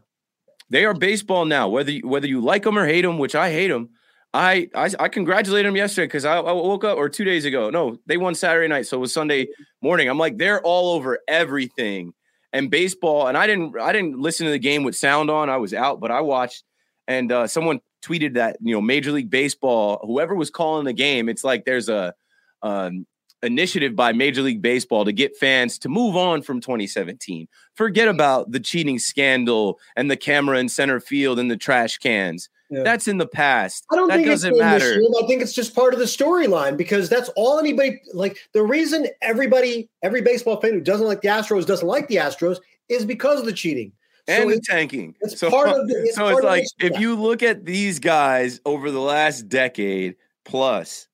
they 0.70 0.86
are 0.86 0.94
baseball 0.94 1.46
now. 1.46 1.70
Whether 1.70 1.92
you, 1.92 2.08
whether 2.08 2.26
you 2.26 2.42
like 2.42 2.64
them 2.64 2.80
or 2.80 2.88
hate 2.88 3.04
them, 3.04 3.20
which 3.20 3.36
I 3.36 3.52
hate 3.52 3.68
them, 3.68 3.90
I 4.34 4.70
I, 4.74 4.90
I 5.00 5.08
congratulated 5.10 5.68
them 5.68 5.76
yesterday 5.76 6.08
because 6.08 6.26
I, 6.26 6.38
I, 6.38 6.52
woke 6.52 6.84
up 6.84 6.98
or 6.98 7.08
two 7.08 7.24
days 7.24 7.46
ago. 7.46 7.70
No, 7.70 8.00
they 8.08 8.18
won 8.18 8.34
Saturday 8.34 8.68
night, 8.68 8.88
so 8.88 8.98
it 8.98 9.02
was 9.02 9.14
Sunday 9.14 9.48
morning. 9.82 10.10
I'm 10.10 10.18
like 10.18 10.38
they're 10.38 10.62
all 10.62 10.96
over 10.96 11.20
everything 11.28 12.14
and 12.52 12.72
baseball. 12.72 13.28
And 13.28 13.38
I 13.38 13.46
didn't 13.46 13.80
I 13.80 13.92
didn't 13.92 14.20
listen 14.20 14.48
to 14.48 14.52
the 14.52 14.60
game 14.60 14.84
with 14.84 14.96
sound 14.96 15.30
on. 15.30 15.50
I 15.50 15.58
was 15.58 15.74
out, 15.74 16.00
but 16.00 16.10
I 16.10 16.22
watched. 16.22 16.64
And 17.08 17.32
uh, 17.32 17.46
someone 17.46 17.82
tweeted 18.04 18.34
that 18.34 18.58
you 18.62 18.74
know 18.74 18.82
Major 18.82 19.12
League 19.12 19.30
Baseball, 19.30 20.02
whoever 20.04 20.34
was 20.34 20.50
calling 20.50 20.86
the 20.86 20.94
game, 20.94 21.30
it's 21.30 21.44
like 21.44 21.66
there's 21.66 21.88
a 21.88 22.16
um, 22.64 23.06
initiative 23.46 23.96
by 23.96 24.12
Major 24.12 24.42
League 24.42 24.62
Baseball 24.62 25.06
to 25.06 25.12
get 25.12 25.38
fans 25.38 25.78
to 25.80 25.90
move 25.90 26.16
on 26.16 26.42
from 26.42 26.60
2017. 26.60 27.48
Forget 27.76 28.08
about 28.08 28.52
the 28.52 28.60
cheating 28.60 29.00
scandal 29.00 29.80
and 29.96 30.10
the 30.10 30.18
camera 30.18 30.60
in 30.60 30.70
center 30.70 31.00
field 31.00 31.40
and 31.40 31.50
the 31.50 31.58
trash 31.58 31.98
cans. 31.98 32.50
Yeah. 32.70 32.84
That's 32.84 33.08
in 33.08 33.20
the 33.20 33.28
past. 33.28 33.86
I 33.92 33.96
don't 33.96 34.08
that 34.08 34.16
think 34.16 34.28
doesn't 34.28 34.58
matter. 34.58 35.00
I 35.24 35.28
think 35.28 35.42
it's 35.42 35.54
just 35.54 35.76
part 35.76 35.94
of 35.94 36.00
the 36.00 36.06
storyline 36.06 36.76
because 36.76 37.10
that's 37.10 37.30
all 37.36 37.60
anybody 37.60 38.02
like. 38.14 38.38
The 38.54 38.64
reason 38.64 39.08
everybody, 39.22 39.88
every 40.02 40.22
baseball 40.22 40.60
fan 40.60 40.74
who 40.74 40.82
doesn't 40.82 41.06
like 41.06 41.22
the 41.22 41.28
Astros 41.28 41.68
doesn't 41.68 41.88
like 41.88 42.08
the 42.08 42.16
Astros 42.16 42.58
is 42.90 43.06
because 43.06 43.40
of 43.40 43.46
the 43.46 43.54
cheating 43.54 43.92
and 44.28 44.50
so 44.50 44.56
the 44.56 44.62
tanking. 44.62 45.16
It's 45.22 45.40
so, 45.40 45.50
part 45.50 45.68
of 45.80 45.88
the, 45.88 45.96
it's 45.96 46.16
so 46.16 46.28
it's 46.28 46.42
like 46.42 46.66
if 46.80 47.00
you 47.00 47.16
look 47.16 47.44
at 47.44 47.66
these 47.66 48.00
guys 48.00 48.60
over 48.66 48.92
the 48.92 49.00
last 49.00 49.48
decade 49.48 50.16
plus, 50.44 51.08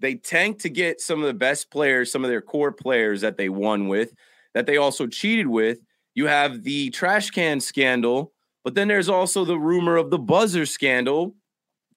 they 0.00 0.14
tanked 0.14 0.60
to 0.62 0.70
get 0.70 1.00
some 1.00 1.20
of 1.20 1.26
the 1.26 1.34
best 1.34 1.70
players, 1.70 2.10
some 2.10 2.24
of 2.24 2.30
their 2.30 2.40
core 2.40 2.72
players 2.72 3.20
that 3.20 3.36
they 3.36 3.48
won 3.48 3.88
with, 3.88 4.12
that 4.54 4.66
they 4.66 4.76
also 4.76 5.06
cheated 5.06 5.46
with. 5.46 5.78
You 6.14 6.26
have 6.26 6.62
the 6.62 6.90
trash 6.90 7.30
can 7.30 7.60
scandal, 7.60 8.32
but 8.64 8.74
then 8.74 8.88
there's 8.88 9.08
also 9.08 9.44
the 9.44 9.58
rumor 9.58 9.96
of 9.96 10.10
the 10.10 10.18
buzzer 10.18 10.66
scandal. 10.66 11.34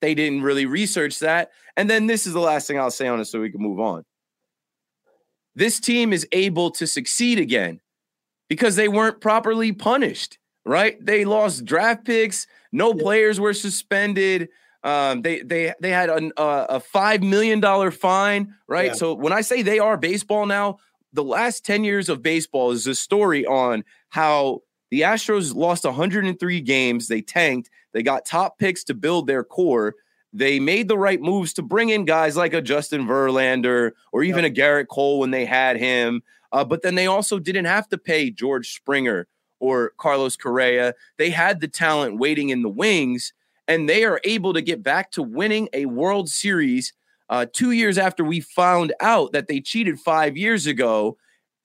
They 0.00 0.14
didn't 0.14 0.42
really 0.42 0.66
research 0.66 1.18
that. 1.20 1.50
And 1.76 1.88
then 1.90 2.06
this 2.06 2.26
is 2.26 2.32
the 2.32 2.40
last 2.40 2.66
thing 2.66 2.78
I'll 2.78 2.90
say 2.90 3.08
on 3.08 3.20
it 3.20 3.24
so 3.24 3.40
we 3.40 3.50
can 3.50 3.62
move 3.62 3.80
on. 3.80 4.04
This 5.54 5.80
team 5.80 6.12
is 6.12 6.26
able 6.32 6.70
to 6.72 6.86
succeed 6.86 7.38
again 7.38 7.80
because 8.48 8.76
they 8.76 8.88
weren't 8.88 9.20
properly 9.20 9.72
punished, 9.72 10.38
right? 10.66 11.04
They 11.04 11.24
lost 11.24 11.64
draft 11.64 12.04
picks, 12.04 12.46
no 12.72 12.92
players 12.92 13.40
were 13.40 13.54
suspended. 13.54 14.48
Um, 14.84 15.22
they 15.22 15.40
they 15.40 15.72
they 15.80 15.90
had 15.90 16.10
a, 16.10 16.30
a 16.36 16.78
five 16.78 17.22
million 17.22 17.58
dollar 17.58 17.90
fine, 17.90 18.54
right? 18.68 18.88
Yeah. 18.88 18.92
So 18.92 19.14
when 19.14 19.32
I 19.32 19.40
say 19.40 19.62
they 19.62 19.78
are 19.78 19.96
baseball 19.96 20.44
now, 20.44 20.78
the 21.12 21.24
last 21.24 21.64
ten 21.64 21.84
years 21.84 22.10
of 22.10 22.22
baseball 22.22 22.70
is 22.70 22.86
a 22.86 22.94
story 22.94 23.46
on 23.46 23.82
how 24.10 24.60
the 24.90 25.00
Astros 25.00 25.54
lost 25.54 25.84
103 25.84 26.60
games. 26.60 27.08
They 27.08 27.22
tanked. 27.22 27.70
They 27.92 28.02
got 28.02 28.26
top 28.26 28.58
picks 28.58 28.84
to 28.84 28.94
build 28.94 29.26
their 29.26 29.42
core. 29.42 29.94
They 30.32 30.60
made 30.60 30.88
the 30.88 30.98
right 30.98 31.20
moves 31.20 31.52
to 31.54 31.62
bring 31.62 31.88
in 31.88 32.04
guys 32.04 32.36
like 32.36 32.52
a 32.52 32.60
Justin 32.60 33.06
Verlander 33.06 33.92
or 34.12 34.22
even 34.22 34.44
a 34.44 34.50
Gerrit 34.50 34.88
Cole 34.88 35.18
when 35.18 35.30
they 35.30 35.46
had 35.46 35.78
him. 35.78 36.22
Uh, 36.52 36.64
but 36.64 36.82
then 36.82 36.94
they 36.94 37.06
also 37.06 37.38
didn't 37.38 37.64
have 37.64 37.88
to 37.88 37.98
pay 37.98 38.30
George 38.30 38.74
Springer 38.74 39.26
or 39.58 39.92
Carlos 39.96 40.36
Correa. 40.36 40.94
They 41.18 41.30
had 41.30 41.60
the 41.60 41.68
talent 41.68 42.18
waiting 42.18 42.50
in 42.50 42.62
the 42.62 42.68
wings 42.68 43.32
and 43.68 43.88
they 43.88 44.04
are 44.04 44.20
able 44.24 44.52
to 44.54 44.62
get 44.62 44.82
back 44.82 45.10
to 45.12 45.22
winning 45.22 45.68
a 45.72 45.86
World 45.86 46.28
Series 46.28 46.92
uh, 47.30 47.46
two 47.52 47.70
years 47.70 47.98
after 47.98 48.24
we 48.24 48.40
found 48.40 48.92
out 49.00 49.32
that 49.32 49.48
they 49.48 49.60
cheated 49.60 49.98
five 49.98 50.36
years 50.36 50.66
ago. 50.66 51.16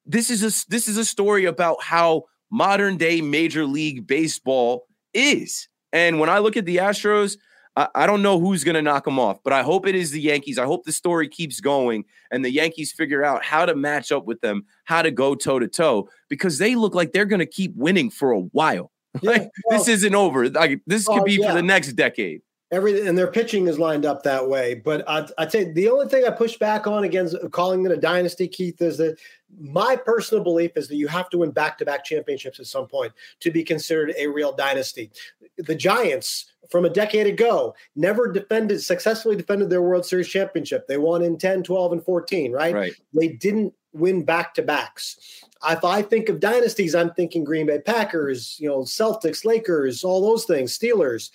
This 0.06 0.30
is 0.30 0.44
a 0.44 0.70
this 0.70 0.88
is 0.88 0.98
a 0.98 1.06
story 1.06 1.46
about 1.46 1.84
how 1.84 2.24
modern 2.52 2.98
day 2.98 3.22
Major 3.22 3.66
League 3.66 4.08
Baseball 4.08 4.88
is. 5.14 5.68
And 5.92 6.20
when 6.20 6.30
I 6.30 6.40
look 6.40 6.58
at 6.58 6.66
the 6.66 6.78
Astros, 6.78 7.38
I, 7.76 7.88
I 7.96 8.06
don't 8.06 8.22
know 8.22 8.40
who's 8.40 8.64
going 8.64 8.76
to 8.76 8.82
knock 8.82 9.06
them 9.06 9.20
off, 9.20 9.40
but 9.44 9.54
I 9.54 9.64
hope 9.64 9.88
it 9.88 9.96
is 9.96 10.12
the 10.12 10.22
Yankees. 10.22 10.58
I 10.58 10.66
hope 10.66 10.86
the 10.86 10.92
story 10.92 11.28
keeps 11.28 11.60
going 11.60 12.06
and 12.32 12.44
the 12.44 12.52
Yankees 12.52 12.92
figure 12.92 13.24
out 13.24 13.44
how 13.44 13.66
to 13.66 13.76
match 13.76 14.12
up 14.12 14.26
with 14.26 14.42
them, 14.42 14.66
how 14.86 15.02
to 15.02 15.12
go 15.12 15.36
toe 15.36 15.60
to 15.60 15.68
toe, 15.68 16.10
because 16.30 16.58
they 16.58 16.76
look 16.76 16.96
like 16.96 17.12
they're 17.12 17.26
going 17.26 17.40
to 17.40 17.46
keep 17.46 17.76
winning 17.76 18.10
for 18.10 18.32
a 18.32 18.42
while. 18.42 18.92
Yeah, 19.22 19.32
like 19.32 19.50
well, 19.66 19.80
this 19.80 19.88
isn't 19.88 20.14
over. 20.14 20.50
Like 20.50 20.82
this 20.86 21.08
could 21.08 21.22
oh, 21.22 21.24
be 21.24 21.34
yeah. 21.34 21.50
for 21.50 21.56
the 21.56 21.64
next 21.64 21.94
decade. 21.94 22.42
Everything 22.72 23.08
and 23.08 23.18
their 23.18 23.32
pitching 23.32 23.68
is 23.68 23.80
lined 23.80 24.06
up 24.06 24.22
that 24.22 24.48
way. 24.48 24.76
But 24.76 25.08
I'd, 25.10 25.32
I'd 25.40 25.52
say 25.52 25.72
the 25.72 25.90
only 25.90 26.08
thing 26.08 26.26
I 26.26 26.30
push 26.30 26.58
back 26.58 26.86
on 26.86 27.04
against 27.04 27.36
calling 27.50 27.84
it 27.86 27.92
a 27.92 27.98
dynasty, 27.98 28.48
Keith, 28.48 28.80
is 28.80 28.98
that 28.98 29.18
my 29.60 29.96
personal 29.96 30.44
belief 30.44 30.78
is 30.78 30.88
that 30.90 30.96
you 30.96 31.08
have 31.08 31.30
to 31.32 31.40
win 31.40 31.50
back-to-back 31.50 32.06
championships 32.06 32.60
at 32.60 32.68
some 32.68 32.86
point 32.86 33.12
to 33.40 33.50
be 33.50 33.64
considered 33.64 34.14
a 34.16 34.28
real 34.28 34.52
dynasty. 34.52 35.10
The 35.58 35.74
Giants 35.74 36.54
from 36.70 36.86
a 36.86 36.90
decade 36.90 37.26
ago 37.26 37.74
never 37.96 38.32
defended 38.32 38.84
successfully 38.84 39.36
defended 39.36 39.72
their 39.72 39.82
World 39.82 40.06
Series 40.06 40.30
championship. 40.30 40.88
They 40.88 40.98
won 40.98 41.24
in 41.24 41.40
10, 41.40 41.64
12 41.64 41.94
and 41.94 42.04
14, 42.06 42.52
right? 42.52 42.76
Right. 42.76 42.94
They 43.16 43.30
didn't 43.30 43.74
win 43.94 44.24
back-to-backs 44.24 45.44
if 45.68 45.84
I 45.84 46.02
think 46.02 46.30
of 46.30 46.40
dynasties, 46.40 46.96
I'm 46.96 47.12
thinking 47.14 47.44
Green 47.44 47.66
Bay 47.68 47.80
Packers, 47.80 48.58
you 48.60 48.70
know, 48.70 48.80
Celtics, 48.80 49.44
Lakers, 49.46 50.04
all 50.04 50.22
those 50.22 50.46
things, 50.46 50.78
Steelers. 50.78 51.32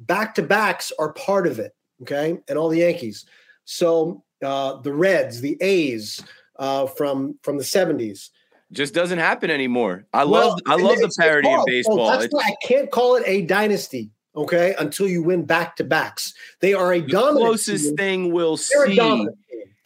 Back 0.00 0.34
to 0.36 0.42
backs 0.42 0.92
are 0.98 1.12
part 1.12 1.46
of 1.46 1.58
it. 1.58 1.74
Okay. 2.02 2.38
And 2.48 2.58
all 2.58 2.68
the 2.68 2.78
Yankees. 2.78 3.26
So 3.64 4.22
uh, 4.44 4.80
the 4.80 4.92
Reds, 4.92 5.40
the 5.40 5.56
A's 5.60 6.22
uh, 6.58 6.86
from 6.86 7.38
from 7.42 7.58
the 7.58 7.64
70s. 7.64 8.30
Just 8.72 8.94
doesn't 8.94 9.18
happen 9.18 9.50
anymore. 9.50 10.06
I 10.12 10.24
well, 10.24 10.50
love 10.50 10.60
I 10.66 10.74
love 10.76 10.98
the 10.98 11.14
parity 11.18 11.48
in 11.48 11.62
baseball. 11.66 12.10
That's 12.10 12.32
why 12.32 12.42
I 12.46 12.66
can't 12.66 12.90
call 12.90 13.16
it 13.16 13.22
a 13.26 13.42
dynasty 13.42 14.10
okay, 14.36 14.74
until 14.78 15.08
you 15.08 15.22
win 15.22 15.44
back 15.44 15.76
to 15.76 15.84
backs. 15.84 16.34
They 16.60 16.74
are 16.74 16.92
a 16.92 17.00
the 17.00 17.08
dominant. 17.08 17.46
Closest 17.46 17.84
team. 17.84 17.96
thing 17.96 18.32
we'll 18.32 18.56
They're 18.56 18.86
see 18.88 18.96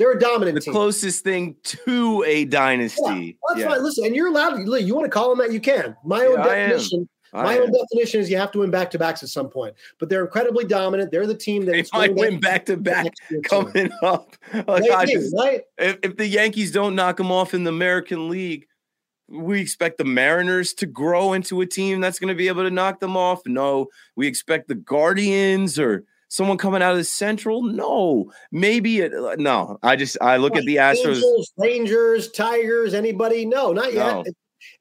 they're 0.00 0.12
a 0.12 0.18
dominant 0.18 0.54
the 0.54 0.62
team. 0.62 0.72
closest 0.72 1.22
thing 1.22 1.56
to 1.62 2.24
a 2.26 2.46
dynasty. 2.46 3.02
Yeah, 3.04 3.32
that's 3.48 3.60
yeah. 3.60 3.76
Listen, 3.76 4.06
and 4.06 4.16
you're 4.16 4.28
allowed 4.28 4.56
to. 4.56 4.82
You 4.82 4.94
want 4.94 5.04
to 5.04 5.10
call 5.10 5.28
them 5.28 5.38
that, 5.46 5.52
you 5.52 5.60
can. 5.60 5.94
My 6.02 6.24
own 6.24 6.38
yeah, 6.38 6.44
definition. 6.44 7.08
My 7.34 7.58
own 7.58 7.70
definition 7.70 8.22
is 8.22 8.30
you 8.30 8.38
have 8.38 8.50
to 8.52 8.60
win 8.60 8.70
back 8.70 8.90
to 8.92 8.98
backs 8.98 9.22
at 9.22 9.28
some 9.28 9.50
point, 9.50 9.74
but 9.98 10.08
they're 10.08 10.24
incredibly 10.24 10.64
dominant. 10.64 11.10
They're 11.10 11.26
the 11.26 11.36
team 11.36 11.66
that 11.66 11.72
they 11.72 11.84
might 11.92 12.14
win 12.14 12.40
back 12.40 12.64
to 12.66 12.78
back 12.78 13.12
coming 13.44 13.90
up. 14.02 14.36
Oh, 14.66 14.72
like 14.72 15.08
just, 15.08 15.34
right? 15.36 15.60
If, 15.76 15.98
if 16.02 16.16
the 16.16 16.26
Yankees 16.26 16.72
don't 16.72 16.96
knock 16.96 17.18
them 17.18 17.30
off 17.30 17.52
in 17.52 17.64
the 17.64 17.70
American 17.70 18.30
League, 18.30 18.66
we 19.28 19.60
expect 19.60 19.98
the 19.98 20.04
Mariners 20.04 20.72
to 20.74 20.86
grow 20.86 21.34
into 21.34 21.60
a 21.60 21.66
team 21.66 22.00
that's 22.00 22.18
going 22.18 22.28
to 22.28 22.34
be 22.34 22.48
able 22.48 22.64
to 22.64 22.70
knock 22.70 23.00
them 23.00 23.16
off. 23.18 23.42
No, 23.44 23.88
we 24.16 24.26
expect 24.26 24.66
the 24.66 24.74
Guardians 24.74 25.78
or 25.78 26.04
someone 26.30 26.56
coming 26.56 26.80
out 26.80 26.92
of 26.92 26.96
the 26.96 27.04
Central? 27.04 27.62
No, 27.62 28.32
maybe 28.50 29.00
it. 29.00 29.12
No, 29.38 29.78
I 29.82 29.96
just 29.96 30.16
I 30.22 30.38
look 30.38 30.56
at 30.56 30.64
the 30.64 30.76
Astros, 30.76 31.16
Angels, 31.16 31.52
Rangers, 31.58 32.30
Tigers, 32.30 32.94
anybody? 32.94 33.44
No, 33.44 33.72
not 33.72 33.92
yet. 33.92 34.24
No. 34.24 34.24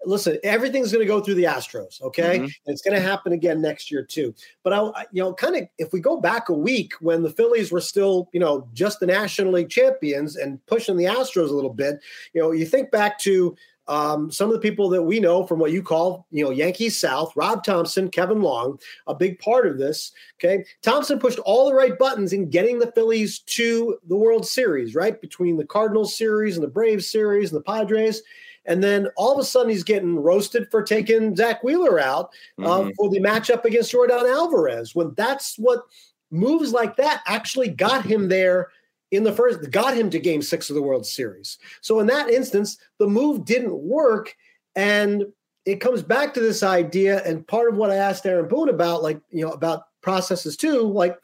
listen, 0.06 0.38
everything's 0.43 0.91
going 0.91 1.04
to 1.04 1.08
go 1.08 1.22
through 1.22 1.36
the 1.36 1.43
Astros, 1.43 2.02
okay? 2.02 2.39
Mm-hmm. 2.39 2.47
it's 2.66 2.82
going 2.82 2.95
to 2.95 3.02
happen 3.02 3.34
again 3.34 3.62
next 3.62 3.91
year 3.91 4.04
too. 4.04 4.34
But 4.64 4.74
I, 4.74 5.06
you 5.12 5.22
know, 5.22 5.34
kind 5.34 5.56
of 5.56 5.64
if 5.78 5.91
we 5.91 6.00
go 6.00 6.20
back 6.20 6.50
a 6.50 6.54
week 6.54 6.93
when 7.02 7.24
the 7.24 7.30
Phillies 7.30 7.72
were 7.72 7.82
still, 7.82 8.30
you 8.32 8.39
know, 8.39 8.68
just 8.74 9.00
the 9.00 9.08
National 9.08 9.54
League 9.54 9.70
champions 9.70 10.36
and 10.36 10.66
pushing 10.68 10.97
the 10.97 11.06
Astros 11.06 11.50
a 11.50 11.54
little 11.54 11.74
bit, 11.74 12.00
you 12.34 12.41
know, 12.41 12.52
you 12.52 12.66
think 12.66 12.91
back 12.91 13.20
to 13.20 13.56
um, 13.90 14.32
some 14.32 14.50
of 14.50 14.54
the 14.54 14.60
people 14.60 14.88
that 14.90 15.02
we 15.02 15.20
know 15.20 15.46
from 15.46 15.58
what 15.58 15.72
you 15.72 15.82
call, 15.82 16.28
you 16.30 16.44
know, 16.44 16.52
Yankees 16.52 17.00
South, 17.00 17.36
Rob 17.36 17.64
Thomson, 17.64 18.08
Kevin 18.10 18.42
Long, 18.42 18.80
a 19.08 19.16
big 19.16 19.40
part 19.40 19.66
of 19.66 19.80
this. 19.80 20.12
Okay. 20.38 20.64
Thompson 20.84 21.18
pushed 21.18 21.40
all 21.40 21.68
the 21.68 21.74
right 21.74 21.98
buttons 21.98 22.32
in 22.32 22.52
getting 22.52 22.78
the 22.78 22.92
Phillies 22.92 23.40
to 23.40 23.98
the 24.08 24.16
World 24.16 24.46
Series, 24.46 24.94
right? 24.94 25.20
Between 25.20 25.58
the 25.58 25.66
Cardinals 25.66 26.16
series 26.16 26.56
and 26.56 26.64
the 26.64 26.70
Braves 26.70 27.08
series 27.08 27.52
and 27.52 27.60
the 27.60 27.64
Padres. 27.64 28.22
And 28.66 28.84
then 28.84 29.08
all 29.18 29.34
of 29.34 29.40
a 29.40 29.44
sudden 29.44 29.72
he's 29.72 29.84
getting 29.84 30.20
roasted 30.20 30.70
for 30.70 30.84
taking 30.84 31.36
Zack 31.36 31.64
Wheeler 31.64 32.00
out 32.00 32.30
uh, 32.60 32.62
mm-hmm. 32.62 32.90
for 32.96 33.10
the 33.10 33.20
matchup 33.20 33.66
against 33.66 33.92
Yordan 33.92 34.32
Alvarez. 34.32 34.94
When 34.94 35.16
that's 35.16 35.58
what 35.58 35.82
moves 36.30 36.74
like 36.74 36.96
that 36.98 37.24
actually 37.26 37.70
got 37.70 38.06
him 38.06 38.30
there 38.30 38.70
in 39.12 39.24
the 39.24 39.34
first, 39.34 39.72
got 39.72 39.95
him 39.95 40.10
to 40.10 40.20
game 40.20 40.41
six 40.41 40.70
of 40.70 40.76
the 40.76 40.82
World 40.82 41.05
Series. 41.05 41.57
So 41.82 41.99
in 41.99 42.07
that 42.07 42.30
instance, 42.30 42.78
the 42.99 43.07
move 43.07 43.45
didn't 43.45 43.78
work. 43.78 44.36
And 44.76 45.26
it 45.66 45.82
comes 45.82 46.03
back 46.03 46.34
to 46.34 46.39
this 46.39 46.64
idea. 46.64 47.24
And 47.26 47.47
part 47.47 47.70
of 47.70 47.76
what 47.76 47.91
I 47.91 47.95
asked 47.95 48.26
Aaron 48.26 48.47
Boone 48.47 48.70
about, 48.70 49.03
like, 49.03 49.20
you 49.30 49.45
know, 49.45 49.51
about 49.51 49.84
processes 50.01 50.55
too, 50.55 50.82
like, 50.82 51.18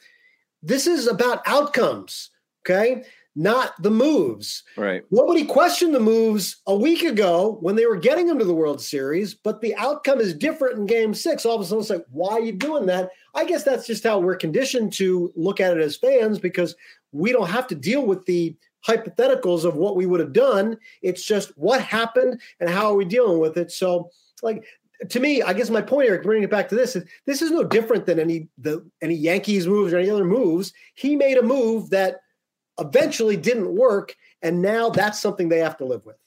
this 0.63 0.87
is 0.87 1.07
about 1.07 1.41
outcomes. 1.45 2.31
Okay 2.61 3.03
not 3.35 3.81
the 3.81 3.91
moves. 3.91 4.63
Right. 4.77 5.03
Nobody 5.11 5.43
questioned 5.43 5.93
the 5.93 5.99
moves 5.99 6.57
a 6.67 6.75
week 6.75 7.03
ago 7.03 7.57
when 7.59 7.75
they 7.75 7.85
were 7.85 7.97
getting 7.97 8.27
them 8.27 8.39
to 8.39 8.45
the 8.45 8.53
World 8.53 8.81
Series, 8.81 9.33
but 9.33 9.61
the 9.61 9.75
outcome 9.75 10.21
is 10.21 10.33
different 10.33 10.79
in 10.79 10.85
game 10.85 11.13
six. 11.13 11.45
All 11.45 11.55
of 11.55 11.61
a 11.61 11.65
sudden, 11.65 11.81
it's 11.81 11.89
like, 11.89 12.05
why 12.11 12.31
are 12.31 12.41
you 12.41 12.53
doing 12.53 12.85
that? 12.85 13.09
I 13.33 13.43
guess 13.43 13.63
that's 13.63 13.85
just 13.85 14.03
how 14.03 14.19
we're 14.19 14.37
conditioned 14.37 14.93
to 14.93 15.33
look 15.35 15.59
at 15.59 15.75
it 15.75 15.83
as 15.83 15.97
fans 15.97 16.39
because 16.39 16.75
we 17.15 17.31
don't 17.31 17.49
have 17.49 17.67
to 17.67 17.75
deal 17.75 18.05
with 18.05 18.25
the 18.25 18.55
hypotheticals 18.85 19.63
of 19.63 19.75
what 19.75 19.95
we 19.95 20.05
would 20.05 20.19
have 20.19 20.33
done. 20.33 20.77
It's 21.01 21.25
just 21.25 21.57
what 21.57 21.81
happened 21.81 22.41
and 22.59 22.69
how 22.69 22.87
are 22.87 22.95
we 22.95 23.05
dealing 23.05 23.39
with 23.39 23.57
it. 23.57 23.71
So, 23.71 24.09
like, 24.43 24.65
to 25.09 25.19
me, 25.19 25.41
I 25.41 25.53
guess 25.53 25.69
my 25.69 25.81
point, 25.81 26.09
Eric, 26.09 26.23
bringing 26.23 26.43
it 26.43 26.51
back 26.51 26.69
to 26.69 26.75
this 26.75 26.95
is 26.95 27.05
this 27.25 27.41
is 27.41 27.51
no 27.51 27.63
different 27.63 28.05
than 28.05 28.19
any 28.19 28.47
the 28.57 28.85
any 29.01 29.15
Yankees 29.15 29.67
moves 29.67 29.93
or 29.93 29.97
any 29.97 30.09
other 30.09 30.25
moves. 30.25 30.73
He 30.93 31.15
made 31.15 31.37
a 31.37 31.43
move 31.43 31.89
that 31.89 32.21
eventually 32.79 33.37
didn't 33.37 33.73
work. 33.73 34.15
And 34.41 34.61
now 34.61 34.89
that's 34.89 35.19
something 35.19 35.49
they 35.49 35.59
have 35.59 35.77
to 35.77 35.85
live 35.85 36.05
with. 36.05 36.17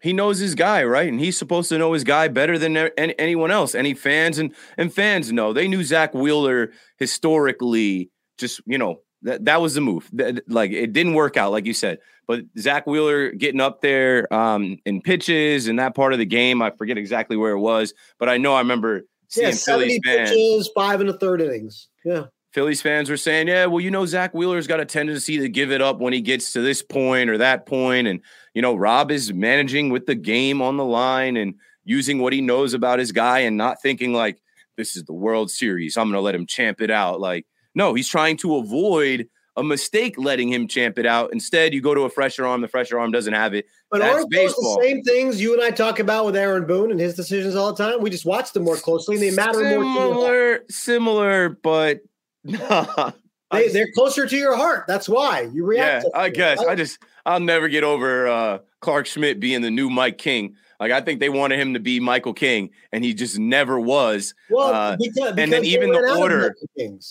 He 0.00 0.14
knows 0.14 0.38
his 0.38 0.54
guy, 0.54 0.82
right? 0.84 1.08
And 1.08 1.20
he's 1.20 1.36
supposed 1.36 1.68
to 1.68 1.78
know 1.78 1.92
his 1.92 2.04
guy 2.04 2.28
better 2.28 2.58
than 2.58 2.76
anyone 2.76 3.50
else. 3.50 3.74
Any 3.74 3.92
fans 3.94 4.38
and 4.38 4.54
and 4.78 4.92
fans 4.92 5.30
know 5.30 5.52
they 5.52 5.68
knew 5.68 5.84
Zack 5.84 6.14
Wheeler 6.14 6.72
historically. 6.98 8.10
Just 8.38 8.62
you 8.66 8.78
know 8.78 9.00
that 9.22 9.44
that 9.44 9.60
was 9.60 9.74
the 9.74 9.80
move. 9.80 10.08
That, 10.12 10.42
like 10.48 10.70
it 10.70 10.92
didn't 10.92 11.14
work 11.14 11.36
out, 11.36 11.52
like 11.52 11.66
you 11.66 11.74
said. 11.74 11.98
But 12.26 12.42
Zack 12.58 12.86
Wheeler 12.86 13.32
getting 13.32 13.60
up 13.60 13.80
there 13.80 14.32
um, 14.32 14.78
in 14.84 15.02
pitches 15.02 15.66
and 15.66 15.78
that 15.78 15.94
part 15.94 16.12
of 16.12 16.18
the 16.18 16.26
game, 16.26 16.62
I 16.62 16.70
forget 16.70 16.96
exactly 16.96 17.36
where 17.36 17.52
it 17.52 17.60
was, 17.60 17.92
but 18.18 18.28
I 18.28 18.36
know 18.36 18.54
I 18.54 18.60
remember 18.60 19.02
seeing 19.28 19.48
yeah, 19.48 19.54
Phillies 19.54 20.00
fans, 20.04 20.30
pitches, 20.30 20.70
five 20.74 21.00
and 21.00 21.10
a 21.10 21.18
third 21.18 21.40
innings. 21.40 21.88
Yeah, 22.04 22.26
Phillies 22.52 22.82
fans 22.82 23.08
were 23.08 23.16
saying, 23.16 23.46
yeah, 23.48 23.66
well, 23.66 23.80
you 23.80 23.90
know, 23.90 24.06
Zack 24.06 24.34
Wheeler's 24.34 24.66
got 24.66 24.80
a 24.80 24.84
tendency 24.84 25.38
to 25.38 25.48
give 25.48 25.70
it 25.70 25.80
up 25.80 26.00
when 26.00 26.12
he 26.12 26.20
gets 26.20 26.52
to 26.54 26.60
this 26.60 26.82
point 26.82 27.30
or 27.30 27.38
that 27.38 27.64
point. 27.64 28.08
And, 28.08 28.20
you 28.54 28.62
know, 28.62 28.74
Rob 28.74 29.12
is 29.12 29.32
managing 29.32 29.90
with 29.90 30.06
the 30.06 30.16
game 30.16 30.60
on 30.60 30.76
the 30.76 30.84
line 30.84 31.36
and 31.36 31.54
using 31.84 32.18
what 32.18 32.32
he 32.32 32.40
knows 32.40 32.74
about 32.74 32.98
his 32.98 33.12
guy 33.12 33.40
and 33.40 33.56
not 33.56 33.80
thinking 33.80 34.12
like, 34.12 34.40
this 34.76 34.96
is 34.96 35.04
the 35.04 35.12
World 35.12 35.50
Series. 35.50 35.96
I'm 35.96 36.06
going 36.06 36.14
to 36.14 36.20
let 36.20 36.34
him 36.34 36.46
champ 36.46 36.80
it 36.80 36.90
out. 36.90 37.20
Like, 37.20 37.46
no, 37.74 37.94
he's 37.94 38.08
trying 38.08 38.36
to 38.38 38.56
avoid 38.56 39.28
a 39.56 39.64
mistake 39.64 40.14
letting 40.16 40.48
him 40.48 40.68
champ 40.68 40.98
it 40.98 41.06
out. 41.06 41.32
Instead, 41.32 41.74
you 41.74 41.80
go 41.80 41.94
to 41.94 42.02
a 42.02 42.10
fresher 42.10 42.46
arm. 42.46 42.60
The 42.60 42.68
fresher 42.68 42.98
arm 42.98 43.10
doesn't 43.10 43.32
have 43.32 43.54
it. 43.54 43.66
But 43.90 44.00
That's 44.00 44.14
aren't 44.14 44.32
those 44.32 44.54
the 44.54 44.80
same 44.82 45.02
things 45.02 45.40
you 45.40 45.52
and 45.52 45.62
I 45.62 45.70
talk 45.70 45.98
about 45.98 46.26
with 46.26 46.36
Aaron 46.36 46.66
Boone 46.66 46.90
and 46.90 47.00
his 47.00 47.14
decisions 47.14 47.56
all 47.56 47.72
the 47.72 47.82
time? 47.82 48.00
We 48.00 48.10
just 48.10 48.24
watch 48.24 48.52
them 48.52 48.64
more 48.64 48.76
closely 48.76 49.16
and 49.16 49.22
they 49.22 49.30
matter 49.30 49.58
similar, 49.58 49.80
more. 49.80 50.60
Similar, 50.68 51.48
similar, 51.48 51.48
but 51.62 52.00
they, 53.50 53.68
they're 53.68 53.92
closer 53.92 54.26
to 54.26 54.36
your 54.36 54.56
heart. 54.56 54.84
That's 54.86 55.08
why 55.08 55.48
you 55.52 55.64
react. 55.64 56.06
Yeah, 56.12 56.20
I 56.20 56.28
guess. 56.30 56.60
I 56.60 56.74
just 56.74 56.98
I'll 57.26 57.40
never 57.40 57.68
get 57.68 57.84
over 57.84 58.28
uh, 58.28 58.58
Clarke 58.80 59.06
Schmidt 59.06 59.40
being 59.40 59.62
the 59.62 59.70
new 59.70 59.90
Mike 59.90 60.18
King. 60.18 60.56
Like 60.78 60.92
I 60.92 61.00
think 61.00 61.20
they 61.20 61.28
wanted 61.28 61.58
him 61.58 61.74
to 61.74 61.80
be 61.80 62.00
Michael 62.00 62.32
King, 62.32 62.70
and 62.92 63.04
he 63.04 63.12
just 63.12 63.38
never 63.38 63.78
was. 63.78 64.34
Well, 64.48 64.72
uh, 64.72 64.96
because, 64.96 65.14
because 65.14 65.38
and 65.38 65.52
then 65.52 65.64
even 65.64 65.90
the 65.90 66.16
order, 66.16 66.56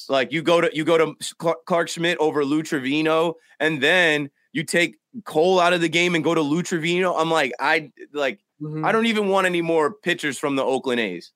like 0.10 0.32
you 0.32 0.42
go 0.42 0.60
to 0.62 0.70
you 0.74 0.84
go 0.84 0.98
to 0.98 1.16
Clarke 1.66 1.90
Schmidt 1.90 2.18
over 2.20 2.44
Lou 2.44 2.64
Trivino, 2.64 3.36
and 3.60 3.82
then 3.82 4.32
you 4.54 4.64
take 4.64 4.98
Cole 5.26 5.60
out 5.60 5.74
of 5.74 5.82
the 5.82 5.90
game 5.90 6.16
and 6.16 6.24
go 6.24 6.34
to 6.34 6.42
Lou 6.42 6.64
Trivino. 6.64 7.14
I'm 7.16 7.30
like, 7.30 7.52
I 7.60 7.92
like, 8.12 8.40
mm-hmm. 8.60 8.84
I 8.84 8.92
don't 8.92 9.06
even 9.06 9.30
want 9.30 9.46
any 9.46 9.62
more 9.62 9.94
pitchers 9.94 10.40
from 10.40 10.56
the 10.56 10.64
Oakland 10.64 11.00
A's 11.00 11.32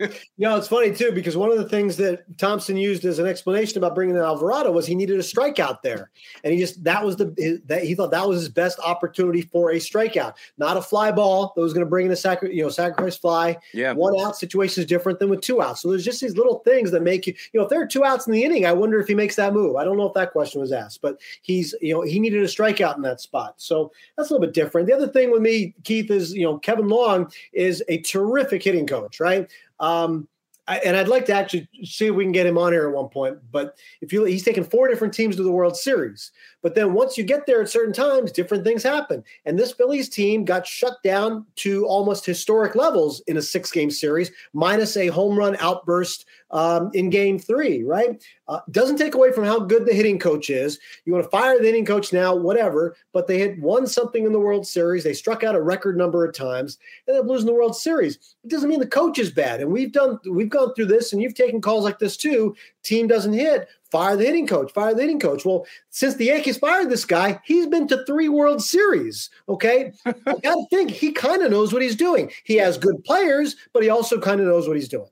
you 0.00 0.08
know, 0.38 0.56
it's 0.56 0.68
funny 0.68 0.94
too 0.94 1.12
because 1.12 1.36
one 1.36 1.50
of 1.50 1.58
the 1.58 1.68
things 1.68 1.96
that 1.98 2.24
Thomson 2.38 2.76
used 2.76 3.04
as 3.04 3.18
an 3.18 3.26
explanation 3.26 3.76
about 3.78 3.94
bringing 3.94 4.16
in 4.16 4.22
Alvarado 4.22 4.72
was 4.72 4.86
he 4.86 4.94
needed 4.94 5.16
a 5.18 5.22
strikeout 5.22 5.82
there, 5.82 6.10
and 6.42 6.52
he 6.54 6.58
just 6.58 6.82
that 6.84 7.04
was 7.04 7.16
the 7.16 7.34
his, 7.36 7.60
that 7.66 7.84
he 7.84 7.94
thought 7.94 8.10
that 8.10 8.26
was 8.26 8.40
his 8.40 8.48
best 8.48 8.78
opportunity 8.80 9.42
for 9.42 9.72
a 9.72 9.76
strikeout, 9.76 10.34
not 10.56 10.76
a 10.76 10.82
fly 10.82 11.12
ball 11.12 11.52
that 11.54 11.60
was 11.60 11.74
going 11.74 11.84
to 11.84 11.90
bring 11.90 12.06
in 12.06 12.12
a 12.12 12.16
sacri- 12.16 12.56
you 12.56 12.62
know 12.62 12.70
sacrifice 12.70 13.16
fly. 13.16 13.56
Yeah, 13.74 13.92
one 13.92 14.18
out 14.20 14.36
situation 14.36 14.82
is 14.82 14.86
different 14.86 15.18
than 15.18 15.28
with 15.28 15.42
two 15.42 15.60
outs. 15.60 15.82
So 15.82 15.90
there's 15.90 16.04
just 16.04 16.20
these 16.20 16.36
little 16.36 16.60
things 16.60 16.90
that 16.92 17.02
make 17.02 17.26
you 17.26 17.34
you 17.52 17.60
know 17.60 17.64
if 17.64 17.70
there 17.70 17.82
are 17.82 17.86
two 17.86 18.04
outs 18.04 18.26
in 18.26 18.32
the 18.32 18.42
inning, 18.42 18.64
I 18.64 18.72
wonder 18.72 18.98
if 19.00 19.08
he 19.08 19.14
makes 19.14 19.36
that 19.36 19.52
move. 19.52 19.76
I 19.76 19.84
don't 19.84 19.98
know 19.98 20.06
if 20.06 20.14
that 20.14 20.32
question 20.32 20.60
was 20.60 20.72
asked, 20.72 21.02
but 21.02 21.20
he's 21.42 21.74
you 21.82 21.92
know 21.92 22.00
he 22.00 22.18
needed 22.18 22.42
a 22.42 22.46
strikeout 22.46 22.96
in 22.96 23.02
that 23.02 23.20
spot, 23.20 23.54
so 23.58 23.92
that's 24.16 24.30
a 24.30 24.32
little 24.32 24.46
bit 24.46 24.54
different. 24.54 24.86
The 24.86 24.94
other 24.94 25.08
thing 25.08 25.30
with 25.30 25.42
me, 25.42 25.74
Keith, 25.84 26.10
is 26.10 26.32
you 26.32 26.44
know 26.44 26.58
Kevin 26.58 26.88
Long 26.88 27.30
is 27.52 27.84
a 27.88 27.98
terrific 27.98 28.62
hitting 28.62 28.86
coach, 28.86 29.20
right? 29.20 29.50
Um, 29.80 30.28
I, 30.68 30.78
and 30.78 30.96
I'd 30.96 31.08
like 31.08 31.24
to 31.26 31.32
actually 31.32 31.68
see 31.82 32.06
if 32.06 32.14
we 32.14 32.22
can 32.22 32.32
get 32.32 32.46
him 32.46 32.56
on 32.56 32.72
here 32.72 32.88
at 32.88 32.94
one 32.94 33.08
point. 33.08 33.38
But 33.50 33.76
if 34.00 34.12
you, 34.12 34.24
he's 34.24 34.44
taken 34.44 34.62
four 34.62 34.86
different 34.86 35.12
teams 35.12 35.34
to 35.36 35.42
the 35.42 35.50
World 35.50 35.76
Series. 35.76 36.30
But 36.62 36.74
then 36.74 36.92
once 36.92 37.16
you 37.16 37.24
get 37.24 37.46
there 37.46 37.62
at 37.62 37.70
certain 37.70 37.92
times, 37.92 38.32
different 38.32 38.64
things 38.64 38.82
happen. 38.82 39.24
And 39.44 39.58
this 39.58 39.72
Phillies 39.72 40.08
team 40.08 40.44
got 40.44 40.66
shut 40.66 41.02
down 41.02 41.46
to 41.56 41.86
almost 41.86 42.26
historic 42.26 42.74
levels 42.74 43.20
in 43.26 43.36
a 43.36 43.42
six 43.42 43.70
game 43.70 43.90
series, 43.90 44.30
minus 44.52 44.96
a 44.96 45.08
home 45.08 45.38
run 45.38 45.56
outburst 45.60 46.26
um, 46.50 46.90
in 46.94 47.10
game 47.10 47.38
three, 47.38 47.82
right? 47.84 48.22
Uh, 48.48 48.60
doesn't 48.72 48.96
take 48.96 49.14
away 49.14 49.30
from 49.30 49.44
how 49.44 49.60
good 49.60 49.86
the 49.86 49.94
hitting 49.94 50.18
coach 50.18 50.50
is. 50.50 50.78
You 51.04 51.12
want 51.12 51.24
to 51.24 51.30
fire 51.30 51.58
the 51.58 51.66
hitting 51.66 51.84
coach 51.84 52.12
now, 52.12 52.34
whatever, 52.34 52.96
but 53.12 53.28
they 53.28 53.38
had 53.38 53.62
won 53.62 53.86
something 53.86 54.26
in 54.26 54.32
the 54.32 54.40
World 54.40 54.66
Series. 54.66 55.04
They 55.04 55.12
struck 55.12 55.44
out 55.44 55.54
a 55.54 55.62
record 55.62 55.96
number 55.96 56.24
of 56.24 56.34
times 56.34 56.78
and 57.06 57.14
they're 57.14 57.22
losing 57.22 57.46
the 57.46 57.54
World 57.54 57.76
Series. 57.76 58.16
It 58.42 58.50
doesn't 58.50 58.68
mean 58.68 58.80
the 58.80 58.86
coach 58.86 59.18
is 59.18 59.30
bad. 59.30 59.60
And 59.60 59.70
we've 59.70 59.92
done, 59.92 60.18
we've 60.28 60.48
gone 60.48 60.74
through 60.74 60.86
this 60.86 61.12
and 61.12 61.22
you've 61.22 61.34
taken 61.34 61.60
calls 61.60 61.84
like 61.84 62.00
this 62.00 62.16
too. 62.16 62.56
Team 62.82 63.06
doesn't 63.06 63.32
hit 63.32 63.68
fire 63.90 64.16
the 64.16 64.24
hitting 64.24 64.46
coach, 64.46 64.72
fire 64.72 64.94
the 64.94 65.02
hitting 65.02 65.20
coach. 65.20 65.44
Well, 65.44 65.66
since 65.90 66.14
the 66.14 66.26
Yankees 66.26 66.58
fired 66.58 66.90
this 66.90 67.04
guy, 67.04 67.40
he's 67.44 67.66
been 67.66 67.88
to 67.88 68.04
three 68.04 68.28
World 68.28 68.62
Series. 68.62 69.30
Okay. 69.48 69.92
I 70.06 70.12
got 70.12 70.54
to 70.54 70.66
think 70.70 70.90
he 70.90 71.12
kind 71.12 71.42
of 71.42 71.50
knows 71.50 71.72
what 71.72 71.82
he's 71.82 71.96
doing. 71.96 72.30
He 72.44 72.56
has 72.56 72.78
good 72.78 73.02
players, 73.04 73.56
but 73.72 73.82
he 73.82 73.88
also 73.88 74.20
kind 74.20 74.40
of 74.40 74.46
knows 74.46 74.68
what 74.68 74.76
he's 74.76 74.88
doing. 74.88 75.08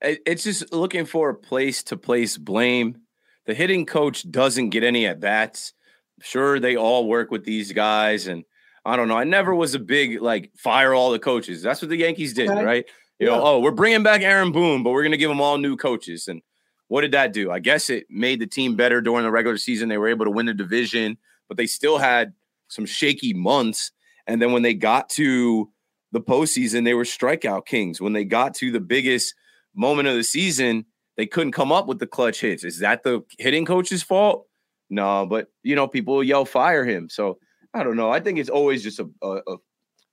It's 0.00 0.44
just 0.44 0.72
looking 0.72 1.06
for 1.06 1.30
a 1.30 1.34
place 1.34 1.82
to 1.84 1.96
place 1.96 2.36
blame. 2.36 2.98
The 3.46 3.54
hitting 3.54 3.86
coach 3.86 4.30
doesn't 4.30 4.70
get 4.70 4.84
any 4.84 5.06
at 5.06 5.20
bats. 5.20 5.72
Sure, 6.20 6.60
they 6.60 6.76
all 6.76 7.06
work 7.06 7.30
with 7.30 7.44
these 7.44 7.72
guys. 7.72 8.26
And 8.26 8.44
I 8.84 8.96
don't 8.96 9.08
know. 9.08 9.16
I 9.16 9.24
never 9.24 9.54
was 9.54 9.74
a 9.74 9.78
big 9.78 10.20
like 10.20 10.50
fire 10.56 10.92
all 10.92 11.10
the 11.10 11.18
coaches. 11.18 11.62
That's 11.62 11.80
what 11.80 11.88
the 11.88 11.96
Yankees 11.96 12.34
did, 12.34 12.50
okay. 12.50 12.64
right? 12.64 12.84
You 13.18 13.28
yeah. 13.28 13.36
know, 13.36 13.44
oh, 13.44 13.60
we're 13.60 13.70
bringing 13.70 14.02
back 14.02 14.22
Aaron 14.22 14.52
Boone, 14.52 14.82
but 14.82 14.90
we're 14.90 15.02
going 15.02 15.12
to 15.12 15.18
give 15.18 15.30
them 15.30 15.40
all 15.40 15.58
new 15.58 15.76
coaches. 15.76 16.28
And 16.28 16.42
what 16.88 17.02
did 17.02 17.12
that 17.12 17.32
do? 17.32 17.50
I 17.50 17.60
guess 17.60 17.90
it 17.90 18.06
made 18.10 18.40
the 18.40 18.46
team 18.46 18.76
better 18.76 19.00
during 19.00 19.24
the 19.24 19.30
regular 19.30 19.58
season. 19.58 19.88
They 19.88 19.98
were 19.98 20.08
able 20.08 20.24
to 20.24 20.30
win 20.30 20.46
the 20.46 20.54
division, 20.54 21.16
but 21.48 21.56
they 21.56 21.66
still 21.66 21.98
had 21.98 22.32
some 22.68 22.86
shaky 22.86 23.32
months. 23.34 23.92
And 24.26 24.40
then 24.40 24.52
when 24.52 24.62
they 24.62 24.74
got 24.74 25.08
to 25.10 25.70
the 26.12 26.20
postseason, 26.20 26.84
they 26.84 26.94
were 26.94 27.04
strikeout 27.04 27.66
kings. 27.66 28.00
When 28.00 28.12
they 28.12 28.24
got 28.24 28.54
to 28.56 28.70
the 28.70 28.80
biggest 28.80 29.34
moment 29.74 30.08
of 30.08 30.14
the 30.14 30.24
season, 30.24 30.86
they 31.16 31.26
couldn't 31.26 31.52
come 31.52 31.72
up 31.72 31.86
with 31.86 31.98
the 31.98 32.06
clutch 32.06 32.40
hits. 32.40 32.64
Is 32.64 32.80
that 32.80 33.02
the 33.02 33.22
hitting 33.38 33.64
coach's 33.64 34.02
fault? 34.02 34.46
No, 34.90 35.26
but 35.26 35.48
you 35.62 35.74
know, 35.74 35.88
people 35.88 36.22
yell 36.22 36.44
fire 36.44 36.84
him. 36.84 37.08
So 37.08 37.38
I 37.72 37.82
don't 37.82 37.96
know. 37.96 38.10
I 38.10 38.20
think 38.20 38.38
it's 38.38 38.50
always 38.50 38.82
just 38.82 39.00
a, 39.00 39.08
a, 39.22 39.36
a 39.36 39.56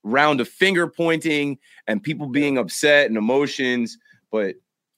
round 0.04 0.42
of 0.42 0.48
finger 0.48 0.88
pointing 0.88 1.58
and 1.88 2.02
people 2.02 2.28
being 2.28 2.58
upset 2.58 3.08
and 3.08 3.18
emotions. 3.18 3.98
But 4.32 4.56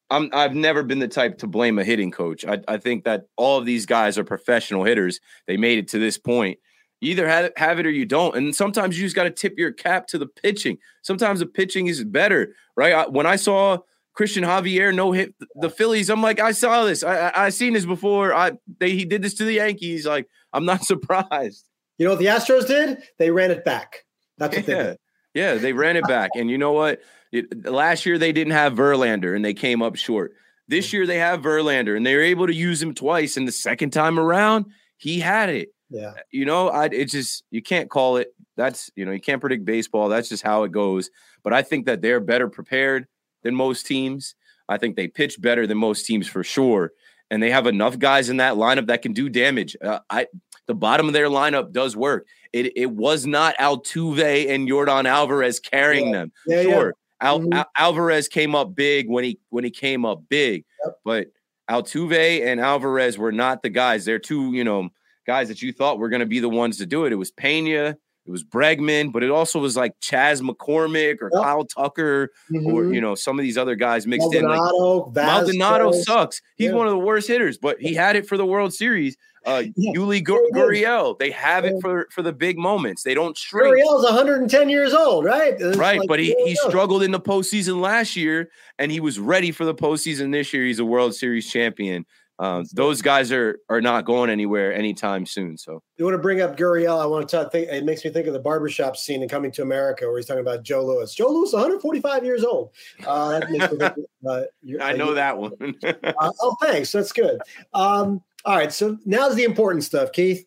I'm 0.09 0.29
I've 0.33 0.55
never 0.55 0.83
been 0.83 0.99
the 0.99 1.07
type 1.07 1.39
to 1.39 1.47
blame 1.47 1.79
a 1.79 1.83
hitting 1.83 2.11
coach. 2.11 2.45
I, 2.45 2.59
I 2.67 2.77
think 2.77 3.03
that 3.05 3.27
all 3.35 3.57
of 3.57 3.65
these 3.65 3.85
guys 3.85 4.17
are 4.17 4.23
professional 4.23 4.83
hitters. 4.83 5.19
They 5.47 5.57
made 5.57 5.79
it 5.79 5.87
to 5.89 5.99
this 5.99 6.17
point. 6.17 6.59
You 7.01 7.11
either 7.11 7.27
have 7.27 7.45
it, 7.45 7.57
have 7.57 7.79
it 7.79 7.85
or 7.85 7.91
you 7.91 8.05
don't. 8.05 8.35
And 8.37 8.55
sometimes 8.55 8.97
you 8.97 9.05
just 9.05 9.15
got 9.15 9.23
to 9.23 9.31
tip 9.31 9.57
your 9.57 9.73
cap 9.73 10.07
to 10.07 10.17
the 10.17 10.27
pitching. 10.27 10.77
Sometimes 11.01 11.41
the 11.41 11.45
pitching 11.45 11.87
is 11.87 12.03
better, 12.03 12.55
right? 12.77 12.93
I, 12.93 13.07
when 13.07 13.25
I 13.25 13.35
saw 13.35 13.79
Cristian 14.17 14.45
Javier 14.45 14.95
no 14.95 15.11
hit 15.11 15.33
the 15.55 15.69
Phillies, 15.69 16.09
I'm 16.09 16.21
like, 16.21 16.39
I 16.39 16.53
saw 16.53 16.85
this. 16.85 17.03
I, 17.03 17.29
I, 17.29 17.45
I 17.45 17.49
seen 17.49 17.73
this 17.73 17.85
before. 17.85 18.33
I 18.33 18.53
they 18.79 18.91
he 18.91 19.05
did 19.05 19.21
this 19.21 19.33
to 19.35 19.45
the 19.45 19.53
Yankees. 19.53 20.05
Like, 20.05 20.27
I'm 20.53 20.65
not 20.65 20.83
surprised. 20.85 21.65
You 21.97 22.05
know 22.05 22.11
what 22.11 22.19
the 22.19 22.27
Astros 22.27 22.67
did? 22.67 23.03
They 23.19 23.31
ran 23.31 23.51
it 23.51 23.65
back. 23.65 24.05
That's 24.37 24.55
what 24.55 24.67
yeah. 24.67 24.75
they 24.75 24.83
did. 24.83 24.97
Yeah, 25.33 25.55
they 25.55 25.73
ran 25.73 25.97
it 25.97 26.07
back. 26.07 26.31
And 26.35 26.49
you 26.49 26.57
know 26.57 26.73
what? 26.73 27.01
It, 27.31 27.65
last 27.65 28.05
year 28.05 28.17
they 28.17 28.31
didn't 28.31 28.53
have 28.53 28.73
Verlander 28.73 29.35
and 29.35 29.43
they 29.43 29.53
came 29.53 29.81
up 29.81 29.95
short. 29.95 30.33
This 30.67 30.93
year 30.93 31.07
they 31.07 31.17
have 31.17 31.41
Verlander 31.41 31.97
and 31.97 32.05
they 32.05 32.15
were 32.15 32.21
able 32.21 32.47
to 32.47 32.53
use 32.53 32.81
him 32.81 32.93
twice. 32.93 33.35
And 33.35 33.47
the 33.47 33.51
second 33.51 33.91
time 33.91 34.19
around, 34.19 34.65
he 34.97 35.19
had 35.19 35.49
it. 35.49 35.69
Yeah. 35.89 36.13
You 36.31 36.45
know, 36.45 36.69
I 36.69 36.85
it's 36.85 37.11
just 37.11 37.43
you 37.51 37.61
can't 37.61 37.89
call 37.89 38.17
it. 38.17 38.33
That's 38.55 38.89
you 38.95 39.05
know, 39.05 39.11
you 39.11 39.19
can't 39.19 39.41
predict 39.41 39.65
baseball. 39.65 40.09
That's 40.09 40.29
just 40.29 40.43
how 40.43 40.63
it 40.63 40.71
goes. 40.71 41.09
But 41.43 41.53
I 41.53 41.61
think 41.63 41.85
that 41.87 42.01
they're 42.01 42.19
better 42.19 42.47
prepared 42.47 43.07
than 43.43 43.55
most 43.55 43.85
teams. 43.85 44.35
I 44.69 44.77
think 44.77 44.95
they 44.95 45.07
pitch 45.07 45.41
better 45.41 45.67
than 45.67 45.77
most 45.77 46.05
teams 46.05 46.27
for 46.27 46.43
sure. 46.43 46.91
And 47.29 47.41
they 47.41 47.51
have 47.51 47.67
enough 47.67 47.97
guys 47.97 48.29
in 48.29 48.37
that 48.37 48.55
lineup 48.55 48.87
that 48.87 49.01
can 49.01 49.13
do 49.13 49.29
damage. 49.29 49.75
Uh, 49.83 49.99
I 50.09 50.27
the 50.67 50.75
bottom 50.75 51.07
of 51.07 51.13
their 51.13 51.27
lineup 51.27 51.71
does 51.71 51.95
work. 51.95 52.27
It 52.51 52.75
it 52.77 52.91
was 52.91 53.25
not 53.25 53.55
Altuve 53.57 54.49
and 54.49 54.67
Yordan 54.67 55.05
Alvarez 55.05 55.59
carrying 55.59 56.07
Yeah. 56.07 56.11
them. 56.13 56.31
Yeah, 56.47 56.61
yeah. 56.61 56.73
sure, 56.73 56.93
Al, 57.21 57.39
Mhm. 57.41 57.53
Al- 57.53 57.71
Alvarez 57.77 58.27
came 58.27 58.55
up 58.55 58.75
big 58.75 59.09
when 59.09 59.23
he 59.23 59.39
when 59.49 59.63
he 59.63 59.71
came 59.71 60.05
up 60.05 60.23
big, 60.29 60.65
Yep. 60.85 60.99
but 61.03 61.27
Altuve 61.69 62.45
and 62.45 62.59
Alvarez 62.59 63.17
were 63.17 63.31
not 63.31 63.63
the 63.63 63.69
guys. 63.69 64.05
They're 64.05 64.19
two, 64.19 64.53
you 64.53 64.63
know, 64.63 64.89
guys 65.25 65.47
that 65.47 65.61
you 65.61 65.71
thought 65.71 65.97
were 65.99 66.09
going 66.09 66.19
to 66.19 66.25
be 66.25 66.39
the 66.39 66.49
ones 66.49 66.77
to 66.77 66.85
do 66.85 67.05
it. 67.05 67.13
It 67.13 67.15
was 67.15 67.31
Pena, 67.31 67.97
it 68.25 68.31
was 68.31 68.43
Bregman, 68.43 69.11
but 69.11 69.21
it 69.23 69.29
also 69.31 69.59
was 69.59 69.75
like 69.75 69.93
Chas 70.01 70.41
McCormick 70.41 71.21
or 71.21 71.29
Yep. 71.33 71.41
Kyle 71.43 71.65
Tucker 71.65 72.29
or 72.53 72.83
Mhm. 72.83 72.95
you 72.95 73.01
know 73.01 73.15
some 73.15 73.37
of 73.37 73.43
these 73.43 73.57
other 73.57 73.75
guys 73.75 74.07
mixed 74.07 74.33
in. 74.33 74.43
Like 74.43 74.57
Maldonado, 74.59 75.11
Maldonado 75.15 75.91
sucks. 75.91 76.41
He's 76.55 76.69
Yeah. 76.69 76.75
one 76.75 76.87
of 76.87 76.91
the 76.91 76.99
worst 76.99 77.27
hitters, 77.27 77.57
but 77.57 77.79
he 77.79 77.93
had 77.93 78.15
it 78.15 78.25
for 78.27 78.37
the 78.37 78.45
World 78.45 78.73
Series. 78.73 79.17
Uh, 79.45 79.63
Yeah. 79.75 79.91
Yuli 79.97 80.23
Gur- 80.23 80.39
Gurriel, 80.53 81.19
they 81.19 81.29
have 81.31 81.65
it 81.65 81.75
for 81.81 82.07
for 82.11 82.21
the 82.21 82.31
big 82.31 82.57
moments. 82.57 83.03
They 83.03 83.13
don't 83.13 83.37
shrink. 83.37 83.75
Gurriel's 83.75 84.05
110 84.05 84.69
years 84.69 84.93
old, 84.93 85.25
right? 85.25 85.55
It's 85.59 85.75
Right, 85.77 85.99
like, 85.99 86.07
but 86.07 86.19
he, 86.21 86.33
he 86.45 86.55
struggled 86.55 87.03
in 87.03 87.11
the 87.11 87.19
postseason 87.19 87.81
last 87.81 88.15
year, 88.15 88.49
and 88.79 88.89
he 88.89 89.01
was 89.01 89.19
ready 89.19 89.51
for 89.51 89.65
the 89.65 89.75
postseason 89.75 90.31
this 90.31 90.53
year. 90.53 90.63
He's 90.65 90.79
a 90.79 90.85
World 90.85 91.13
Series 91.13 91.49
champion. 91.51 92.05
Um, 92.39 92.65
those 92.73 93.01
guys 93.01 93.31
are 93.31 93.59
are 93.69 93.79
not 93.79 94.05
going 94.05 94.29
anywhere 94.29 94.73
anytime 94.73 95.25
soon. 95.25 95.55
So 95.57 95.83
You 95.97 96.05
want 96.05 96.15
to 96.15 96.21
bring 96.21 96.41
up 96.41 96.57
Gurriel? 96.57 96.99
I 96.99 97.05
want 97.05 97.29
to 97.29 97.37
talk, 97.37 97.51
think. 97.51 97.69
It 97.69 97.85
makes 97.85 98.03
me 98.03 98.09
think 98.11 98.25
of 98.27 98.33
the 98.33 98.39
barbershop 98.39 98.97
scene 98.97 99.21
in 99.21 99.29
Coming 99.29 99.51
to 99.51 99.61
America, 99.61 100.07
where 100.07 100.17
he's 100.17 100.25
talking 100.25 100.41
about 100.41 100.63
Joe 100.63 100.83
Louis. 100.83 101.13
Joe 101.13 101.27
Louis, 101.29 101.53
145 101.53 102.25
years 102.25 102.43
old. 102.43 102.71
Uh, 103.05 103.39
that 103.39 103.51
makes 103.51 103.71
me 103.71 103.77
think, 103.77 103.93
uh, 104.27 104.41
I 104.81 104.93
uh, 104.93 104.95
know 104.95 105.09
you- 105.09 105.15
that 105.15 105.37
one. 105.37 105.53
Uh, 105.83 106.31
oh, 106.41 106.55
thanks. 106.61 106.91
That's 106.91 107.11
good. 107.11 107.39
Um, 107.73 108.21
all 108.45 108.57
right. 108.57 108.71
So 108.73 108.97
now's 109.05 109.35
the 109.35 109.43
important 109.43 109.83
stuff, 109.83 110.11
Keith. 110.11 110.45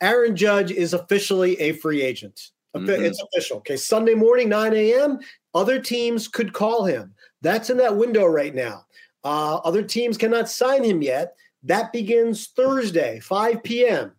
Aaron 0.00 0.34
Judge 0.36 0.70
is 0.70 0.92
officially 0.94 1.58
a 1.60 1.72
free 1.72 2.02
agent. 2.02 2.50
Mhm. 2.76 2.88
It's 2.88 3.22
official. 3.22 3.58
Okay. 3.58 3.76
Sunday 3.76 4.14
morning, 4.14 4.48
9 4.48 4.74
a.m. 4.74 5.20
Other 5.54 5.78
teams 5.80 6.26
could 6.26 6.52
call 6.52 6.84
him. 6.84 7.14
That's 7.40 7.70
in 7.70 7.76
that 7.78 7.96
window 7.96 8.26
right 8.26 8.54
now. 8.54 8.84
Uh, 9.24 9.56
other 9.64 9.82
teams 9.82 10.18
cannot 10.18 10.48
sign 10.48 10.84
him 10.84 11.02
yet. 11.02 11.36
That 11.62 11.92
begins 11.92 12.48
Thursday, 12.48 13.20
5 13.20 13.62
p.m. 13.62 14.12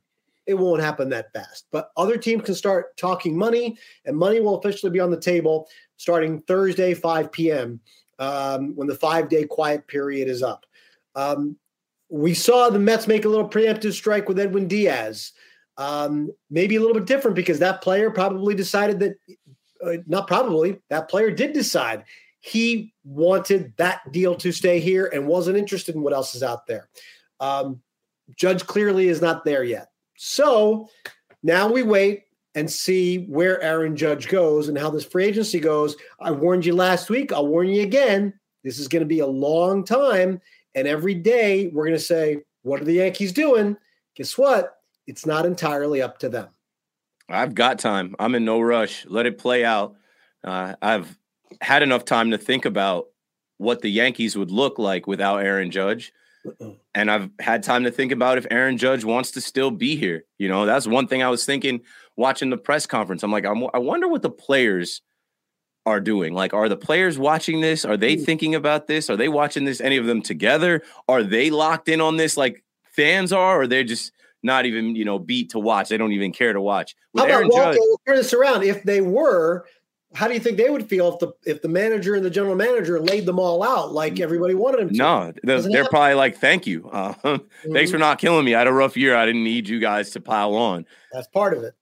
It 0.48 0.56
won't 0.56 0.82
happen 0.82 1.10
that 1.10 1.32
fast, 1.34 1.68
but 1.72 1.92
other 1.96 2.18
teams 2.18 2.44
can 2.44 2.56
start 2.56 2.98
talking 2.98 3.38
money, 3.38 3.78
and 4.06 4.18
money 4.18 4.40
will 4.40 4.58
officially 4.58 4.92
be 4.92 5.00
on 5.00 5.12
the 5.12 5.20
table 5.20 5.68
starting 5.98 6.42
Thursday, 6.42 6.94
5 6.94 7.32
p.m., 7.32 7.80
um, 8.20 8.76
when 8.76 8.88
the 8.88 8.96
five 8.96 9.30
day 9.30 9.44
quiet 9.46 9.88
period 9.88 10.30
is 10.30 10.42
up. 10.42 10.66
Um, 11.16 11.58
we 12.10 12.34
saw 12.34 12.70
the 12.70 12.80
Mets 12.80 13.08
make 13.08 13.26
a 13.26 13.30
little 13.30 13.50
preemptive 13.50 13.94
strike 13.94 14.28
with 14.28 14.40
Edwin 14.40 14.68
Diaz. 14.68 15.34
Um, 15.78 16.32
maybe 16.50 16.76
a 16.76 16.80
little 16.80 16.94
bit 16.94 17.08
different 17.08 17.36
because 17.36 17.60
that 17.60 17.82
player 17.82 18.10
probably 18.10 18.56
decided 18.56 19.00
that, 19.00 19.16
uh, 19.86 19.98
not 20.08 20.28
probably, 20.28 20.80
that 20.90 21.10
player 21.10 21.32
did 21.32 21.52
decide 21.52 22.06
he 22.46 22.94
wanted 23.04 23.74
that 23.78 24.12
deal 24.12 24.36
to 24.36 24.52
stay 24.52 24.80
here 24.80 25.10
and 25.12 25.26
wasn't 25.26 25.58
interested 25.58 25.96
in 25.96 26.04
what 26.04 26.14
else 26.14 26.36
is 26.36 26.44
out 26.44 26.68
there. 26.68 26.90
Um, 27.40 27.82
Judge 28.36 28.68
clearly 28.68 29.08
is 29.08 29.20
not 29.20 29.44
there 29.44 29.64
yet. 29.64 29.90
So 30.16 30.88
now 31.42 31.68
we 31.68 31.82
wait 31.82 32.26
and 32.54 32.70
see 32.70 33.26
where 33.26 33.60
Aaron 33.62 33.96
Judge 33.96 34.28
goes 34.28 34.70
and 34.70 34.78
how 34.78 34.92
this 34.92 35.04
free 35.04 35.26
agency 35.26 35.60
goes. 35.60 35.96
I 36.20 36.30
warned 36.30 36.68
you 36.68 36.76
last 36.76 37.10
week. 37.10 37.34
I'll 37.34 37.48
warn 37.48 37.68
you 37.68 37.82
again. 37.82 38.32
This 38.64 38.78
is 38.78 38.88
going 38.88 39.02
to 39.02 39.08
be 39.08 39.20
a 39.22 39.28
long 39.28 39.84
time. 39.84 40.40
And 40.76 40.88
every 40.88 41.16
day 41.16 41.70
we're 41.70 41.86
going 41.86 41.98
to 41.98 42.00
say, 42.00 42.44
What 42.62 42.80
are 42.80 42.86
the 42.86 42.94
Yankees 42.94 43.34
doing? 43.34 43.76
Guess 44.16 44.38
what? 44.38 44.78
It's 45.08 45.26
not 45.26 45.48
entirely 45.48 46.00
up 46.00 46.20
to 46.20 46.30
them. 46.30 46.50
I've 47.28 47.56
got 47.56 47.80
time. 47.80 48.16
I'm 48.20 48.36
in 48.36 48.46
no 48.46 48.62
rush. 48.62 49.04
Let 49.08 49.26
it 49.26 49.40
play 49.40 49.66
out. 49.66 49.96
Uh, 50.44 50.76
I've 50.80 51.18
had 51.62 51.84
enough 51.84 52.06
time 52.06 52.32
to 52.32 52.38
think 52.38 52.66
about 52.66 53.08
what 53.58 53.82
the 53.82 53.90
Yankees 53.90 54.36
would 54.36 54.52
look 54.52 54.78
like 54.78 55.08
without 55.08 55.38
Aaron 55.38 55.72
Judge. 55.72 56.12
Uh-uh. 56.46 56.72
And 56.94 57.10
I've 57.10 57.30
had 57.40 57.64
time 57.64 57.84
to 57.86 57.92
think 57.92 58.12
about 58.12 58.38
if 58.38 58.46
Aaron 58.52 58.78
Judge 58.78 59.04
wants 59.04 59.32
to 59.32 59.42
still 59.42 59.72
be 59.72 59.96
here. 59.96 60.26
You 60.38 60.48
know, 60.48 60.66
that's 60.66 60.88
one 60.88 61.08
thing 61.08 61.24
I 61.24 61.30
was 61.30 61.46
thinking 61.46 61.82
watching 62.16 62.50
the 62.50 62.58
press 62.58 62.86
conference. 62.86 63.24
I'm 63.24 63.32
like, 63.32 63.46
I'm, 63.46 63.64
I 63.74 63.80
wonder 63.80 64.08
what 64.08 64.22
the 64.22 64.30
players 64.30 65.02
are 65.86 66.00
doing. 66.00 66.34
Like, 66.34 66.54
are 66.54 66.70
the 66.70 66.78
players 66.78 67.18
watching 67.18 67.62
this? 67.62 67.86
Are 67.86 67.98
they 67.98 68.16
hmm. 68.16 68.24
thinking 68.24 68.56
about 68.56 68.88
this? 68.88 69.10
Are 69.10 69.18
they 69.18 69.30
watching 69.30 69.66
this? 69.66 69.82
Any 69.82 69.98
of 69.98 70.06
them 70.06 70.22
together? 70.22 70.82
Are 71.08 71.24
they 71.24 71.50
locked 71.50 71.90
in 71.90 72.02
on 72.02 72.18
this 72.18 72.38
like 72.38 72.64
fans 72.92 73.32
are? 73.32 73.62
Or 73.62 73.68
they're 73.68 73.84
just 73.84 74.12
not 74.44 74.66
even, 74.66 74.96
you 74.96 75.06
know, 75.06 75.20
beat 75.20 75.52
to 75.52 75.60
watch? 75.60 75.90
They 75.90 75.98
don't 75.98 76.14
even 76.14 76.32
care 76.32 76.54
to 76.54 76.62
watch. 76.62 76.96
With 77.14 77.22
How 77.22 77.28
about 77.28 77.36
Aaron 77.36 77.52
Judge, 77.52 77.78
turn 78.08 78.16
this 78.16 78.34
around? 78.34 78.64
If 78.64 78.84
they 78.84 79.02
were, 79.02 79.66
how 80.16 80.28
do 80.28 80.34
you 80.34 80.40
think 80.40 80.58
they 80.58 80.70
would 80.70 80.88
feel 80.88 81.14
if 81.14 81.20
the 81.20 81.34
if 81.46 81.62
the 81.62 81.68
manager 81.68 82.16
and 82.16 82.24
the 82.24 82.30
general 82.30 82.56
manager 82.56 83.00
laid 83.00 83.26
them 83.26 83.38
all 83.38 83.62
out 83.62 83.94
like 83.94 84.20
everybody 84.20 84.56
wanted 84.56 84.80
them 84.82 84.90
to? 84.90 84.96
no, 84.96 85.34
they're, 85.44 85.62
they're 85.62 85.90
probably 85.90 86.16
like, 86.16 86.38
thank 86.38 86.66
you. 86.66 86.90
Uh, 86.90 87.14
Thanks 87.72 87.92
for 87.92 87.98
not 87.98 88.18
killing 88.18 88.46
me. 88.46 88.56
I 88.56 88.60
had 88.60 88.68
a 88.68 88.74
rough 88.74 88.96
year. 88.96 89.16
I 89.16 89.26
didn't 89.26 89.44
need 89.44 89.68
you 89.68 89.80
guys 89.80 90.12
to 90.12 90.22
pile 90.22 90.56
on. 90.56 90.86
That's 91.12 91.28
part 91.28 91.56
of 91.56 91.64
it. 91.64 91.76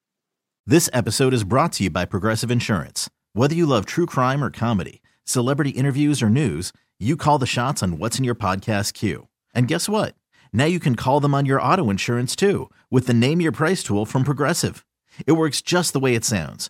This 0.65 0.89
episode 0.93 1.33
is 1.33 1.43
brought 1.43 1.73
to 1.73 1.83
you 1.83 1.89
by 1.89 2.05
Progressive 2.05 2.49
Insurance. 2.49 3.09
Whether 3.33 3.55
you 3.55 3.65
love 3.65 3.85
true 3.85 4.05
crime 4.05 4.43
or 4.43 4.49
comedy, 4.49 5.01
celebrity 5.25 5.71
interviews 5.71 6.21
or 6.23 6.29
news, 6.29 6.73
you 6.99 7.17
call 7.17 7.37
the 7.37 7.45
shots 7.45 7.83
on 7.83 7.97
what's 7.97 8.17
in 8.17 8.23
your 8.23 8.35
podcast 8.35 8.93
queue. 8.93 9.27
And 9.53 9.67
guess 9.67 9.89
what? 9.89 10.15
Now 10.53 10.65
you 10.65 10.79
can 10.79 10.95
call 10.95 11.19
them 11.19 11.33
on 11.33 11.45
your 11.45 11.61
auto 11.61 11.89
insurance 11.89 12.35
too 12.35 12.69
with 12.89 13.07
the 13.07 13.13
Name 13.13 13.41
Your 13.41 13.51
Price 13.51 13.83
tool 13.83 14.05
from 14.05 14.23
Progressive. 14.23 14.85
It 15.27 15.33
works 15.33 15.61
just 15.61 15.93
the 15.93 15.99
way 15.99 16.15
it 16.15 16.25
sounds. 16.25 16.69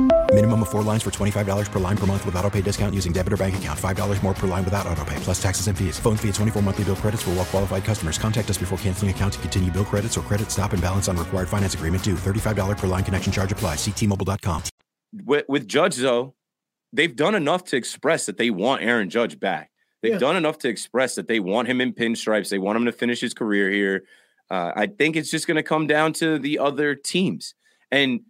Minimum 0.33 0.61
of 0.61 0.69
four 0.69 0.81
lines 0.81 1.03
for 1.03 1.09
$25 1.09 1.71
per 1.71 1.79
line 1.79 1.97
per 1.97 2.05
month 2.05 2.25
with 2.25 2.35
auto 2.35 2.49
pay 2.49 2.61
discount 2.61 2.95
using 2.95 3.11
debit 3.11 3.33
or 3.33 3.37
bank 3.37 3.55
account. 3.55 3.77
$5 3.77 4.23
more 4.23 4.33
per 4.33 4.47
line 4.47 4.63
without 4.63 4.87
auto 4.87 5.03
pay, 5.03 5.17
plus 5.17 5.41
taxes 5.41 5.67
and 5.67 5.77
fees. 5.77 5.99
Phone 5.99 6.15
fee 6.15 6.29
at 6.29 6.35
24 6.35 6.61
monthly 6.61 6.85
bill 6.85 6.95
credits 6.95 7.23
for 7.23 7.31
all 7.31 7.35
well 7.35 7.45
qualified 7.45 7.83
customers. 7.83 8.17
Contact 8.17 8.49
us 8.49 8.57
before 8.57 8.77
canceling 8.77 9.11
account 9.11 9.33
to 9.33 9.39
continue 9.39 9.69
bill 9.69 9.83
credits 9.83 10.17
or 10.17 10.21
credit 10.21 10.49
stop 10.49 10.71
and 10.71 10.81
balance 10.81 11.09
on 11.09 11.17
required 11.17 11.49
finance 11.49 11.73
agreement 11.73 12.01
due. 12.01 12.15
$35 12.15 12.77
per 12.77 12.87
line 12.87 13.03
connection 13.03 13.33
charge 13.33 13.51
apply. 13.51 13.75
Ctmobile.com. 13.75 14.63
With, 15.25 15.43
with 15.49 15.67
Judge, 15.67 15.97
though, 15.97 16.33
they've 16.93 17.13
done 17.13 17.35
enough 17.35 17.65
to 17.65 17.75
express 17.75 18.25
that 18.27 18.37
they 18.37 18.51
want 18.51 18.83
Aaron 18.83 19.09
Judge 19.09 19.37
back. 19.37 19.69
They've 20.01 20.13
yeah. 20.13 20.17
done 20.17 20.37
enough 20.37 20.59
to 20.59 20.69
express 20.69 21.15
that 21.15 21.27
they 21.27 21.41
want 21.41 21.67
him 21.67 21.81
in 21.81 21.91
pinstripes. 21.91 22.47
They 22.47 22.57
want 22.57 22.77
him 22.77 22.85
to 22.85 22.93
finish 22.93 23.19
his 23.19 23.33
career 23.33 23.69
here. 23.69 24.05
Uh, 24.49 24.71
I 24.77 24.87
think 24.87 25.17
it's 25.17 25.29
just 25.29 25.45
going 25.45 25.57
to 25.57 25.63
come 25.63 25.87
down 25.87 26.13
to 26.13 26.39
the 26.39 26.59
other 26.59 26.95
teams. 26.95 27.53
And 27.91 28.21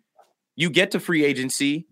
you 0.56 0.72
get 0.72 0.91
to 0.91 0.99
free 0.99 1.24
agency 1.24 1.86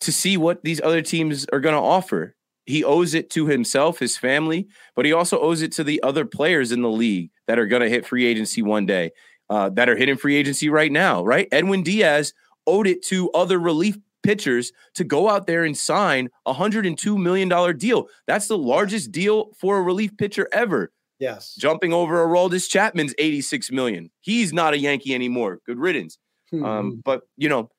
to 0.00 0.12
see 0.12 0.36
what 0.36 0.62
these 0.64 0.80
other 0.80 1.02
teams 1.02 1.46
are 1.52 1.60
going 1.60 1.74
to 1.74 1.80
offer. 1.80 2.34
He 2.66 2.84
owes 2.84 3.14
it 3.14 3.30
to 3.30 3.46
himself, 3.46 3.98
his 3.98 4.16
family, 4.16 4.68
but 4.94 5.04
he 5.04 5.12
also 5.12 5.38
owes 5.40 5.62
it 5.62 5.72
to 5.72 5.84
the 5.84 6.02
other 6.02 6.24
players 6.24 6.72
in 6.72 6.82
the 6.82 6.90
league 6.90 7.30
that 7.46 7.58
are 7.58 7.66
going 7.66 7.82
to 7.82 7.88
hit 7.88 8.06
free 8.06 8.26
agency 8.26 8.62
one 8.62 8.86
day, 8.86 9.10
uh, 9.48 9.70
that 9.70 9.88
are 9.88 9.96
hitting 9.96 10.16
free 10.16 10.36
agency 10.36 10.68
right 10.68 10.92
now, 10.92 11.24
right? 11.24 11.48
Edwin 11.52 11.82
Diaz 11.82 12.32
owed 12.66 12.86
it 12.86 13.02
to 13.06 13.30
other 13.32 13.58
relief 13.58 13.98
pitchers 14.22 14.72
to 14.94 15.04
go 15.04 15.28
out 15.28 15.46
there 15.46 15.64
and 15.64 15.76
sign 15.76 16.28
a 16.46 16.54
$102 16.54 17.20
million 17.20 17.76
deal. 17.78 18.08
That's 18.26 18.46
the 18.46 18.58
largest 18.58 19.10
deal 19.10 19.52
for 19.58 19.78
a 19.78 19.82
relief 19.82 20.16
pitcher 20.16 20.48
ever. 20.52 20.92
Yes. 21.18 21.54
Jumping 21.56 21.92
over 21.92 22.26
Aroldis 22.26 22.68
Chapman's 22.68 23.14
86 23.18 23.70
million. 23.70 24.10
He's 24.20 24.52
not 24.52 24.74
a 24.74 24.78
Yankee 24.78 25.14
anymore. 25.14 25.60
Good 25.66 25.78
riddance. 25.78 26.18
Mm-hmm. 26.52 26.64
Um, 26.64 27.02
but 27.04 27.22
you 27.36 27.48
know, 27.48 27.70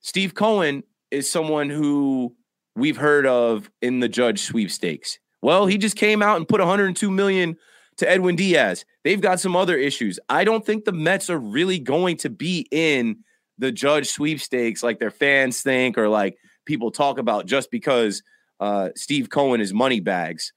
Steve 0.00 0.34
Cohen 0.34 0.82
is 1.12 1.30
someone 1.30 1.70
who 1.70 2.34
we've 2.74 2.96
heard 2.96 3.26
of 3.26 3.70
in 3.80 4.00
the 4.00 4.08
judge 4.08 4.40
sweepstakes. 4.40 5.18
Well, 5.42 5.66
he 5.66 5.76
just 5.76 5.96
came 5.96 6.22
out 6.22 6.38
and 6.38 6.48
put 6.48 6.60
102 6.60 7.10
million 7.10 7.56
to 7.98 8.08
Edwin 8.08 8.36
Diaz. 8.36 8.84
They've 9.04 9.20
got 9.20 9.40
some 9.40 9.54
other 9.54 9.76
issues. 9.76 10.18
I 10.28 10.44
don't 10.44 10.64
think 10.64 10.84
the 10.84 10.92
Mets 10.92 11.28
are 11.28 11.38
really 11.38 11.78
going 11.78 12.16
to 12.18 12.30
be 12.30 12.66
in 12.70 13.18
the 13.58 13.70
judge 13.70 14.08
sweepstakes 14.08 14.82
like 14.82 14.98
their 14.98 15.10
fans 15.10 15.62
think 15.62 15.98
or 15.98 16.08
like 16.08 16.36
people 16.64 16.90
talk 16.90 17.18
about 17.18 17.46
just 17.46 17.70
because 17.70 18.22
uh, 18.60 18.90
Steve 18.96 19.28
Cohen 19.28 19.60
is 19.60 19.74
money 19.74 20.00
bags. 20.00 20.52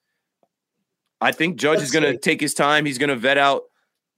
I 1.20 1.32
think 1.32 1.58
Judge 1.58 1.80
Let's 1.80 1.90
is 1.90 1.92
going 1.92 2.12
to 2.12 2.18
take 2.18 2.40
his 2.40 2.54
time. 2.54 2.86
He's 2.86 2.98
going 2.98 3.10
to 3.10 3.16
vet 3.16 3.38
out 3.38 3.64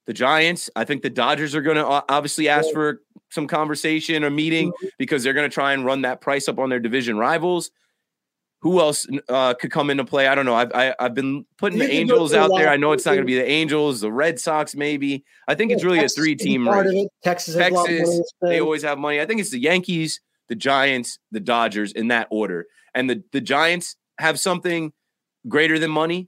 the 0.07 0.13
Giants. 0.13 0.69
I 0.75 0.85
think 0.85 1.03
the 1.03 1.09
Dodgers 1.09 1.53
are 1.53 1.61
going 1.61 1.77
to 1.77 1.85
obviously 1.85 2.49
ask 2.49 2.71
for 2.71 3.01
some 3.29 3.45
conversation 3.45 4.23
or 4.23 4.29
meeting 4.29 4.69
mm-hmm. 4.69 4.87
because 4.97 5.21
they're 5.21 5.33
going 5.33 5.49
to 5.49 5.53
try 5.53 5.73
and 5.73 5.85
run 5.85 6.01
that 6.01 6.21
price 6.21 6.47
up 6.47 6.57
on 6.57 6.69
their 6.69 6.79
division 6.79 7.17
rivals. 7.17 7.69
Who 8.61 8.79
else 8.79 9.05
uh, 9.29 9.53
could 9.53 9.69
come 9.69 9.91
into 9.91 10.03
play? 10.03 10.27
I 10.27 10.33
don't 10.33 10.45
know. 10.45 10.55
I've 10.55 10.71
I, 10.73 10.83
have 10.85 10.95
i 10.99 11.03
have 11.03 11.13
been 11.13 11.45
putting 11.59 11.77
the 11.77 11.91
Angels 11.91 12.33
out 12.33 12.49
there. 12.55 12.69
I 12.69 12.77
know 12.77 12.91
it's 12.91 13.05
not 13.05 13.11
going 13.11 13.21
to 13.21 13.27
be 13.27 13.35
the 13.35 13.47
Angels, 13.47 14.01
the 14.01 14.11
Red 14.11 14.39
Sox, 14.39 14.75
maybe. 14.75 15.23
I 15.47 15.53
think 15.53 15.71
it's 15.71 15.83
really 15.83 15.99
Texas 15.99 16.17
a 16.17 16.21
three-team 16.21 16.67
race. 16.67 17.07
Texas, 17.23 17.55
Texas, 17.55 18.33
they 18.41 18.59
always 18.59 18.81
have 18.81 18.97
money. 18.97 19.21
I 19.21 19.27
think 19.27 19.41
it's 19.41 19.51
the 19.51 19.59
Yankees, 19.59 20.21
the 20.47 20.55
Giants, 20.55 21.19
the 21.31 21.39
Dodgers 21.39 21.91
in 21.91 22.07
that 22.07 22.27
order. 22.31 22.65
And 22.95 23.07
the 23.07 23.23
the 23.31 23.41
Giants 23.41 23.95
have 24.17 24.39
something 24.39 24.91
greater 25.47 25.77
than 25.77 25.91
money. 25.91 26.27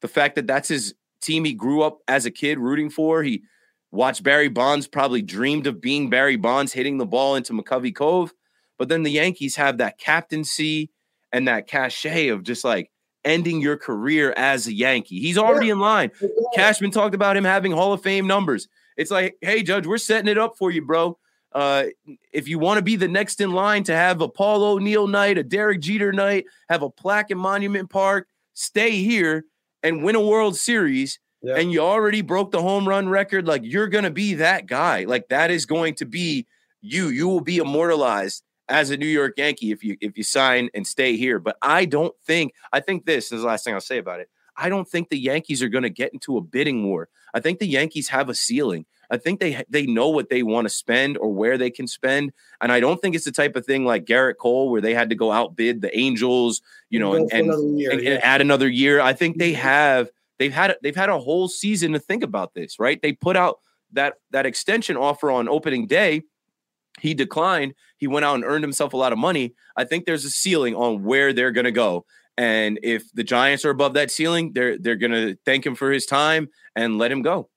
The 0.00 0.08
fact 0.08 0.36
that 0.36 0.46
that's 0.46 0.68
his 0.68 0.94
team 1.24 1.44
he 1.44 1.54
grew 1.54 1.82
up 1.82 1.98
as 2.08 2.26
a 2.26 2.30
kid 2.30 2.58
rooting 2.58 2.90
for. 2.90 3.22
He 3.22 3.42
watched 3.90 4.22
Barry 4.22 4.48
Bonds, 4.48 4.86
probably 4.86 5.22
dreamed 5.22 5.66
of 5.66 5.80
being 5.80 6.10
Barry 6.10 6.36
Bonds, 6.36 6.72
hitting 6.72 6.98
the 6.98 7.06
ball 7.06 7.36
into 7.36 7.52
McCovey 7.52 7.94
Cove. 7.94 8.32
But 8.78 8.88
then 8.88 9.02
the 9.02 9.10
Yankees 9.10 9.56
have 9.56 9.78
that 9.78 9.98
captaincy 9.98 10.90
and 11.32 11.48
that 11.48 11.66
cachet 11.66 12.28
of 12.28 12.42
just 12.42 12.64
like 12.64 12.90
ending 13.24 13.60
your 13.60 13.76
career 13.76 14.34
as 14.36 14.66
a 14.66 14.72
Yankee. 14.72 15.20
He's 15.20 15.38
already 15.38 15.70
in 15.70 15.78
line. 15.78 16.10
Cashman 16.54 16.90
talked 16.90 17.14
about 17.14 17.36
him 17.36 17.44
having 17.44 17.72
Hall 17.72 17.92
of 17.92 18.02
Fame 18.02 18.26
numbers. 18.26 18.68
It's 18.96 19.10
like, 19.10 19.36
hey, 19.40 19.62
Judge, 19.62 19.86
we're 19.86 19.98
setting 19.98 20.28
it 20.28 20.38
up 20.38 20.56
for 20.58 20.70
you, 20.70 20.82
bro. 20.82 21.18
Uh, 21.52 21.84
if 22.32 22.48
you 22.48 22.58
want 22.58 22.78
to 22.78 22.82
be 22.82 22.96
the 22.96 23.08
next 23.08 23.40
in 23.40 23.52
line 23.52 23.84
to 23.84 23.94
have 23.94 24.20
a 24.20 24.28
Paul 24.28 24.64
O'Neill 24.64 25.06
night, 25.06 25.38
a 25.38 25.44
Derek 25.44 25.80
Jeter 25.80 26.12
night, 26.12 26.46
have 26.68 26.82
a 26.82 26.90
plaque 26.90 27.30
in 27.30 27.38
Monument 27.38 27.88
Park, 27.88 28.28
stay 28.54 28.90
here 28.90 29.44
and 29.84 30.02
win 30.02 30.16
a 30.16 30.20
World 30.20 30.56
Series 30.56 31.20
yeah. 31.42 31.56
and 31.56 31.70
you 31.70 31.80
already 31.80 32.22
broke 32.22 32.50
the 32.50 32.62
home 32.62 32.88
run 32.88 33.08
record, 33.08 33.46
like 33.46 33.62
you're 33.62 33.86
going 33.86 34.04
to 34.04 34.10
be 34.10 34.34
that 34.34 34.66
guy. 34.66 35.04
Like 35.04 35.28
that 35.28 35.50
is 35.52 35.66
going 35.66 35.94
to 35.96 36.06
be 36.06 36.46
you. 36.80 37.08
You 37.08 37.28
will 37.28 37.42
be 37.42 37.58
immortalized 37.58 38.42
as 38.68 38.90
a 38.90 38.96
New 38.96 39.06
York 39.06 39.34
Yankee 39.36 39.70
if 39.70 39.84
you 39.84 39.96
if 40.00 40.16
you 40.16 40.24
sign 40.24 40.70
and 40.74 40.86
stay 40.86 41.16
here. 41.16 41.38
But 41.38 41.56
I 41.62 41.84
don't 41.84 42.14
think 42.26 42.54
I 42.72 42.80
think 42.80 43.04
this 43.04 43.30
is 43.30 43.42
the 43.42 43.46
last 43.46 43.64
thing 43.64 43.74
I'll 43.74 43.80
say 43.80 43.98
about 43.98 44.20
it. 44.20 44.30
I 44.56 44.68
don't 44.68 44.88
think 44.88 45.10
the 45.10 45.18
Yankees 45.18 45.62
are 45.62 45.68
going 45.68 45.82
to 45.82 45.90
get 45.90 46.12
into 46.12 46.36
a 46.38 46.40
bidding 46.40 46.86
war. 46.86 47.08
I 47.34 47.40
think 47.40 47.58
the 47.58 47.66
Yankees 47.66 48.08
have 48.08 48.28
a 48.28 48.34
ceiling. 48.34 48.86
I 49.10 49.16
think 49.16 49.40
they 49.40 49.62
they 49.68 49.86
know 49.86 50.08
what 50.08 50.28
they 50.28 50.42
want 50.42 50.66
to 50.66 50.70
spend 50.70 51.18
or 51.18 51.32
where 51.32 51.58
they 51.58 51.70
can 51.70 51.86
spend, 51.86 52.32
and 52.60 52.72
I 52.72 52.80
don't 52.80 53.00
think 53.00 53.14
it's 53.14 53.24
the 53.24 53.32
type 53.32 53.56
of 53.56 53.66
thing 53.66 53.84
like 53.84 54.04
Gerrit 54.04 54.36
Cole 54.38 54.70
where 54.70 54.80
they 54.80 54.94
had 54.94 55.10
to 55.10 55.16
go 55.16 55.32
outbid 55.32 55.80
the 55.80 55.96
Angels, 55.96 56.60
you 56.90 56.98
know, 56.98 57.14
and, 57.14 57.32
and, 57.32 57.78
year, 57.78 57.90
and, 57.90 58.02
yeah. 58.02 58.10
and 58.12 58.24
add 58.24 58.40
another 58.40 58.68
year. 58.68 59.00
I 59.00 59.12
think 59.12 59.38
they 59.38 59.52
mm-hmm. 59.52 59.62
have 59.62 60.10
they've 60.38 60.52
had 60.52 60.76
they've 60.82 60.96
had 60.96 61.08
a 61.08 61.18
whole 61.18 61.48
season 61.48 61.92
to 61.92 61.98
think 61.98 62.22
about 62.22 62.54
this, 62.54 62.78
right? 62.78 63.00
They 63.00 63.12
put 63.12 63.36
out 63.36 63.60
that 63.92 64.14
that 64.30 64.46
extension 64.46 64.96
offer 64.96 65.30
on 65.30 65.48
opening 65.48 65.86
day. 65.86 66.22
He 67.00 67.14
declined. 67.14 67.74
He 67.96 68.06
went 68.06 68.24
out 68.24 68.36
and 68.36 68.44
earned 68.44 68.62
himself 68.64 68.92
a 68.92 68.96
lot 68.96 69.12
of 69.12 69.18
money. 69.18 69.54
I 69.76 69.84
think 69.84 70.04
there's 70.04 70.24
a 70.24 70.30
ceiling 70.30 70.74
on 70.74 71.02
where 71.02 71.32
they're 71.32 71.50
going 71.50 71.64
to 71.64 71.72
go. 71.72 72.06
And 72.36 72.78
if 72.82 73.12
the 73.12 73.24
Giants 73.24 73.64
are 73.64 73.70
above 73.70 73.94
that 73.94 74.10
ceiling, 74.10 74.52
they're 74.52 74.78
they're 74.78 74.96
going 74.96 75.12
to 75.12 75.36
thank 75.44 75.66
him 75.66 75.74
for 75.74 75.90
his 75.90 76.06
time 76.06 76.48
and 76.76 76.98
let 76.98 77.12
him 77.12 77.22
go 77.22 77.48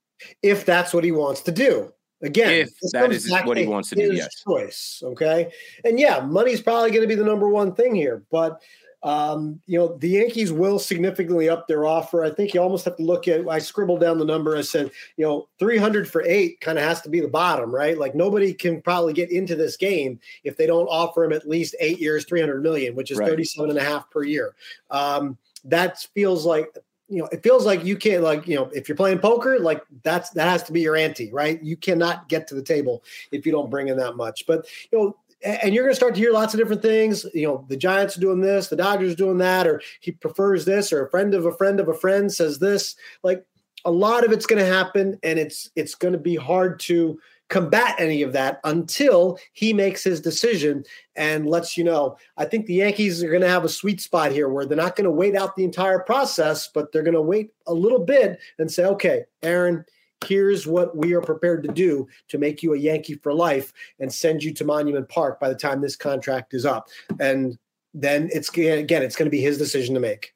if 0.41 0.65
that's 0.65 0.93
what 0.93 1.03
he 1.03 1.11
wants 1.11 1.41
to 1.41 1.51
do. 1.51 1.91
Again, 2.23 2.51
if 2.51 2.91
that 2.93 3.11
is 3.11 3.29
what 3.29 3.57
he 3.57 3.67
wants 3.67 3.89
to 3.89 3.95
do, 3.95 4.13
yes. 4.13 4.41
Choice, 4.41 5.03
okay, 5.03 5.51
and 5.83 5.99
yeah, 5.99 6.19
money's 6.19 6.61
probably 6.61 6.89
going 6.89 7.03
to 7.03 7.07
be 7.07 7.13
the 7.13 7.23
number 7.23 7.47
one 7.47 7.75
thing 7.75 7.93
here, 7.93 8.23
but 8.31 8.59
um, 9.03 9.61
you 9.67 9.77
know 9.77 9.95
the 9.99 10.09
Yankees 10.09 10.51
will 10.51 10.79
significantly 10.79 11.47
up 11.47 11.67
their 11.67 11.85
offer. 11.85 12.23
I 12.23 12.31
think 12.31 12.53
you 12.53 12.61
almost 12.61 12.85
have 12.85 12.97
to 12.97 13.03
look 13.03 13.27
at. 13.27 13.47
I 13.47 13.59
scribbled 13.59 14.01
down 14.01 14.17
the 14.17 14.25
number. 14.25 14.57
I 14.57 14.61
said, 14.61 14.89
you 15.17 15.25
know, 15.25 15.47
three 15.59 15.77
hundred 15.77 16.09
for 16.09 16.23
eight 16.23 16.59
kind 16.59 16.79
of 16.79 16.83
has 16.83 17.01
to 17.01 17.09
be 17.09 17.19
the 17.19 17.27
bottom, 17.27 17.73
right? 17.73 17.97
Like 17.97 18.15
nobody 18.15 18.51
can 18.51 18.81
probably 18.81 19.13
get 19.13 19.29
into 19.29 19.55
this 19.55 19.77
game 19.77 20.19
if 20.43 20.57
they 20.57 20.65
don't 20.65 20.87
offer 20.87 21.23
him 21.23 21.33
at 21.33 21.47
least 21.47 21.75
eight 21.79 21.99
years, 21.99 22.25
three 22.25 22.41
hundred 22.41 22.63
million, 22.63 22.95
which 22.95 23.11
is 23.11 23.19
right. 23.19 23.29
37 23.29 23.69
and 23.69 23.77
a 23.77 23.83
half 23.83 24.09
per 24.09 24.23
year. 24.23 24.55
Um, 24.89 25.37
that 25.65 25.99
feels 26.15 26.45
like 26.45 26.67
you 27.09 27.19
know, 27.19 27.27
it 27.31 27.43
feels 27.43 27.65
like 27.65 27.85
you 27.85 27.95
can't 27.95 28.23
like, 28.23 28.47
you 28.47 28.55
know, 28.55 28.69
if 28.73 28.89
you're 28.89 28.97
playing 28.97 29.19
poker, 29.19 29.59
like 29.59 29.81
that's 30.03 30.29
that 30.31 30.47
has 30.47 30.63
to 30.63 30.73
be 30.73 30.81
your 30.81 30.95
ante, 30.95 31.31
right? 31.31 31.61
You 31.63 31.77
cannot 31.77 32.27
get 32.27 32.47
to 32.47 32.55
the 32.55 32.61
table 32.61 33.03
if 33.31 33.45
you 33.45 33.51
don't 33.51 33.69
bring 33.69 33.87
in 33.87 33.97
that 33.97 34.15
much. 34.15 34.45
But 34.45 34.67
you 34.91 34.99
know, 34.99 35.17
and 35.43 35.73
you're 35.73 35.83
going 35.83 35.91
to 35.91 35.95
start 35.95 36.15
to 36.15 36.19
hear 36.19 36.33
lots 36.33 36.53
of 36.53 36.59
different 36.59 36.81
things. 36.81 37.25
You 37.33 37.47
know, 37.47 37.65
the 37.69 37.77
Giants 37.77 38.17
are 38.17 38.21
doing 38.21 38.41
this, 38.41 38.67
the 38.67 38.75
Dodgers 38.75 39.15
doing 39.15 39.37
that, 39.37 39.67
or 39.67 39.81
he 39.99 40.11
prefers 40.11 40.65
this, 40.65 40.91
or 40.91 41.05
a 41.05 41.09
friend 41.09 41.33
of 41.33 41.45
a 41.45 41.53
friend 41.53 41.79
of 41.79 41.87
a 41.87 41.93
friend 41.93 42.31
says 42.31 42.59
this. 42.59 42.95
Like 43.23 43.45
a 43.85 43.91
lot 43.91 44.25
of 44.25 44.31
it's 44.31 44.45
going 44.45 44.63
to 44.63 44.71
happen, 44.71 45.17
and 45.23 45.39
it's 45.39 45.69
it's 45.75 45.95
going 45.95 46.13
to 46.13 46.19
be 46.19 46.35
hard 46.35 46.79
to 46.81 47.19
combat 47.49 47.95
any 47.97 48.21
of 48.21 48.33
that 48.33 48.59
until 48.63 49.39
he 49.53 49.73
makes 49.73 50.03
his 50.03 50.19
decision 50.19 50.83
and 51.15 51.47
lets 51.47 51.77
you 51.77 51.83
know. 51.83 52.17
I 52.37 52.45
think 52.45 52.65
the 52.65 52.75
Yankees 52.75 53.23
are 53.23 53.29
going 53.29 53.41
to 53.41 53.49
have 53.49 53.63
a 53.63 53.69
sweet 53.69 54.01
spot 54.01 54.31
here 54.31 54.49
where 54.49 54.65
they're 54.65 54.77
not 54.77 54.95
going 54.95 55.05
to 55.05 55.11
wait 55.11 55.35
out 55.35 55.55
the 55.55 55.63
entire 55.63 55.99
process, 55.99 56.67
but 56.67 56.91
they're 56.91 57.03
going 57.03 57.13
to 57.13 57.21
wait 57.21 57.51
a 57.65 57.73
little 57.73 58.03
bit 58.03 58.39
and 58.59 58.71
say, 58.71 58.85
okay, 58.85 59.23
Aaron, 59.43 59.85
here's 60.25 60.67
what 60.67 60.97
we 60.97 61.13
are 61.13 61.21
prepared 61.21 61.63
to 61.63 61.71
do 61.71 62.07
to 62.27 62.37
make 62.37 62.63
you 62.63 62.73
a 62.73 62.77
Yankee 62.77 63.15
for 63.15 63.33
life 63.33 63.71
and 63.99 64.11
send 64.11 64.43
you 64.43 64.53
to 64.53 64.65
Monument 64.65 65.07
Park 65.07 65.39
by 65.39 65.49
the 65.49 65.55
time 65.55 65.81
this 65.81 65.95
contract 65.95 66.53
is 66.53 66.65
up. 66.65 66.89
And 67.19 67.57
then 67.93 68.29
it's 68.33 68.49
again, 68.49 69.03
it's 69.03 69.15
going 69.15 69.27
to 69.27 69.31
be 69.31 69.41
his 69.41 69.57
decision 69.57 69.93
to 69.93 70.01
make. 70.01 70.33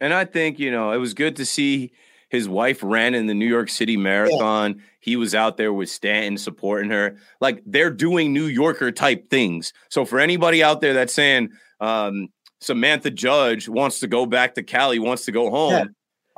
And 0.00 0.12
I 0.12 0.24
think, 0.24 0.58
you 0.58 0.70
know, 0.70 0.92
it 0.92 0.98
was 0.98 1.14
good 1.14 1.36
to 1.36 1.46
see 1.46 1.92
his 2.28 2.48
wife 2.48 2.80
ran 2.82 3.14
in 3.14 3.26
the 3.26 3.34
New 3.34 3.46
York 3.46 3.68
City 3.68 3.96
Marathon. 3.96 4.74
Yeah. 4.76 4.82
He 5.00 5.16
was 5.16 5.34
out 5.34 5.56
there 5.56 5.72
with 5.72 5.88
Stanton 5.88 6.38
supporting 6.38 6.90
her. 6.90 7.16
Like 7.40 7.62
they're 7.64 7.90
doing 7.90 8.32
New 8.32 8.46
Yorker 8.46 8.90
type 8.90 9.30
things. 9.30 9.72
So 9.88 10.04
for 10.04 10.18
anybody 10.18 10.62
out 10.62 10.80
there 10.80 10.94
that's 10.94 11.14
saying 11.14 11.50
um, 11.80 12.28
Samantha 12.60 13.10
Judge 13.10 13.68
wants 13.68 14.00
to 14.00 14.08
go 14.08 14.26
back 14.26 14.54
to 14.54 14.62
Cali, 14.62 14.98
wants 14.98 15.24
to 15.26 15.32
go 15.32 15.50
home. 15.50 15.72
Yeah. 15.72 15.84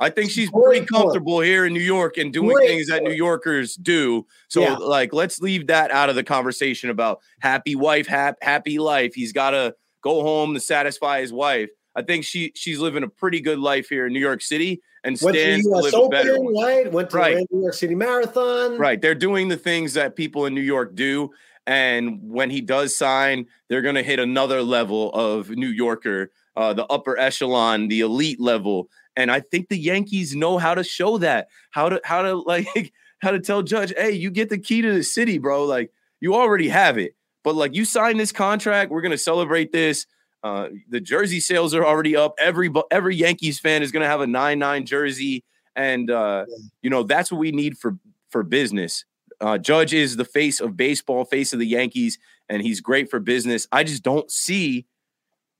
I 0.01 0.09
think 0.09 0.31
she's 0.31 0.49
pretty 0.49 0.85
comfortable 0.85 1.41
here 1.41 1.65
in 1.65 1.73
New 1.73 1.81
York 1.81 2.17
and 2.17 2.31
doing 2.31 2.55
things 2.59 2.87
that 2.87 3.03
New 3.03 3.11
Yorkers 3.11 3.75
do. 3.75 4.25
So, 4.47 4.61
yeah. 4.61 4.75
like, 4.75 5.11
let's 5.11 5.41
leave 5.41 5.67
that 5.67 5.91
out 5.91 6.09
of 6.09 6.15
the 6.15 6.23
conversation 6.23 6.89
about 6.89 7.19
happy 7.41 7.75
wife, 7.75 8.07
hap, 8.07 8.37
happy 8.41 8.79
life. 8.79 9.13
He's 9.13 9.33
got 9.33 9.49
to 9.49 9.75
go 10.01 10.21
home 10.21 10.53
to 10.53 10.61
satisfy 10.61 11.19
his 11.19 11.33
wife. 11.33 11.69
I 11.95 12.03
think 12.03 12.23
she 12.23 12.53
she's 12.55 12.79
living 12.79 13.03
a 13.03 13.09
pretty 13.09 13.41
good 13.41 13.59
life 13.59 13.89
here 13.89 14.07
in 14.07 14.13
New 14.13 14.21
York 14.21 14.41
City 14.41 14.81
and 15.03 15.17
stands 15.17 15.65
to, 15.65 15.71
live 15.71 15.93
Open, 15.93 16.07
a 16.07 16.09
better. 16.09 16.39
Right, 16.39 16.91
went 16.91 17.09
to 17.11 17.17
right. 17.17 17.37
the 17.37 17.47
New 17.51 17.61
York 17.61 17.73
City 17.73 17.95
Marathon. 17.95 18.77
Right, 18.77 19.01
they're 19.01 19.15
doing 19.15 19.47
the 19.47 19.57
things 19.57 19.93
that 19.93 20.15
people 20.15 20.45
in 20.45 20.53
New 20.53 20.61
York 20.61 20.95
do, 20.95 21.31
And 21.67 22.19
when 22.23 22.49
he 22.49 22.61
does 22.61 22.95
sign, 22.95 23.47
they're 23.67 23.81
going 23.81 23.95
to 23.95 24.03
hit 24.03 24.19
another 24.19 24.61
level 24.61 25.11
of 25.13 25.49
New 25.49 25.67
Yorker, 25.67 26.31
uh, 26.55 26.73
the 26.73 26.85
upper 26.87 27.17
echelon, 27.17 27.87
the 27.87 28.01
elite 28.01 28.39
level. 28.39 28.89
And 29.15 29.31
I 29.31 29.39
think 29.39 29.69
the 29.69 29.77
Yankees 29.77 30.35
know 30.35 30.57
how 30.57 30.75
to 30.75 30.83
show 30.83 31.17
that, 31.19 31.49
how 31.71 31.89
to 31.89 32.01
how 32.03 32.21
to 32.21 32.35
like 32.45 32.93
how 33.19 33.31
to 33.31 33.39
tell 33.39 33.61
Judge, 33.61 33.93
hey, 33.95 34.11
you 34.11 34.31
get 34.31 34.49
the 34.49 34.57
key 34.57 34.81
to 34.81 34.93
the 34.93 35.03
city, 35.03 35.37
bro. 35.37 35.65
Like 35.65 35.91
you 36.19 36.35
already 36.35 36.69
have 36.69 36.97
it, 36.97 37.15
but 37.43 37.55
like 37.55 37.75
you 37.75 37.85
signed 37.85 38.19
this 38.19 38.31
contract, 38.31 38.91
we're 38.91 39.01
gonna 39.01 39.17
celebrate 39.17 39.71
this. 39.71 40.05
Uh, 40.43 40.69
the 40.89 41.01
jersey 41.01 41.39
sales 41.39 41.73
are 41.73 41.85
already 41.85 42.15
up. 42.15 42.35
Every 42.39 42.71
every 42.91 43.15
Yankees 43.15 43.59
fan 43.59 43.83
is 43.83 43.91
gonna 43.91 44.07
have 44.07 44.21
a 44.21 44.27
nine 44.27 44.59
nine 44.59 44.85
jersey, 44.85 45.43
and 45.75 46.09
uh, 46.09 46.45
you 46.81 46.89
know 46.89 47.03
that's 47.03 47.31
what 47.31 47.39
we 47.39 47.51
need 47.51 47.77
for 47.77 47.97
for 48.29 48.43
business. 48.43 49.05
Uh, 49.41 49.57
Judge 49.57 49.93
is 49.93 50.17
the 50.17 50.25
face 50.25 50.59
of 50.59 50.75
baseball, 50.75 51.25
face 51.25 51.53
of 51.53 51.59
the 51.59 51.67
Yankees, 51.67 52.19
and 52.49 52.61
he's 52.61 52.81
great 52.81 53.09
for 53.09 53.19
business. 53.19 53.67
I 53.71 53.83
just 53.83 54.03
don't 54.03 54.29
see 54.29 54.85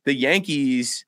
the 0.05 0.13
Yankees. 0.13 1.05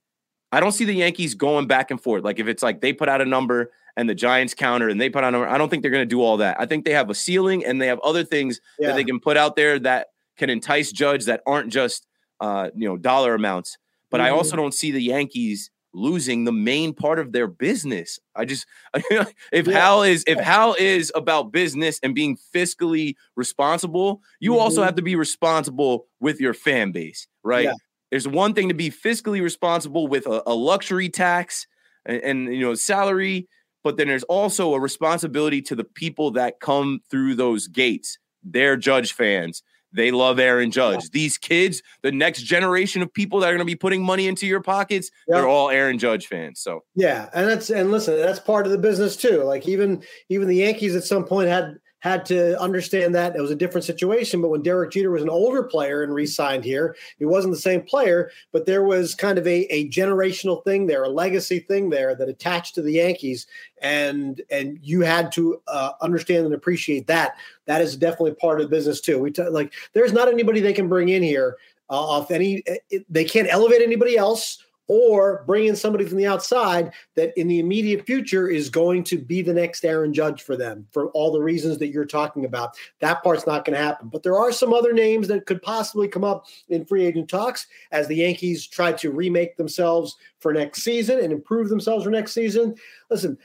I 0.51 0.59
don't 0.59 0.71
see 0.71 0.85
the 0.85 0.93
Yankees 0.93 1.33
going 1.33 1.67
back 1.67 1.91
and 1.91 2.01
forth. 2.01 2.23
Like 2.23 2.39
if 2.39 2.47
it's 2.47 2.63
like 2.63 2.81
they 2.81 2.93
put 2.93 3.09
out 3.09 3.21
a 3.21 3.25
number 3.25 3.71
and 3.97 4.09
the 4.09 4.15
Giants 4.15 4.53
counter 4.53 4.89
and 4.89 4.99
they 4.99 5.09
put 5.09 5.23
out 5.23 5.29
a 5.29 5.31
number, 5.31 5.47
I 5.47 5.57
don't 5.57 5.69
think 5.69 5.81
they're 5.81 5.91
going 5.91 6.03
to 6.03 6.05
do 6.05 6.21
all 6.21 6.37
that. 6.37 6.59
I 6.59 6.65
think 6.65 6.85
they 6.85 6.91
have 6.91 7.09
a 7.09 7.15
ceiling 7.15 7.65
and 7.65 7.81
they 7.81 7.87
have 7.87 7.99
other 8.01 8.23
things 8.23 8.59
yeah. 8.79 8.89
that 8.89 8.95
they 8.95 9.03
can 9.03 9.19
put 9.19 9.37
out 9.37 9.55
there 9.55 9.79
that 9.79 10.07
can 10.37 10.49
entice 10.49 10.91
Judge 10.91 11.25
that 11.25 11.41
aren't 11.45 11.71
just 11.71 12.07
uh, 12.41 12.69
you 12.75 12.87
know 12.87 12.97
dollar 12.97 13.33
amounts. 13.33 13.77
But 14.09 14.19
mm-hmm. 14.19 14.27
I 14.27 14.31
also 14.31 14.57
don't 14.57 14.73
see 14.73 14.91
the 14.91 15.01
Yankees 15.01 15.71
losing 15.93 16.45
the 16.45 16.51
main 16.51 16.93
part 16.93 17.19
of 17.19 17.31
their 17.31 17.47
business. 17.47 18.19
I 18.35 18.45
just 18.45 18.65
if 18.93 19.67
yeah. 19.67 19.73
Hal 19.73 20.03
is 20.03 20.23
if 20.27 20.39
Hal 20.39 20.75
is 20.77 21.11
about 21.15 21.51
business 21.51 21.99
and 22.03 22.13
being 22.13 22.37
fiscally 22.53 23.15
responsible, 23.35 24.21
you 24.39 24.51
mm-hmm. 24.51 24.59
also 24.59 24.83
have 24.83 24.95
to 24.95 25.01
be 25.01 25.15
responsible 25.15 26.07
with 26.19 26.41
your 26.41 26.53
fan 26.53 26.91
base, 26.91 27.27
right? 27.43 27.65
Yeah. 27.65 27.73
There's 28.09 28.27
one 28.27 28.53
thing 28.53 28.67
to 28.67 28.75
be 28.75 28.89
fiscally 28.89 29.41
responsible 29.41 30.07
with 30.07 30.25
a, 30.25 30.43
a 30.45 30.53
luxury 30.53 31.07
tax 31.07 31.65
and, 32.05 32.21
and 32.21 32.53
you 32.53 32.61
know 32.61 32.73
salary, 32.73 33.47
but 33.83 33.97
then 33.97 34.07
there's 34.07 34.23
also 34.23 34.73
a 34.73 34.79
responsibility 34.79 35.61
to 35.63 35.75
the 35.75 35.83
people 35.83 36.31
that 36.31 36.59
come 36.59 37.01
through 37.09 37.35
those 37.35 37.67
gates. 37.67 38.17
They're 38.43 38.75
judge 38.77 39.13
fans. 39.13 39.63
They 39.93 40.11
love 40.11 40.39
Aaron 40.39 40.71
Judge. 40.71 41.09
These 41.09 41.37
kids, 41.37 41.81
the 42.01 42.11
next 42.11 42.43
generation 42.43 43.01
of 43.01 43.13
people 43.13 43.39
that 43.39 43.47
are 43.47 43.51
going 43.51 43.59
to 43.59 43.65
be 43.65 43.75
putting 43.75 44.03
money 44.03 44.27
into 44.27 44.47
your 44.47 44.61
pockets, 44.61 45.11
they're 45.27 45.47
all 45.47 45.69
Aaron 45.69 45.97
Judge 45.97 46.27
fans. 46.27 46.61
So 46.61 46.83
yeah, 46.95 47.29
and 47.33 47.47
that's 47.47 47.69
and 47.69 47.91
listen, 47.91 48.17
that's 48.17 48.39
part 48.39 48.65
of 48.65 48.71
the 48.71 48.77
business 48.77 49.15
too. 49.15 49.43
Like 49.43 49.67
even 49.67 50.03
even 50.29 50.47
the 50.47 50.55
Yankees 50.55 50.95
at 50.95 51.03
some 51.03 51.25
point 51.25 51.49
had 51.49 51.77
had 52.01 52.25
to 52.25 52.59
understand 52.59 53.15
that 53.15 53.35
it 53.35 53.41
was 53.41 53.51
a 53.51 53.55
different 53.55 53.85
situation. 53.85 54.41
But 54.41 54.49
when 54.49 54.63
Derek 54.63 54.91
Jeter 54.91 55.11
was 55.11 55.21
an 55.21 55.29
older 55.29 55.63
player 55.63 56.03
and 56.03 56.13
re-signed 56.13 56.65
here, 56.65 56.95
he 57.17 57.25
wasn't 57.25 57.53
the 57.53 57.59
same 57.59 57.81
player, 57.83 58.31
but 58.51 58.65
there 58.65 58.83
was 58.83 59.15
kind 59.15 59.37
of 59.37 59.45
a, 59.47 59.61
a 59.73 59.87
generational 59.89 60.63
thing 60.65 60.87
there, 60.87 61.03
a 61.03 61.09
legacy 61.09 61.59
thing 61.59 61.89
there 61.89 62.15
that 62.15 62.27
attached 62.27 62.75
to 62.75 62.81
the 62.81 62.93
Yankees, 62.93 63.47
and 63.81 64.41
and 64.49 64.79
you 64.81 65.01
had 65.01 65.31
to 65.33 65.61
uh, 65.67 65.91
understand 66.01 66.45
and 66.45 66.55
appreciate 66.55 67.07
that. 67.07 67.35
That 67.65 67.81
is 67.81 67.95
definitely 67.95 68.33
part 68.33 68.59
of 68.59 68.69
the 68.69 68.75
business 68.75 68.99
too. 68.99 69.19
We 69.19 69.31
t- 69.31 69.43
like 69.43 69.73
there's 69.93 70.13
not 70.13 70.27
anybody 70.27 70.59
they 70.59 70.73
can 70.73 70.89
bring 70.89 71.09
in 71.09 71.23
here 71.23 71.57
uh, 71.89 71.99
off 71.99 72.31
any. 72.31 72.63
It, 72.89 73.05
they 73.09 73.25
can't 73.25 73.47
elevate 73.49 73.81
anybody 73.81 74.17
else 74.17 74.63
or 74.87 75.43
bring 75.47 75.67
in 75.67 75.75
somebody 75.75 76.05
from 76.05 76.17
the 76.17 76.27
outside 76.27 76.91
that 77.15 77.37
in 77.37 77.47
the 77.47 77.59
immediate 77.59 78.05
future 78.05 78.47
is 78.49 78.69
going 78.69 79.03
to 79.05 79.17
be 79.17 79.41
the 79.41 79.53
next 79.53 79.85
Aaron 79.85 80.13
Judge 80.13 80.41
for 80.41 80.57
them 80.57 80.85
for 80.91 81.07
all 81.11 81.31
the 81.31 81.41
reasons 81.41 81.77
that 81.77 81.89
you're 81.89 82.05
talking 82.05 82.45
about. 82.45 82.75
That 82.99 83.23
part's 83.23 83.47
not 83.47 83.63
going 83.63 83.77
to 83.77 83.83
happen. 83.83 84.09
But 84.09 84.23
there 84.23 84.37
are 84.37 84.51
some 84.51 84.73
other 84.73 84.93
names 84.93 85.27
that 85.29 85.45
could 85.45 85.61
possibly 85.61 86.07
come 86.07 86.23
up 86.23 86.47
in 86.69 86.85
free 86.85 87.05
agent 87.05 87.29
talks 87.29 87.67
as 87.91 88.07
the 88.07 88.15
Yankees 88.15 88.67
try 88.67 88.91
to 88.93 89.11
remake 89.11 89.55
themselves 89.55 90.17
for 90.39 90.53
next 90.53 90.83
season 90.83 91.19
and 91.19 91.31
improve 91.31 91.69
themselves 91.69 92.03
for 92.03 92.09
next 92.09 92.33
season. 92.33 92.75
Listen, 93.09 93.37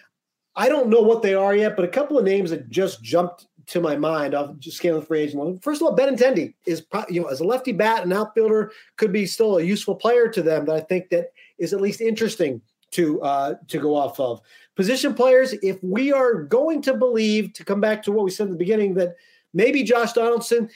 I 0.56 0.68
don't 0.68 0.88
know 0.88 1.02
what 1.02 1.22
they 1.22 1.34
are 1.34 1.54
yet, 1.54 1.76
but 1.76 1.84
a 1.84 1.88
couple 1.88 2.18
of 2.18 2.24
names 2.24 2.50
that 2.50 2.70
just 2.70 3.02
jumped 3.02 3.46
to 3.68 3.80
my 3.80 3.96
mind 3.96 4.34
off 4.34 4.56
just 4.58 4.76
scaling 4.76 5.00
the 5.00 5.06
free 5.06 5.20
agent. 5.20 5.62
First 5.62 5.82
of 5.82 5.88
all, 5.88 5.96
Benintendi 5.96 6.54
is 6.66 6.80
probably 6.80 7.16
you 7.16 7.22
know 7.22 7.28
as 7.28 7.40
a 7.40 7.44
lefty 7.44 7.72
bat 7.72 8.02
and 8.02 8.12
outfielder 8.12 8.72
could 8.96 9.12
be 9.12 9.26
still 9.26 9.58
a 9.58 9.62
useful 9.62 9.94
player 9.94 10.28
to 10.28 10.42
them 10.42 10.66
that 10.66 10.76
I 10.76 10.80
think 10.80 11.10
that 11.10 11.32
is 11.58 11.72
at 11.72 11.80
least 11.80 12.00
interesting 12.00 12.60
to 12.92 13.20
uh, 13.22 13.54
to 13.68 13.78
go 13.78 13.94
off 13.94 14.20
of. 14.20 14.40
Position 14.76 15.14
players, 15.14 15.54
if 15.62 15.82
we 15.82 16.12
are 16.12 16.34
going 16.34 16.82
to 16.82 16.94
believe 16.94 17.52
to 17.54 17.64
come 17.64 17.80
back 17.80 18.02
to 18.04 18.12
what 18.12 18.24
we 18.24 18.30
said 18.30 18.44
at 18.44 18.50
the 18.50 18.56
beginning 18.56 18.94
that 18.94 19.16
maybe 19.52 19.82
Josh 19.82 20.12
Donaldson 20.12 20.68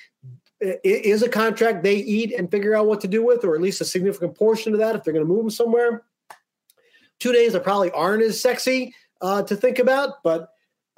is 0.61 1.23
a 1.23 1.29
contract 1.29 1.83
they 1.83 1.97
eat 1.97 2.35
and 2.37 2.51
figure 2.51 2.75
out 2.75 2.87
what 2.87 3.01
to 3.01 3.09
do 3.09 3.25
with, 3.25 3.45
or 3.45 3.55
at 3.55 3.63
least 3.63 3.81
a 3.81 3.85
significant 3.85 4.37
portion 4.37 4.73
of 4.73 4.79
that 4.79 4.95
if 4.95 5.05
they're 5.05 5.15
going 5.15 5.25
to 5.25 5.33
move 5.33 5.45
him 5.45 5.51
somewhere. 5.51 6.03
Two 7.19 7.33
days 7.33 7.53
that 7.53 7.63
probably 7.63 7.91
aren't 7.93 8.23
as 8.23 8.41
sexy 8.41 8.95
uh, 9.21 9.43
to 9.43 9.57
think 9.57 9.79
about, 9.79 10.23
but 10.23 10.51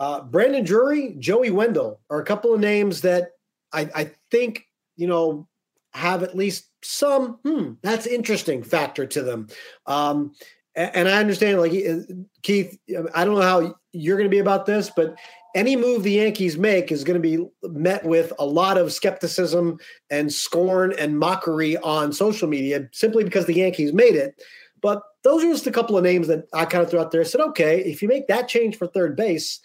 uh, 0.03 0.21
Brandon 0.21 0.65
Drury, 0.65 1.15
Joey 1.21 1.51
Wendle 1.51 2.01
are 2.11 2.21
a 2.21 2.25
couple 2.25 2.53
of 2.53 2.59
names 2.59 3.03
that 3.03 3.29
I, 3.73 3.89
I 3.95 4.11
think, 4.33 4.67
you 4.97 5.07
know, 5.07 5.47
have 5.93 6.25
at 6.25 6.35
least 6.35 6.71
some, 6.83 7.39
hmm, 7.45 7.75
that's 7.83 8.09
interesting 8.09 8.65
factor 8.65 9.07
to 9.07 9.23
them. 9.23 9.47
Um, 9.87 10.33
and, 10.75 10.91
and 10.97 11.09
I 11.09 11.21
understand, 11.21 11.61
like 11.61 11.71
uh, 11.71 12.01
Keith, 12.43 12.77
I 13.15 13.25
don't 13.25 13.37
know 13.37 13.43
how 13.43 13.77
you're 13.93 14.17
going 14.17 14.29
to 14.29 14.35
be 14.35 14.41
about 14.41 14.67
this, 14.67 14.91
but 14.91 15.15
any 15.55 15.77
move 15.77 16.03
the 16.03 16.11
Yankees 16.11 16.59
make 16.59 16.91
is 16.91 17.05
going 17.05 17.23
to 17.23 17.29
be 17.29 17.47
met 17.63 18.05
with 18.05 18.33
a 18.41 18.45
lot 18.45 18.79
of 18.79 18.93
skepticism 18.93 19.79
and 20.11 20.33
scorn 20.33 20.95
and 20.99 21.17
mockery 21.17 21.77
on 21.77 22.13
social 22.13 22.49
media 22.49 22.89
simply 22.91 23.23
because 23.23 23.47
the 23.47 23.55
Yankees 23.55 23.93
made 23.93 24.17
it. 24.17 24.35
But 24.81 25.01
those 25.23 25.45
are 25.45 25.53
just 25.53 25.69
a 25.69 25.73
couple 25.73 25.97
of 25.97 26.03
names 26.03 26.27
that 26.27 26.49
I 26.53 26.65
kind 26.65 26.83
of 26.83 26.91
threw 26.91 26.99
out 26.99 27.13
there. 27.13 27.21
I 27.21 27.25
said, 27.25 27.41
okay, 27.41 27.79
if 27.81 28.03
you 28.03 28.09
make 28.09 28.27
that 28.27 28.49
change 28.49 28.77
for 28.77 28.89
third 28.89 29.15
base, 29.15 29.61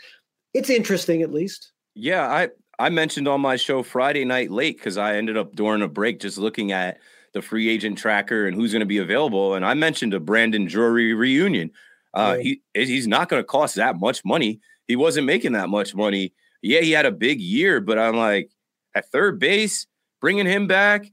it's 0.58 0.70
interesting 0.70 1.22
at 1.22 1.32
least. 1.32 1.72
Yeah, 1.95 2.28
I 2.28 2.49
I 2.80 2.89
mentioned 2.89 3.28
on 3.28 3.41
my 3.41 3.55
show 3.55 3.84
Friday 3.84 4.26
night 4.26 4.51
late 4.51 4.78
because 4.78 4.97
I 4.97 5.16
ended 5.16 5.38
up 5.38 5.55
during 5.55 5.82
a 5.82 5.88
break 5.88 6.20
just 6.20 6.38
looking 6.38 6.72
at 6.72 6.97
the 7.34 7.41
free 7.41 7.70
agent 7.70 7.97
tracker 7.97 8.47
and 8.47 8.55
who's 8.55 8.72
going 8.72 8.82
to 8.82 8.86
be 8.86 8.97
available, 8.97 9.55
and 9.55 9.66
I 9.66 9.74
mentioned 9.74 10.14
a 10.14 10.20
Brandon 10.20 10.66
Drury 10.66 11.14
reunion. 11.14 11.72
Uh, 12.14 12.36
right. 12.38 12.41
He 12.41 12.62
he's 12.74 13.08
not 13.08 13.30
going 13.30 13.41
to 13.41 13.45
cost 13.47 13.76
that 13.76 13.99
much 13.99 14.24
money. 14.26 14.60
He 14.88 14.95
wasn't 14.95 15.28
making 15.28 15.53
that 15.53 15.70
much 15.70 15.93
money. 15.93 16.34
Yeah, 16.62 16.82
he 16.82 16.91
had 16.91 17.05
a 17.05 17.12
big 17.12 17.39
year, 17.39 17.80
but 17.80 17.99
I'm 17.99 18.16
like 18.16 18.51
at 18.95 19.12
third 19.12 19.39
base, 19.39 19.86
bringing 20.20 20.45
him 20.45 20.68
back, 20.68 21.12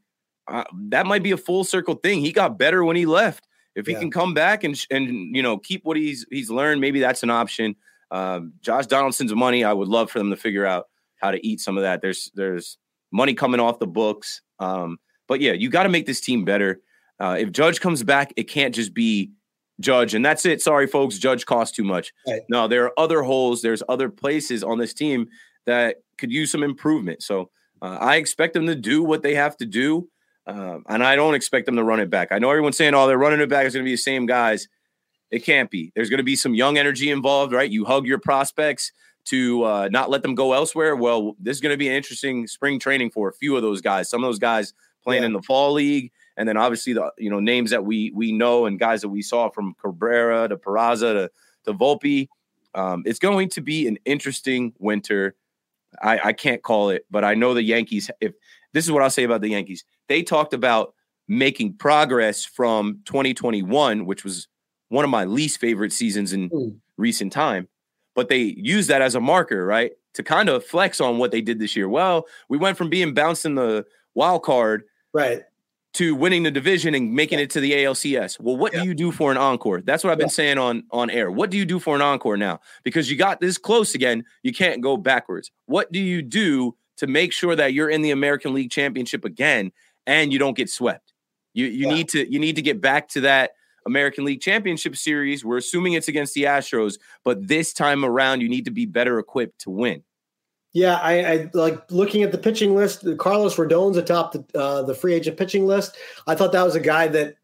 uh, 0.49 0.65
that 0.89 1.07
might 1.07 1.23
be 1.23 1.33
a 1.33 1.37
full 1.37 1.65
circle 1.65 1.95
thing. 1.95 2.21
He 2.21 2.33
got 2.33 2.59
better 2.59 2.85
when 2.85 2.97
he 2.97 3.07
left. 3.07 3.47
If 3.75 3.87
he 3.87 3.93
yeah. 3.93 4.01
can 4.01 4.11
come 4.11 4.35
back 4.35 4.65
and 4.65 4.81
and 4.91 5.35
you 5.35 5.43
know 5.43 5.59
keep 5.59 5.85
what 5.85 5.97
he's 5.97 6.25
he's 6.31 6.51
learned, 6.51 6.81
maybe 6.81 7.01
that's 7.01 7.23
an 7.23 7.31
option. 7.31 7.75
Um, 8.15 8.53
Josh 8.61 8.87
Donaldson's 8.87 9.35
money, 9.35 9.65
I 9.65 9.73
would 9.73 9.89
love 9.89 10.11
for 10.11 10.19
them 10.21 10.31
to 10.31 10.37
figure 10.37 10.65
out 10.65 10.87
how 11.17 11.33
to 11.33 11.45
eat 11.47 11.61
some 11.61 11.77
of 11.77 11.83
that. 11.83 12.01
There's 12.01 12.31
there's 12.35 12.79
money 13.11 13.35
coming 13.35 13.61
off 13.61 13.81
the 13.81 13.87
books. 13.87 14.41
Um, 14.61 14.99
but 15.27 15.41
yeah, 15.41 15.53
you 15.53 15.69
got 15.69 15.83
to 15.83 15.89
make 15.89 16.07
this 16.07 16.21
team 16.21 16.45
better. 16.45 16.81
Uh, 17.19 17.37
if 17.39 17.51
Judge 17.51 17.81
comes 17.81 18.03
back, 18.03 18.33
it 18.37 18.45
can't 18.45 18.75
just 18.75 18.95
be 18.95 19.33
Judge 19.81 20.15
and 20.15 20.25
that's 20.25 20.47
it. 20.47 20.63
Sorry, 20.63 20.87
folks, 20.87 21.19
Judge 21.19 21.45
costs 21.45 21.77
too 21.77 21.83
much. 21.83 22.13
Right. 22.27 22.43
No, 22.49 22.69
there 22.69 22.85
are 22.85 22.93
other 22.99 23.23
holes. 23.23 23.63
There's 23.63 23.83
other 23.89 24.09
places 24.09 24.63
on 24.63 24.79
this 24.79 24.95
team 24.95 25.29
that 25.67 25.97
could 26.19 26.31
use 26.31 26.53
some 26.53 26.63
improvement. 26.63 27.23
So 27.23 27.51
uh, 27.83 27.99
I 28.01 28.17
expect 28.17 28.55
them 28.55 28.67
to 28.67 28.77
do 28.77 29.03
what 29.03 29.23
they 29.23 29.35
have 29.35 29.57
to 29.57 29.67
do. 29.67 30.09
Uh, 30.47 30.79
and 30.89 31.03
I 31.03 31.17
don't 31.17 31.35
expect 31.35 31.67
them 31.67 31.77
to 31.77 31.83
run 31.83 32.01
it 32.01 32.11
back. 32.11 32.29
I 32.31 32.39
know 32.39 32.51
everyone's 32.51 32.77
saying, 32.77 32.95
oh, 32.95 33.07
they're 33.07 33.19
running 33.19 33.41
it 33.41 33.49
back. 33.49 33.65
It's 33.65 33.75
going 33.75 33.85
to 33.85 33.89
be 33.89 33.95
the 33.95 33.97
same 33.97 34.27
guys. 34.27 34.69
It 35.35 35.45
can't 35.45 35.69
be. 35.69 35.91
There's 35.97 36.11
going 36.11 36.19
to 36.19 36.25
be 36.25 36.37
some 36.37 36.55
young 36.55 36.79
energy 36.79 37.11
involved, 37.11 37.53
right? 37.53 37.69
You 37.69 37.85
hug 37.85 38.07
your 38.07 38.21
prospects 38.21 38.93
to 39.25 39.65
uh, 39.65 39.89
not 39.91 40.09
let 40.09 40.23
them 40.23 40.37
go 40.37 40.53
elsewhere. 40.53 40.95
Well, 40.95 41.35
this 41.41 41.57
is 41.57 41.61
going 41.61 41.73
to 41.73 41.77
be 41.77 41.89
an 41.89 41.95
interesting 41.95 42.47
spring 42.47 42.79
training 42.79 43.11
for 43.11 43.31
a 43.31 43.33
few 43.33 43.57
of 43.57 43.63
those 43.63 43.81
guys. 43.81 44.09
Some 44.09 44.23
of 44.23 44.29
those 44.29 44.39
guys 44.39 44.75
playing 45.03 45.23
yeah. 45.23 45.27
in 45.27 45.33
the 45.33 45.43
fall 45.43 45.73
league, 45.73 46.13
and 46.37 46.49
then 46.49 46.57
obviously 46.57 46.93
the 46.93 47.11
you 47.19 47.31
know 47.31 47.41
names 47.41 47.71
that 47.71 47.85
we 47.85 48.13
we 48.15 48.31
know 48.31 48.67
and 48.67 48.79
guys 48.79 49.01
that 49.01 49.09
we 49.09 49.23
saw 49.23 49.51
from 49.51 49.75
Cabrera 49.83 50.49
to 50.49 50.57
Peraza 50.57 51.15
to 51.15 51.31
to 51.65 51.75
Volpe. 51.77 52.29
Um, 52.77 53.03
it's 53.05 53.19
going 53.19 53.49
to 53.49 53.61
be 53.61 53.89
an 53.89 53.99
interesting 54.05 54.73
winter. 54.79 55.35
I, 56.01 56.21
I 56.27 56.33
can't 56.33 56.63
call 56.63 56.91
it, 56.91 57.07
but 57.11 57.25
I 57.25 57.35
know 57.35 57.55
the 57.55 57.63
Yankees. 57.65 58.09
If 58.21 58.35
this 58.73 58.85
is 58.85 58.93
what 58.93 59.03
I'll 59.03 59.11
say 59.11 59.25
about 59.25 59.41
the 59.41 59.51
Yankees, 59.51 59.85
they 60.07 60.23
talked 60.23 60.55
about 60.55 60.95
making 61.27 61.75
progress 61.75 62.45
from 62.45 63.01
2021, 63.05 64.07
which 64.07 64.23
was 64.23 64.47
one 64.95 65.05
of 65.05 65.11
my 65.11 65.25
least 65.25 65.61
favorite 65.61 65.93
seasons 65.93 66.33
in 66.33 66.51
mm. 66.51 66.77
recent 66.97 67.33
time. 67.33 67.69
But 68.15 68.29
they 68.29 68.55
use 68.57 68.87
that 68.87 69.03
as 69.03 69.15
a 69.15 69.21
marker, 69.21 69.67
right? 69.67 69.93
To 70.15 70.23
kind 70.23 70.49
of 70.49 70.65
flex 70.65 71.01
on 71.01 71.19
what 71.19 71.33
they 71.33 71.41
did 71.41 71.59
this 71.59 71.75
year. 71.75 71.89
Well, 71.89 72.27
we 72.49 72.57
went 72.57 72.79
from 72.79 72.89
being 72.89 73.13
bounced 73.13 73.45
in 73.45 73.57
the 73.57 73.85
wild 74.15 74.45
card 74.45 74.85
right 75.13 75.43
to 75.95 76.15
winning 76.15 76.43
the 76.43 76.51
division 76.51 76.95
and 76.95 77.13
making 77.13 77.39
it 77.39 77.51
to 77.51 77.61
the 77.61 77.73
ALCS. 77.73 78.41
Well, 78.41 78.57
what 78.57 78.73
yeah. 78.73 78.83
do 78.83 78.89
you 78.89 78.95
do 78.95 79.13
for 79.13 79.31
an 79.31 79.37
encore? 79.37 79.81
That's 79.81 80.03
what 80.03 80.11
I've 80.11 80.19
been 80.19 80.27
yeah. 80.27 80.33
saying 80.33 80.59
on 80.59 80.85
on 80.93 81.11
air. 81.11 81.31
What 81.31 81.51
do 81.51 81.59
you 81.59 81.65
do 81.65 81.81
for 81.81 81.97
an 81.97 82.03
encore 82.03 82.37
now? 82.37 82.61
Because 82.85 83.11
you 83.11 83.17
got 83.17 83.41
this 83.41 83.59
close 83.59 83.95
again, 83.95 84.25
you 84.43 84.53
can't 84.53 84.81
go 84.81 84.97
backwards. 84.97 85.51
What 85.67 85.91
do 85.91 86.01
you 86.01 86.23
do 86.23 86.77
to 86.97 87.07
make 87.07 87.33
sure 87.33 87.57
that 87.57 87.73
you're 87.73 87.91
in 87.91 88.03
the 88.03 88.11
American 88.11 88.55
League 88.55 88.71
Championship 88.71 89.25
again 89.25 89.73
and 90.07 90.33
you 90.33 90.39
don't 90.39 90.57
get 90.57 90.71
swept. 90.71 91.13
You 91.53 91.67
you 91.67 91.89
yeah. 91.89 91.95
need 91.95 92.09
to 92.11 92.33
you 92.33 92.39
need 92.39 92.57
to 92.57 92.63
get 92.63 92.81
back 92.81 93.09
to 93.11 93.23
that 93.23 93.53
American 93.87 94.25
League 94.25 94.41
Championship 94.41 94.97
series. 94.97 95.45
We're 95.45 95.59
assuming 95.59 95.95
it's 95.95 96.09
against 96.09 96.35
the 96.35 96.45
Astros, 96.45 96.99
but 97.25 97.47
this 97.47 97.73
time 97.73 98.05
around 98.05 98.41
you 98.41 98.49
need 98.49 98.65
to 98.65 98.71
be 98.71 98.87
better 98.87 99.19
equipped 99.19 99.61
to 99.61 99.71
win. 99.71 100.03
Yeah, 100.73 100.97
I, 100.97 101.25
I 101.25 101.51
like 101.55 101.91
looking 101.91 102.25
at 102.25 102.33
the 102.33 102.39
pitching 102.39 102.75
list. 102.75 103.07
Carlos 103.19 103.57
Rodon's 103.57 103.97
atop 103.97 104.33
the 104.33 104.45
uh, 104.59 104.83
the 104.83 104.95
free 104.95 105.15
agent 105.15 105.37
pitching 105.37 105.67
list. 105.67 105.97
I 106.27 106.35
thought 106.35 106.51
that 106.53 106.65
was 106.65 106.75
a 106.75 106.81
guy 106.81 107.07
that 107.09 107.37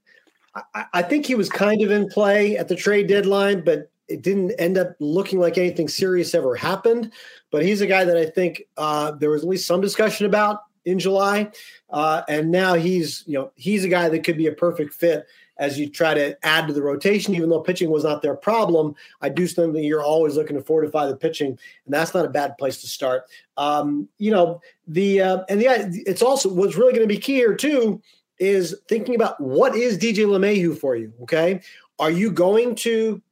I, 0.75 0.85
I 0.95 1.03
think 1.03 1.27
he 1.27 1.37
was 1.37 1.49
kind 1.49 1.81
of 1.81 1.93
in 1.93 2.09
play 2.09 2.57
at 2.57 2.67
the 2.67 2.75
trade 2.75 3.07
deadline, 3.07 3.65
but 3.65 3.89
it 4.09 4.23
didn't 4.23 4.51
end 4.59 4.77
up 4.77 4.97
looking 4.99 5.39
like 5.39 5.57
anything 5.57 5.87
serious 5.87 6.35
ever 6.35 6.57
happened. 6.57 7.13
But 7.53 7.65
he's 7.65 7.81
a 7.81 7.87
guy 7.87 8.05
that 8.05 8.17
I 8.17 8.27
think 8.27 8.63
uh, 8.77 9.13
there 9.13 9.31
was 9.31 9.43
at 9.43 9.49
least 9.49 9.69
some 9.69 9.81
discussion 9.81 10.27
about 10.27 10.63
in 10.85 10.99
July, 10.99 11.53
uh, 11.91 12.23
and 12.29 12.51
now 12.51 12.75
he's 12.75 13.23
you 13.27 13.39
know 13.39 13.53
he's 13.55 13.85
a 13.85 13.89
guy 13.89 14.09
that 14.09 14.25
could 14.25 14.39
be 14.39 14.49
a 14.49 14.53
perfect 14.53 14.93
fit 14.93 15.27
as 15.61 15.79
you 15.79 15.89
try 15.89 16.15
to 16.15 16.37
add 16.45 16.67
to 16.67 16.73
the 16.73 16.83
rotation. 16.83 17.35
Even 17.35 17.51
though 17.51 17.61
pitching 17.61 17.91
was 17.91 18.03
not 18.03 18.23
their 18.23 18.35
problem, 18.35 18.97
I 19.21 19.29
do 19.29 19.47
think 19.47 19.75
that 19.75 19.85
you're 19.85 20.03
always 20.03 20.35
looking 20.35 20.57
to 20.57 20.63
fortify 20.63 21.07
the 21.07 21.17
pitching, 21.17 21.51
and 21.51 21.95
that's 21.95 22.15
not 22.15 22.25
a 22.25 22.31
bad 22.31 22.59
place 22.59 22.81
to 22.81 22.89
start. 22.89 23.25
Um, 23.57 24.09
you 24.19 24.33
know 24.33 24.61
the 24.89 25.21
uh, 25.21 25.45
and 25.49 25.61
the 25.61 25.67
it's 26.07 26.23
also 26.23 26.49
what's 26.49 26.77
really 26.77 26.93
going 26.93 27.09
to 27.09 27.15
be 27.15 27.21
key 27.21 27.35
here 27.35 27.55
too 27.55 28.03
is 28.39 28.75
thinking 28.89 29.15
about 29.15 29.41
what 29.41 29.77
is 29.77 29.99
DJ 29.99 30.27
LeMahieu 30.27 30.77
for 30.77 30.97
you. 30.97 31.13
Okay, 31.23 31.61
are 32.01 32.11
you 32.11 32.33
going 32.33 32.75
to 32.77 33.23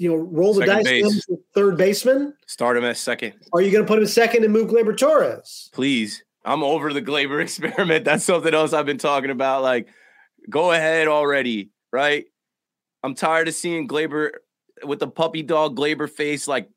you 0.00 0.08
know, 0.08 0.16
roll 0.16 0.54
the 0.54 0.66
second 0.66 0.84
dice 0.84 1.28
third 1.54 1.76
baseman. 1.76 2.34
Start 2.46 2.78
him 2.78 2.84
as 2.84 2.98
second. 2.98 3.34
Are 3.52 3.60
you 3.60 3.70
going 3.70 3.84
to 3.84 3.86
put 3.86 3.98
him 3.98 4.06
second 4.06 4.44
and 4.44 4.52
move 4.52 4.70
Gleyber 4.70 4.96
Torres? 4.96 5.68
Please. 5.74 6.24
I'm 6.42 6.62
over 6.62 6.90
the 6.94 7.02
Gleyber 7.02 7.42
experiment. 7.42 8.06
That's 8.06 8.24
something 8.24 8.54
else 8.54 8.72
I've 8.72 8.86
been 8.86 8.96
talking 8.96 9.28
about. 9.28 9.62
Like, 9.62 9.88
go 10.48 10.72
ahead 10.72 11.08
already, 11.08 11.70
right? 11.92 12.26
I'm 13.02 13.14
tired 13.14 13.48
of 13.48 13.54
seeing 13.54 13.88
Gleyber 13.88 14.30
with 14.84 14.98
the 14.98 15.08
puppy 15.08 15.42
dog 15.42 15.76
Gleyber 15.76 16.08
face, 16.08 16.46
like 16.46 16.68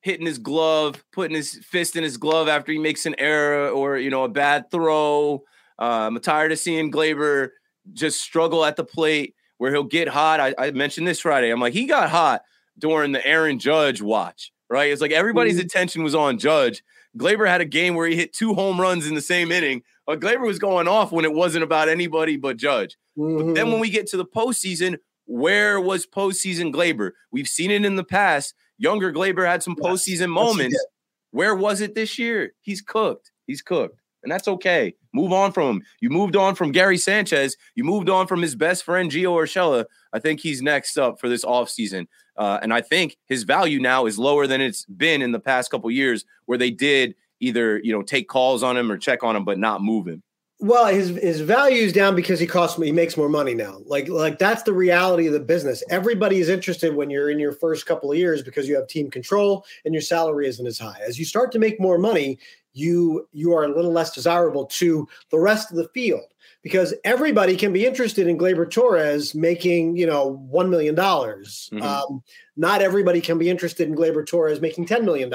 hitting 0.00 0.26
his 0.26 0.38
glove, 0.38 1.02
putting 1.12 1.34
his 1.34 1.60
fist 1.64 1.96
in 1.96 2.02
his 2.02 2.16
glove 2.16 2.48
after 2.48 2.72
he 2.72 2.78
makes 2.78 3.06
an 3.06 3.14
error 3.18 3.70
or, 3.70 3.96
you 3.96 4.10
know, 4.10 4.24
a 4.24 4.28
bad 4.28 4.70
throw. 4.70 5.42
Uh, 5.78 6.06
I'm 6.06 6.20
tired 6.20 6.52
of 6.52 6.58
seeing 6.58 6.92
Gleyber 6.92 7.50
just 7.92 8.20
struggle 8.20 8.64
at 8.64 8.76
the 8.76 8.84
plate 8.84 9.34
where 9.58 9.72
he'll 9.72 9.84
get 9.84 10.08
hot. 10.08 10.40
I, 10.40 10.54
I 10.58 10.70
mentioned 10.72 11.06
this 11.06 11.20
Friday. 11.20 11.50
I'm 11.50 11.60
like, 11.60 11.72
he 11.72 11.86
got 11.86 12.10
hot 12.10 12.42
during 12.78 13.12
the 13.12 13.26
Aaron 13.26 13.58
Judge 13.58 14.02
watch, 14.02 14.52
right? 14.68 14.92
It's 14.92 15.00
like 15.00 15.12
everybody's 15.12 15.56
mm-hmm. 15.56 15.66
attention 15.66 16.02
was 16.02 16.14
on 16.14 16.38
Judge. 16.38 16.82
Gleyber 17.16 17.48
had 17.48 17.60
a 17.60 17.66
game 17.66 17.94
where 17.94 18.06
he 18.06 18.16
hit 18.16 18.32
two 18.32 18.54
home 18.54 18.80
runs 18.80 19.06
in 19.06 19.14
the 19.14 19.22
same 19.22 19.52
inning. 19.52 19.82
But 20.06 20.20
Gleyber 20.20 20.46
was 20.46 20.58
going 20.58 20.88
off 20.88 21.12
when 21.12 21.24
it 21.24 21.32
wasn't 21.32 21.64
about 21.64 21.88
anybody 21.88 22.36
but 22.36 22.56
Judge. 22.56 22.96
Mm-hmm. 23.18 23.38
But 23.38 23.54
then 23.54 23.70
when 23.70 23.80
we 23.80 23.90
get 23.90 24.06
to 24.08 24.16
the 24.16 24.26
postseason, 24.26 24.98
where 25.26 25.80
was 25.80 26.06
postseason 26.06 26.72
Gleyber? 26.72 27.12
We've 27.32 27.48
seen 27.48 27.70
it 27.70 27.84
in 27.84 27.96
the 27.96 28.04
past. 28.04 28.54
Younger 28.76 29.12
Gleyber 29.12 29.46
had 29.46 29.62
some 29.62 29.76
postseason 29.76 30.20
yes, 30.20 30.28
moments. 30.28 30.86
Where 31.30 31.54
was 31.54 31.80
it 31.80 31.94
this 31.94 32.18
year? 32.18 32.52
He's 32.60 32.82
cooked. 32.82 33.30
He's 33.46 33.62
cooked. 33.62 34.00
And 34.22 34.32
that's 34.32 34.48
okay. 34.48 34.94
Move 35.12 35.32
on 35.32 35.52
from 35.52 35.76
him. 35.76 35.82
You 36.00 36.08
moved 36.08 36.34
on 36.34 36.54
from 36.54 36.72
Gary 36.72 36.96
Sanchez. 36.96 37.56
You 37.74 37.84
moved 37.84 38.08
on 38.08 38.26
from 38.26 38.40
his 38.40 38.56
best 38.56 38.82
friend, 38.82 39.10
Gio 39.10 39.32
Urshela. 39.32 39.84
I 40.12 40.18
think 40.18 40.40
he's 40.40 40.62
next 40.62 40.96
up 40.96 41.20
for 41.20 41.28
this 41.28 41.44
offseason. 41.44 42.06
Uh, 42.36 42.58
and 42.62 42.72
I 42.72 42.80
think 42.80 43.16
his 43.26 43.44
value 43.44 43.78
now 43.80 44.06
is 44.06 44.18
lower 44.18 44.46
than 44.46 44.60
it's 44.60 44.86
been 44.86 45.22
in 45.22 45.32
the 45.32 45.40
past 45.40 45.70
couple 45.70 45.90
years, 45.90 46.24
where 46.46 46.58
they 46.58 46.70
did 46.70 47.14
either 47.44 47.80
you 47.82 47.92
know 47.92 48.02
take 48.02 48.28
calls 48.28 48.62
on 48.62 48.76
him 48.76 48.90
or 48.90 48.98
check 48.98 49.22
on 49.22 49.36
him, 49.36 49.44
but 49.44 49.58
not 49.58 49.82
move 49.82 50.06
him. 50.06 50.22
Well, 50.60 50.86
his 50.86 51.08
his 51.08 51.40
value 51.40 51.82
is 51.82 51.92
down 51.92 52.14
because 52.14 52.38
he 52.38 52.46
costs 52.46 52.80
he 52.80 52.92
makes 52.92 53.16
more 53.16 53.28
money 53.28 53.54
now. 53.54 53.80
Like 53.84 54.08
like 54.08 54.38
that's 54.38 54.62
the 54.62 54.72
reality 54.72 55.26
of 55.26 55.32
the 55.32 55.40
business. 55.40 55.82
Everybody 55.90 56.38
is 56.38 56.48
interested 56.48 56.94
when 56.94 57.10
you're 57.10 57.30
in 57.30 57.38
your 57.38 57.52
first 57.52 57.86
couple 57.86 58.10
of 58.10 58.18
years 58.18 58.42
because 58.42 58.68
you 58.68 58.76
have 58.76 58.86
team 58.86 59.10
control 59.10 59.66
and 59.84 59.92
your 59.92 60.00
salary 60.00 60.46
isn't 60.46 60.66
as 60.66 60.78
high. 60.78 60.98
As 61.06 61.18
you 61.18 61.24
start 61.24 61.52
to 61.52 61.58
make 61.58 61.80
more 61.80 61.98
money, 61.98 62.38
you 62.72 63.28
you 63.32 63.52
are 63.52 63.64
a 63.64 63.74
little 63.74 63.92
less 63.92 64.14
desirable 64.14 64.66
to 64.66 65.08
the 65.30 65.38
rest 65.38 65.70
of 65.70 65.76
the 65.76 65.88
field 65.88 66.26
because 66.64 66.94
everybody 67.04 67.56
can 67.56 67.74
be 67.74 67.84
interested 67.84 68.26
in 68.26 68.38
Gleyber 68.38 68.68
Torres 68.68 69.34
making, 69.34 69.96
you 69.96 70.06
know, 70.06 70.42
$1 70.50 70.70
million. 70.70 70.96
Mm-hmm. 70.96 71.82
Um, 71.82 72.22
not 72.56 72.80
everybody 72.80 73.20
can 73.20 73.36
be 73.36 73.50
interested 73.50 73.86
in 73.86 73.94
Gleyber 73.94 74.26
Torres 74.26 74.62
making 74.62 74.86
$10 74.86 75.04
million. 75.04 75.32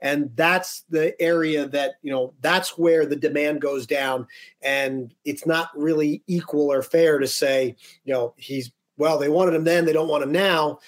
And 0.00 0.30
that's 0.34 0.84
the 0.88 1.20
area 1.20 1.68
that, 1.68 1.96
you 2.02 2.10
know, 2.10 2.32
that's 2.40 2.78
where 2.78 3.04
the 3.04 3.16
demand 3.16 3.60
goes 3.60 3.86
down. 3.86 4.26
And 4.62 5.14
it's 5.26 5.46
not 5.46 5.68
really 5.76 6.22
equal 6.26 6.72
or 6.72 6.80
fair 6.80 7.18
to 7.18 7.28
say, 7.28 7.76
you 8.06 8.14
know, 8.14 8.32
he's, 8.38 8.72
well, 8.96 9.18
they 9.18 9.28
wanted 9.28 9.54
him 9.54 9.64
then, 9.64 9.84
they 9.84 9.92
don't 9.92 10.08
want 10.08 10.24
him 10.24 10.32
now 10.32 10.78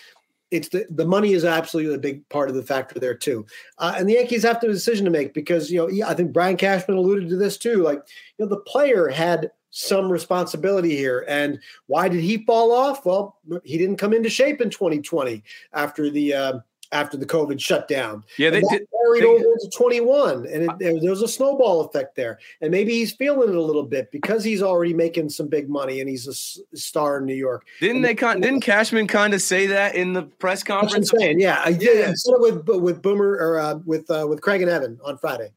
it's 0.51 0.69
the, 0.71 0.87
the 0.89 1.05
money 1.05 1.33
is 1.33 1.45
absolutely 1.45 1.95
a 1.95 1.99
big 1.99 2.27
part 2.31 2.49
of 2.49 2.55
the 2.55 2.63
factor 2.63 2.99
there 2.99 3.15
too. 3.15 3.45
Uh, 3.77 3.95
and 3.97 4.09
the 4.09 4.15
Yankees 4.15 4.43
have 4.45 4.61
to 4.61 4.67
have 4.67 4.71
a 4.71 4.75
decision 4.75 5.05
to 5.05 5.11
make 5.11 5.35
because, 5.35 5.71
you 5.71 5.79
know, 5.79 6.07
I 6.07 6.15
think 6.15 6.33
Brian 6.33 6.57
Cashman 6.57 6.97
alluded 6.97 7.29
to 7.29 7.37
this 7.37 7.59
too. 7.59 7.83
Like, 7.83 8.03
you 8.39 8.45
know, 8.45 8.49
the 8.49 8.61
player 8.61 9.09
had 9.09 9.51
some 9.79 10.11
responsibility 10.11 10.97
here. 10.97 11.25
And 11.29 11.61
why 11.87 12.09
did 12.09 12.21
he 12.21 12.45
fall 12.45 12.73
off? 12.73 13.07
Well, 13.07 13.37
he 13.63 13.79
didn't 13.79 13.97
come 13.97 14.13
into 14.13 14.29
shape 14.29 14.61
in 14.61 14.71
2020 14.71 15.43
after 15.73 16.11
the 16.11 16.35
uh, 16.35 16.59
after 16.91 17.17
the 17.17 17.27
COVID 17.27 17.61
shutdown. 17.61 18.25
Yeah, 18.39 18.51
they 18.51 18.61
did. 18.63 18.89
Carried 18.91 19.25
over 19.25 19.43
to 19.43 19.71
21, 19.73 20.47
and 20.47 20.65
it, 20.65 20.71
there, 20.79 21.01
there 21.01 21.11
was 21.11 21.23
a 21.23 21.29
snowball 21.29 21.83
effect 21.83 22.17
there. 22.17 22.39
And 22.61 22.71
maybe 22.71 22.93
he's 22.93 23.13
feeling 23.13 23.51
it 23.51 23.55
a 23.55 23.63
little 23.63 23.85
bit 23.85 24.11
because 24.11 24.43
he's 24.43 24.63
already 24.63 24.95
making 24.95 25.29
some 25.31 25.49
big 25.49 25.69
money 25.69 26.01
and 26.01 26.09
he's 26.09 26.27
a 26.27 26.77
star 26.77 27.19
in 27.19 27.27
New 27.27 27.35
York. 27.35 27.67
Didn't 27.81 27.97
and 27.97 28.05
they? 28.05 28.15
Con- 28.15 28.41
didn't 28.41 28.61
Cashman 28.63 29.07
kind 29.07 29.33
of 29.33 29.43
say 29.43 29.67
that 29.69 29.95
in 29.95 30.13
the 30.13 30.23
press 30.23 30.63
conference? 30.63 31.11
saying, 31.17 31.41
yeah, 31.41 31.63
I 31.65 31.73
did. 31.73 31.99
Yeah. 31.99 32.13
with 32.39 32.67
with 32.67 33.01
Boomer 33.01 33.37
or 33.39 33.61
uh, 33.61 33.75
with 33.85 34.11
uh, 34.11 34.27
with 34.29 34.41
Craig 34.41 34.63
and 34.63 34.71
Evan 34.71 34.99
on 35.05 35.19
Friday. 35.19 35.53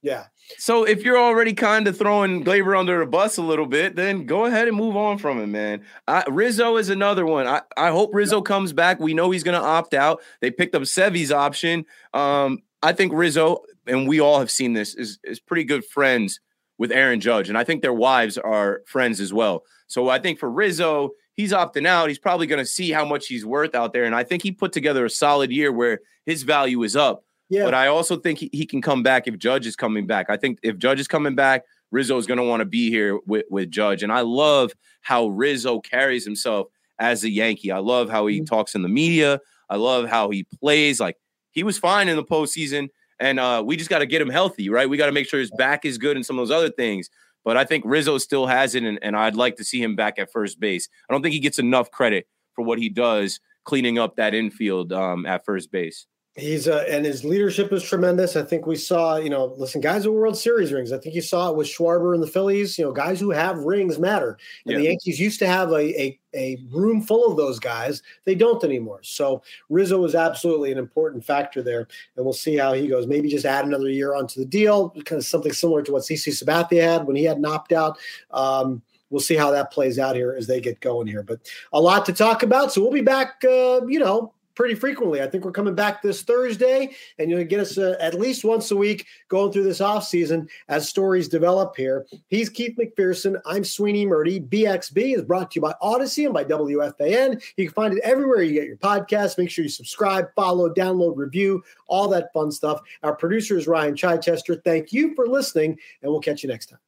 Yeah. 0.00 0.26
So 0.58 0.84
if 0.84 1.02
you're 1.02 1.18
already 1.18 1.52
kind 1.52 1.88
of 1.88 1.98
throwing 1.98 2.44
Gleyber 2.44 2.78
under 2.78 3.00
the 3.00 3.06
bus 3.06 3.36
a 3.36 3.42
little 3.42 3.66
bit, 3.66 3.96
then 3.96 4.26
go 4.26 4.44
ahead 4.44 4.68
and 4.68 4.76
move 4.76 4.96
on 4.96 5.18
from 5.18 5.40
him, 5.40 5.52
man. 5.52 5.82
I, 6.06 6.24
Rizzo 6.28 6.76
is 6.76 6.88
another 6.88 7.26
one. 7.26 7.46
I, 7.46 7.62
I 7.76 7.90
hope 7.90 8.10
Rizzo 8.14 8.40
comes 8.40 8.72
back. 8.72 9.00
We 9.00 9.12
know 9.12 9.30
he's 9.30 9.42
going 9.42 9.60
to 9.60 9.66
opt 9.66 9.94
out. 9.94 10.22
They 10.40 10.50
picked 10.50 10.74
up 10.74 10.82
Sevy's 10.82 11.32
option. 11.32 11.84
Um, 12.14 12.60
I 12.82 12.92
think 12.92 13.12
Rizzo, 13.12 13.62
and 13.86 14.06
we 14.06 14.20
all 14.20 14.38
have 14.38 14.50
seen 14.50 14.72
this, 14.72 14.94
is 14.94 15.18
is 15.24 15.40
pretty 15.40 15.64
good 15.64 15.84
friends 15.84 16.40
with 16.78 16.92
Aaron 16.92 17.20
Judge, 17.20 17.48
and 17.48 17.58
I 17.58 17.64
think 17.64 17.82
their 17.82 17.92
wives 17.92 18.38
are 18.38 18.82
friends 18.86 19.20
as 19.20 19.32
well. 19.32 19.64
So 19.88 20.08
I 20.08 20.20
think 20.20 20.38
for 20.38 20.48
Rizzo, 20.48 21.10
he's 21.34 21.52
opting 21.52 21.86
out. 21.86 22.08
He's 22.08 22.20
probably 22.20 22.46
going 22.46 22.60
to 22.60 22.66
see 22.66 22.92
how 22.92 23.04
much 23.04 23.26
he's 23.26 23.44
worth 23.44 23.74
out 23.74 23.92
there, 23.92 24.04
and 24.04 24.14
I 24.14 24.22
think 24.22 24.44
he 24.44 24.52
put 24.52 24.72
together 24.72 25.04
a 25.04 25.10
solid 25.10 25.50
year 25.50 25.72
where 25.72 26.00
his 26.24 26.44
value 26.44 26.82
is 26.84 26.94
up. 26.94 27.24
Yeah. 27.48 27.64
But 27.64 27.74
I 27.74 27.86
also 27.86 28.16
think 28.16 28.38
he, 28.38 28.50
he 28.52 28.66
can 28.66 28.82
come 28.82 29.02
back 29.02 29.26
if 29.26 29.38
Judge 29.38 29.66
is 29.66 29.76
coming 29.76 30.06
back. 30.06 30.28
I 30.28 30.36
think 30.36 30.58
if 30.62 30.76
Judge 30.76 31.00
is 31.00 31.08
coming 31.08 31.34
back, 31.34 31.64
Rizzo 31.90 32.18
is 32.18 32.26
going 32.26 32.38
to 32.38 32.44
want 32.44 32.60
to 32.60 32.66
be 32.66 32.90
here 32.90 33.18
with, 33.26 33.46
with 33.50 33.70
Judge. 33.70 34.02
And 34.02 34.12
I 34.12 34.20
love 34.20 34.72
how 35.00 35.28
Rizzo 35.28 35.80
carries 35.80 36.24
himself 36.24 36.68
as 36.98 37.24
a 37.24 37.30
Yankee. 37.30 37.72
I 37.72 37.78
love 37.78 38.10
how 38.10 38.26
he 38.26 38.38
mm-hmm. 38.38 38.44
talks 38.44 38.74
in 38.74 38.82
the 38.82 38.88
media. 38.88 39.40
I 39.70 39.76
love 39.76 40.08
how 40.08 40.30
he 40.30 40.44
plays. 40.44 41.00
Like 41.00 41.16
he 41.50 41.62
was 41.62 41.78
fine 41.78 42.08
in 42.08 42.16
the 42.16 42.24
postseason, 42.24 42.88
and 43.18 43.40
uh, 43.40 43.62
we 43.64 43.76
just 43.76 43.90
got 43.90 43.98
to 44.00 44.06
get 44.06 44.20
him 44.20 44.30
healthy, 44.30 44.68
right? 44.68 44.88
We 44.88 44.96
got 44.96 45.06
to 45.06 45.12
make 45.12 45.28
sure 45.28 45.40
his 45.40 45.50
back 45.52 45.84
is 45.84 45.98
good 45.98 46.16
and 46.16 46.24
some 46.24 46.38
of 46.38 46.46
those 46.46 46.56
other 46.56 46.70
things. 46.70 47.10
But 47.44 47.56
I 47.56 47.64
think 47.64 47.84
Rizzo 47.86 48.18
still 48.18 48.46
has 48.46 48.74
it, 48.74 48.82
and, 48.82 48.98
and 49.00 49.16
I'd 49.16 49.36
like 49.36 49.56
to 49.56 49.64
see 49.64 49.82
him 49.82 49.96
back 49.96 50.18
at 50.18 50.30
first 50.30 50.60
base. 50.60 50.88
I 51.08 51.12
don't 51.12 51.22
think 51.22 51.32
he 51.32 51.40
gets 51.40 51.58
enough 51.58 51.90
credit 51.90 52.26
for 52.54 52.64
what 52.64 52.78
he 52.78 52.88
does 52.88 53.40
cleaning 53.64 53.98
up 53.98 54.16
that 54.16 54.34
infield 54.34 54.92
um, 54.92 55.24
at 55.24 55.44
first 55.44 55.70
base. 55.70 56.06
He's 56.38 56.68
uh, 56.68 56.84
and 56.88 57.04
his 57.04 57.24
leadership 57.24 57.72
is 57.72 57.82
tremendous. 57.82 58.36
I 58.36 58.44
think 58.44 58.64
we 58.64 58.76
saw, 58.76 59.16
you 59.16 59.28
know, 59.28 59.54
listen, 59.56 59.80
guys 59.80 60.06
with 60.06 60.16
World 60.16 60.38
Series 60.38 60.72
rings. 60.72 60.92
I 60.92 60.98
think 60.98 61.16
you 61.16 61.20
saw 61.20 61.50
it 61.50 61.56
with 61.56 61.66
Schwarber 61.66 62.14
and 62.14 62.22
the 62.22 62.28
Phillies. 62.28 62.78
You 62.78 62.84
know, 62.84 62.92
guys 62.92 63.18
who 63.18 63.30
have 63.30 63.58
rings 63.58 63.98
matter. 63.98 64.38
And 64.64 64.72
yeah. 64.72 64.78
the 64.78 64.84
Yankees 64.84 65.18
used 65.18 65.40
to 65.40 65.48
have 65.48 65.72
a, 65.72 66.00
a 66.00 66.18
a 66.34 66.58
room 66.70 67.02
full 67.02 67.28
of 67.28 67.36
those 67.36 67.58
guys. 67.58 68.02
They 68.24 68.36
don't 68.36 68.62
anymore. 68.62 69.00
So 69.02 69.42
Rizzo 69.68 70.04
is 70.04 70.14
absolutely 70.14 70.70
an 70.70 70.78
important 70.78 71.24
factor 71.24 71.60
there, 71.60 71.88
and 72.16 72.24
we'll 72.24 72.32
see 72.32 72.56
how 72.56 72.72
he 72.72 72.86
goes. 72.86 73.08
Maybe 73.08 73.28
just 73.28 73.44
add 73.44 73.64
another 73.64 73.90
year 73.90 74.14
onto 74.14 74.38
the 74.38 74.46
deal, 74.46 74.90
kind 74.90 75.18
of 75.18 75.26
something 75.26 75.52
similar 75.52 75.82
to 75.82 75.92
what 75.92 76.02
CC 76.02 76.28
Sabathia 76.32 76.82
had 76.82 77.06
when 77.06 77.16
he 77.16 77.24
had 77.24 77.38
an 77.38 77.46
opt 77.46 77.72
out. 77.72 77.98
Um, 78.30 78.82
we'll 79.10 79.20
see 79.20 79.36
how 79.36 79.50
that 79.50 79.72
plays 79.72 79.98
out 79.98 80.14
here 80.14 80.36
as 80.38 80.46
they 80.46 80.60
get 80.60 80.80
going 80.80 81.08
here. 81.08 81.24
But 81.24 81.40
a 81.72 81.80
lot 81.80 82.06
to 82.06 82.12
talk 82.12 82.44
about. 82.44 82.72
So 82.72 82.80
we'll 82.80 82.92
be 82.92 83.00
back, 83.00 83.42
uh, 83.44 83.80
you 83.88 83.98
know, 83.98 84.32
pretty 84.58 84.74
frequently. 84.74 85.22
I 85.22 85.28
think 85.28 85.44
we're 85.44 85.52
coming 85.52 85.76
back 85.76 86.02
this 86.02 86.22
Thursday, 86.22 86.90
and 87.20 87.30
you'll 87.30 87.44
get 87.44 87.60
us 87.60 87.78
uh, 87.78 87.94
at 88.00 88.14
least 88.14 88.44
once 88.44 88.72
a 88.72 88.76
week 88.76 89.06
going 89.28 89.52
through 89.52 89.62
this 89.62 89.80
off 89.80 90.02
season 90.02 90.48
as 90.68 90.88
stories 90.88 91.28
develop 91.28 91.76
here. 91.76 92.06
He's 92.26 92.48
Keith 92.48 92.76
McPherson. 92.76 93.40
I'm 93.46 93.62
Sweeny 93.62 94.04
Murti. 94.04 94.44
BXB 94.48 95.14
is 95.14 95.22
brought 95.22 95.52
to 95.52 95.58
you 95.58 95.62
by 95.62 95.74
Audacy 95.80 96.24
and 96.24 96.34
by 96.34 96.42
WFAN. 96.42 97.40
You 97.56 97.66
can 97.66 97.72
find 97.72 97.94
it 97.94 98.02
everywhere 98.02 98.42
you 98.42 98.52
get 98.52 98.66
your 98.66 98.78
podcast. 98.78 99.38
Make 99.38 99.48
sure 99.48 99.62
you 99.62 99.68
subscribe, 99.70 100.26
follow, 100.34 100.68
download, 100.74 101.16
review, 101.16 101.62
all 101.86 102.08
that 102.08 102.32
fun 102.32 102.50
stuff. 102.50 102.80
Our 103.04 103.14
producer 103.14 103.56
is 103.56 103.68
Ryan 103.68 103.94
Chichester. 103.94 104.56
Thank 104.56 104.92
you 104.92 105.14
for 105.14 105.28
listening, 105.28 105.78
and 106.02 106.10
we'll 106.10 106.20
catch 106.20 106.42
you 106.42 106.48
next 106.48 106.66
time. 106.66 106.80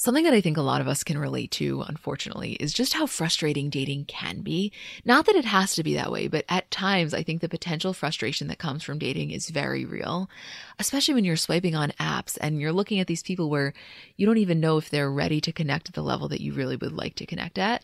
Something 0.00 0.22
that 0.22 0.32
I 0.32 0.40
think 0.40 0.56
a 0.56 0.62
lot 0.62 0.80
of 0.80 0.86
us 0.86 1.02
can 1.02 1.18
relate 1.18 1.50
to, 1.50 1.82
unfortunately, 1.82 2.52
is 2.52 2.72
just 2.72 2.92
how 2.92 3.06
frustrating 3.06 3.68
dating 3.68 4.04
can 4.04 4.42
be. 4.42 4.70
Not 5.04 5.26
that 5.26 5.34
it 5.34 5.44
has 5.44 5.74
to 5.74 5.82
be 5.82 5.94
that 5.94 6.12
way, 6.12 6.28
but 6.28 6.44
at 6.48 6.70
times 6.70 7.12
I 7.12 7.24
think 7.24 7.40
the 7.40 7.48
potential 7.48 7.92
frustration 7.92 8.46
that 8.46 8.60
comes 8.60 8.84
from 8.84 9.00
dating 9.00 9.32
is 9.32 9.50
very 9.50 9.84
real, 9.84 10.30
especially 10.78 11.14
when 11.14 11.24
you're 11.24 11.34
swiping 11.34 11.74
on 11.74 11.90
apps 11.98 12.38
and 12.40 12.60
you're 12.60 12.72
looking 12.72 13.00
at 13.00 13.08
these 13.08 13.24
people 13.24 13.50
where 13.50 13.72
you 14.16 14.24
don't 14.24 14.38
even 14.38 14.60
know 14.60 14.78
if 14.78 14.88
they're 14.88 15.10
ready 15.10 15.40
to 15.40 15.52
connect 15.52 15.88
at 15.88 15.94
the 15.96 16.02
level 16.04 16.28
that 16.28 16.40
you 16.40 16.52
really 16.52 16.76
would 16.76 16.92
like 16.92 17.16
to 17.16 17.26
connect 17.26 17.58
at. 17.58 17.82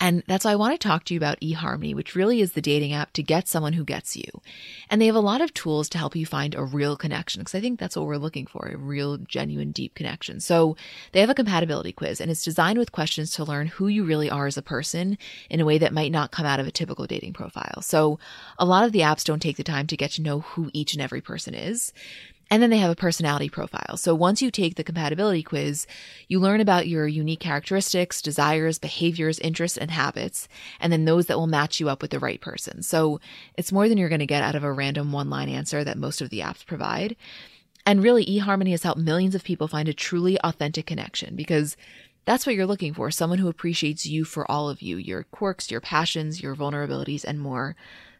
And 0.00 0.24
that's 0.26 0.44
why 0.44 0.50
I 0.52 0.56
want 0.56 0.78
to 0.78 0.88
talk 0.88 1.04
to 1.04 1.14
you 1.14 1.18
about 1.18 1.40
eHarmony, 1.40 1.94
which 1.94 2.16
really 2.16 2.40
is 2.40 2.52
the 2.52 2.60
dating 2.60 2.92
app 2.92 3.12
to 3.12 3.22
get 3.22 3.46
someone 3.46 3.74
who 3.74 3.84
gets 3.84 4.16
you. 4.16 4.24
And 4.90 5.00
they 5.00 5.06
have 5.06 5.14
a 5.14 5.20
lot 5.20 5.40
of 5.40 5.54
tools 5.54 5.88
to 5.90 5.98
help 5.98 6.16
you 6.16 6.26
find 6.26 6.54
a 6.54 6.64
real 6.64 6.96
connection, 6.96 7.40
because 7.40 7.54
I 7.54 7.60
think 7.60 7.78
that's 7.78 7.96
what 7.96 8.06
we're 8.06 8.16
looking 8.16 8.46
for 8.46 8.66
a 8.66 8.76
real, 8.76 9.18
genuine, 9.18 9.70
deep 9.70 9.94
connection. 9.94 10.40
So 10.40 10.76
they 11.12 11.20
have 11.20 11.30
a 11.30 11.34
compatibility 11.34 11.92
quiz, 11.92 12.20
and 12.20 12.30
it's 12.30 12.44
designed 12.44 12.78
with 12.78 12.90
questions 12.90 13.30
to 13.32 13.44
learn 13.44 13.68
who 13.68 13.86
you 13.86 14.02
really 14.02 14.28
are 14.28 14.46
as 14.46 14.56
a 14.56 14.62
person 14.62 15.18
in 15.48 15.60
a 15.60 15.64
way 15.64 15.78
that 15.78 15.92
might 15.92 16.10
not 16.10 16.32
come 16.32 16.46
out 16.46 16.58
of 16.58 16.66
a 16.66 16.72
typical 16.72 17.06
dating 17.06 17.32
profile. 17.32 17.80
So 17.80 18.18
a 18.58 18.64
lot 18.64 18.84
of 18.84 18.92
the 18.92 19.00
apps 19.00 19.24
don't 19.24 19.40
take 19.40 19.56
the 19.56 19.62
time 19.62 19.86
to 19.86 19.96
get 19.96 20.10
to 20.12 20.22
know 20.22 20.40
who 20.40 20.70
each 20.72 20.94
and 20.94 21.02
every 21.02 21.20
person 21.20 21.54
is. 21.54 21.92
And 22.52 22.62
then 22.62 22.68
they 22.68 22.76
have 22.76 22.90
a 22.90 22.94
personality 22.94 23.48
profile. 23.48 23.96
So 23.96 24.14
once 24.14 24.42
you 24.42 24.50
take 24.50 24.74
the 24.74 24.84
compatibility 24.84 25.42
quiz, 25.42 25.86
you 26.28 26.38
learn 26.38 26.60
about 26.60 26.86
your 26.86 27.08
unique 27.08 27.40
characteristics, 27.40 28.20
desires, 28.20 28.78
behaviors, 28.78 29.38
interests, 29.38 29.78
and 29.78 29.90
habits, 29.90 30.48
and 30.78 30.92
then 30.92 31.06
those 31.06 31.26
that 31.26 31.38
will 31.38 31.46
match 31.46 31.80
you 31.80 31.88
up 31.88 32.02
with 32.02 32.10
the 32.10 32.18
right 32.18 32.42
person. 32.42 32.82
So 32.82 33.20
it's 33.56 33.72
more 33.72 33.88
than 33.88 33.96
you're 33.96 34.10
going 34.10 34.18
to 34.18 34.26
get 34.26 34.42
out 34.42 34.54
of 34.54 34.64
a 34.64 34.70
random 34.70 35.12
one 35.12 35.30
line 35.30 35.48
answer 35.48 35.82
that 35.82 35.96
most 35.96 36.20
of 36.20 36.28
the 36.28 36.40
apps 36.40 36.66
provide. 36.66 37.16
And 37.86 38.02
really, 38.02 38.26
eHarmony 38.26 38.72
has 38.72 38.82
helped 38.82 39.00
millions 39.00 39.34
of 39.34 39.44
people 39.44 39.66
find 39.66 39.88
a 39.88 39.94
truly 39.94 40.38
authentic 40.40 40.84
connection 40.84 41.34
because 41.34 41.74
that's 42.26 42.44
what 42.44 42.54
you're 42.54 42.66
looking 42.66 42.92
for 42.92 43.10
someone 43.10 43.38
who 43.38 43.48
appreciates 43.48 44.04
you 44.04 44.26
for 44.26 44.48
all 44.50 44.68
of 44.68 44.82
you, 44.82 44.98
your 44.98 45.22
quirks, 45.22 45.70
your 45.70 45.80
passions, 45.80 46.42
your 46.42 46.54
vulnerabilities, 46.54 47.24
and 47.24 47.40
more. 47.40 47.76